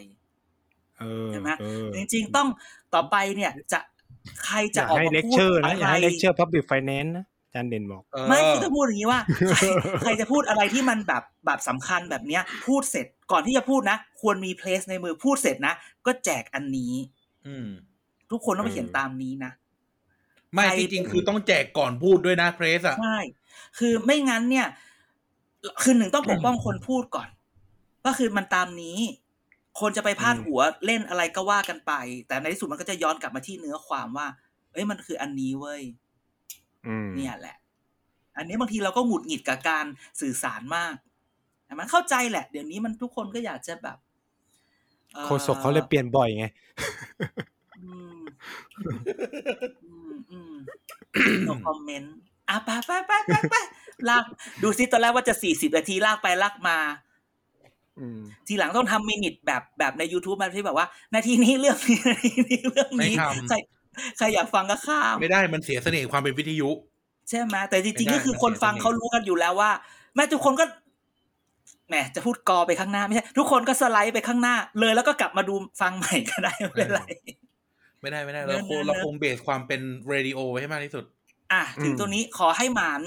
[0.99, 2.49] เออเห็นไหมเออจริง ๆ ต้อง
[2.95, 3.78] ต่อไปเนี่ยจะ
[4.45, 9.20] ใครจะย่าให้มาเลคพูดเชอร์อะนะอย่าให้ lecture public finance นะอาจารย์เด่นบอกเออไม่คือจะพูดอย่างนี้ว่า
[9.57, 9.66] ใคร
[10.01, 15.74] ใครจะพูดอะไรที่มันแบบแบบสำคัญแบบเนี้ย พูดเสร็จก่อนที่จะพูดนะ ควรมีเพลสในมือพูดเสร็จนะ
[16.07, 16.95] ก็แจกอันนี้
[17.47, 17.68] อืม
[18.31, 19.53] ทุกคนต้องไปเออเขียนตามนี้นะ
[20.55, 23.18] ไม่ใครจริงๆคือต้องแจกก่อนพูดด้วยนะเพรสอะใช่
[23.79, 24.66] คือไม่งั้นเนี่ย
[25.83, 27.29] คือหนึ่งต้องปกป้องคนพูดก่อน
[28.07, 28.99] ก็คือมันตามนี้
[29.81, 31.93] คนจะไปพาดหัวเล่นอะไรก็ว่ากันไป
[32.26, 34.26] แต่ในที่สุดมันก็จะย้อนกลับมาที่เนื้อความว่า
[34.72, 35.83] เอ้ยมันคืออันนี้เว้ย
[36.87, 37.57] อืมเนี่ยแหละ
[38.37, 39.87] อันนี้บางทีเราก็หงุดหงิดกับการ
[40.20, 40.95] สื่อสารมาก
[41.64, 43.99] แต่มันเข้าใจแหละ เดี๋ยวนี้มันทุกคนก็อยากจะแบบ
[45.16, 46.45] อ่อโคศกเขาเลยเปลี่ยนบ่อยไง
[47.83, 48.18] อืม
[49.85, 50.55] อืมอืม
[51.49, 52.09] no comment
[52.49, 53.55] อะไปไปไปไปไป
[54.09, 54.24] ลาก
[54.62, 57.07] ดูซิตอนแรกว่าจะสี่สิบนาทีลากไปลากมาอืม
[58.46, 63.57] ทีหลังต้องทำมินิทแบบแบบใน YouTube มาที่แบบว่า นาทีนี้เรื่องนี้นาทีนี้เรื่องนี้ไม่ทำใคร
[64.18, 66.70] ใครอยากฟังก็ข้าม ไม่ได้มันเสียเสน่ห์ความเป็นวิทยุ
[67.28, 69.70] ใช่ไหมแต่จริงไม่ได้ๆก็คือคนมันเสียฟังเสน่ห์เขารู้กันอยู่แล้วว่า
[70.14, 70.64] แม้ทุกคนก็
[71.88, 77.03] แหมจะพูดกอไปข้างหน้าไม่ใช่ทุกคนก็สไลด์ไปข้างหน้า เลยแล้วก็กลับมาดูฟังใหม่ก็ได้ไม่เป็นไร
[78.01, 81.05] ไม่ได้ไม่ได้เนเราอะคงเนอะเราคงเบสความเป็นเรดิโอไว้ให้มากที่สุด
[81.53, 83.03] อะถึงอืมตัวนี้ขอให้หมาน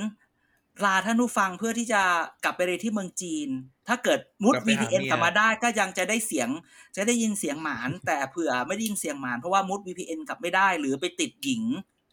[0.85, 2.01] ลาท่านผู้ฟังเพื่อที่จะ
[2.43, 3.49] กลับไปเรียนที่เมืองจีน
[3.87, 6.49] ถ้าเกิดมุดกลับไปหา VPN เมียกลับมาได้ก็ยังจะได้เสียง
[6.95, 11.63] จะได้ยินเสียงหมาน แต่เผื่อไม่ได้ยินเสียงหมานเพราะว่ามุด VPN กลับไม่ได้ หรือไปติดหญิง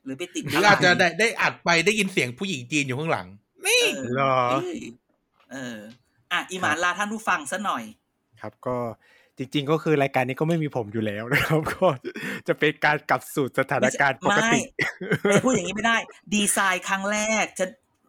[0.09, 3.27] รือไปติดหรืออาจจะได้ได้อัดไปได้ยินเสียงผู้หญิงจีนอยู่ข้างหลัง
[3.67, 4.79] นี่เออเหรอเอ้ย
[5.53, 5.79] เออ
[6.33, 7.85] อะอีหมานลาท่านผู้ฟังซะหน่อย
[8.41, 8.77] ครับก็
[9.39, 11.87] จริงๆ ก็คือรายการนี้ก็ไม่มีผมอยู่แล้วนะครับก็
[12.49, 14.61] จะเป็นการกลับสู่สถานการณ์ปกติ
[15.29, 15.97] ไม่พูดอย่างนี้ไม่ได้
[16.35, 17.67] ดีไซน์ครั้งแรกจะ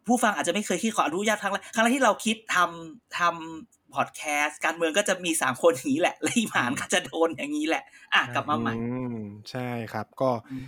[0.08, 7.84] ผู้ฟังอาจจะไม่เคยคิดขออนุญาตครั้งแรกครั้งแรกที่เราคิดทำทำพอดแคสต์การเมืองก็จะมีสามคนอย่างนี้แหละและอีหมานก็จะโดนอย่างนี้แหละ
[8.14, 9.20] อะกลับมาใหม่อืม
[9.52, 10.66] ใช่ครับ ก็อืม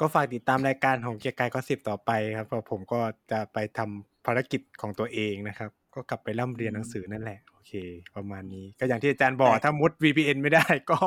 [0.00, 3.00] ก็ฝากติดตามรายการของเกียร์กายก็สิบต่อไปครับเพราะผมก็
[3.30, 7.72] จะไปทำภารกิจของตัวเองนะครับ ก็กลับไปร่ำเรียนหนังสือนั่นแหละ โอเค
[8.16, 10.98] ประมาณนี้ ก็อย่างที่อาจารย์บอกถ้ามุด VPN ไม่ได้ก็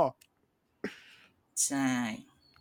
[1.65, 1.89] ใช่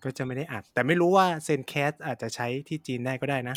[0.04, 3.56] ก็จะไม่ได้อัด แต่ไม่รู้ว่าเซนแคสอาจจะใช้ที่จีนได้ก็ได้นะ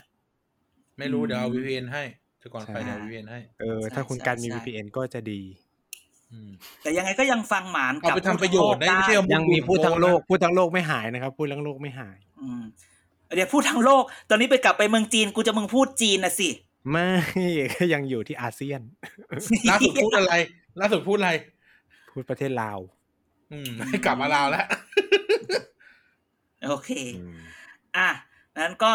[1.01, 2.03] ไม่รู้เดี๋ยวเอา VPN ให้
[2.41, 5.41] ถ้าก่อนไปเดี๋ยวเอา VPN ให้ เออ ถ้าคุณการมี VPN ก็จะดี
[6.31, 12.63] อืมแต่ยังไงก็ยังฟังหมานเอากับไปทำประโยชน์ได้ไม่ใช่เอายังมีพูดทั้งโลกพูดทั้งโลกไม่หายนะครับพูดทั้งโลกไม่หาย อืม
[13.35, 16.49] เดี๋ยวพูดทั้งโลก ตอนนี้ไปกลับไปเมืองจีนกูจะมึงพูดจีนนะสิ
[16.91, 17.07] ไม่
[17.75, 18.81] ก็ยังอยู่ที่อาเซียน
[19.69, 20.33] ล่าสุดพูดอะไร
[20.79, 21.31] ล่าสุดพูดอะไร
[22.11, 22.79] พูดประเทศลาว
[23.51, 23.71] อืม
[24.05, 24.65] กลับมาลาวแล้ว
[26.67, 27.39] โอเคอืม
[27.97, 28.09] อะ
[28.57, 28.91] นั้นก็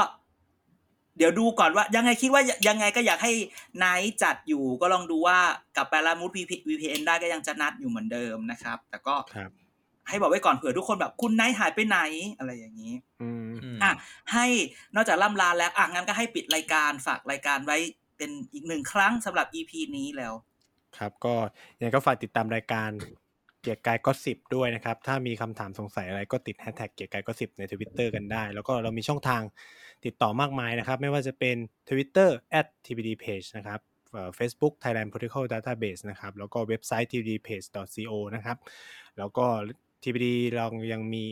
[1.16, 3.32] เดี๋ยวดูก่อนว่ายังไงคิดว่ายังไงก็อยากให้
[3.78, 5.38] ไนท์จัดอยู่ ก็ลองดูว่า
[5.76, 9.50] กลับไปแล้วมูด VPN ได้ก็ยังจะนัดอยู่เหมือนเดิมนะครับ แต่ก็ครับ
[10.08, 11.98] ให้บอกไว้ก่อนเผื่อทุกคนแบบคุณไนท์หายไปไหน
[12.38, 13.92] อะไรอย่างนี้อืมอืมอะ
[14.32, 14.46] ให้
[14.94, 17.78] นอกจากล่ำลาแล้วอะงั้นก็ให้ปิดรายการฝากรายการไว้
[18.16, 20.34] เป็นอีกหนึ่งครั้งสำหรับ EP นี้แล้ว
[20.98, 21.34] ครับ ก็
[21.78, 22.90] ยังไงก็ฝากติดตามรายการ
[23.60, 29.42] เกียร์กายก็สิบด้วยนะครับ ถ้ามีคำถามสงสัยอะไรก็ติดแฮชแท็กเกียร์กายก็สิบในทวิตเตอร์กันได้ แล้วก็เรามีช่องทาง
[30.04, 31.56] ติดต่อมากมายนะครับ ไม่ว่าจะเป็น
[31.88, 33.80] Twitter at tpdpage นะครับ
[34.12, 38.58] เอ่อ Facebook Thailand Political Database นะครับ แล้วก็เว็บไซต์ tpdpage.co นะครับ
[39.18, 39.46] แล้วก็
[40.02, 40.26] TPD
[40.56, 41.24] เรายังมี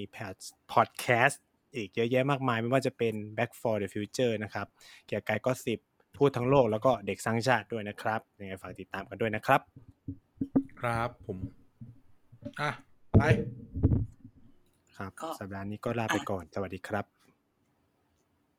[0.72, 1.44] พอดแคสต์
[1.74, 4.66] อีกเยอะแยะมากมาย ไม่ว่าจะเป็น Back for the Future นะครับ
[5.06, 5.80] เกียร์กายก็สิบ
[6.18, 9.60] พูดทั้งโลกแล้วก็เด็กสร้างชาติด้วยนะครับยังไงฝากติดตามกันด้วยนะครับ
[10.80, 11.38] ครับผม
[12.60, 12.70] อะ
[13.18, 13.22] ไป
[14.96, 17.13] ครับก็สัปดาห์นี้ก็ลาไปก่อน สวัสดีครับ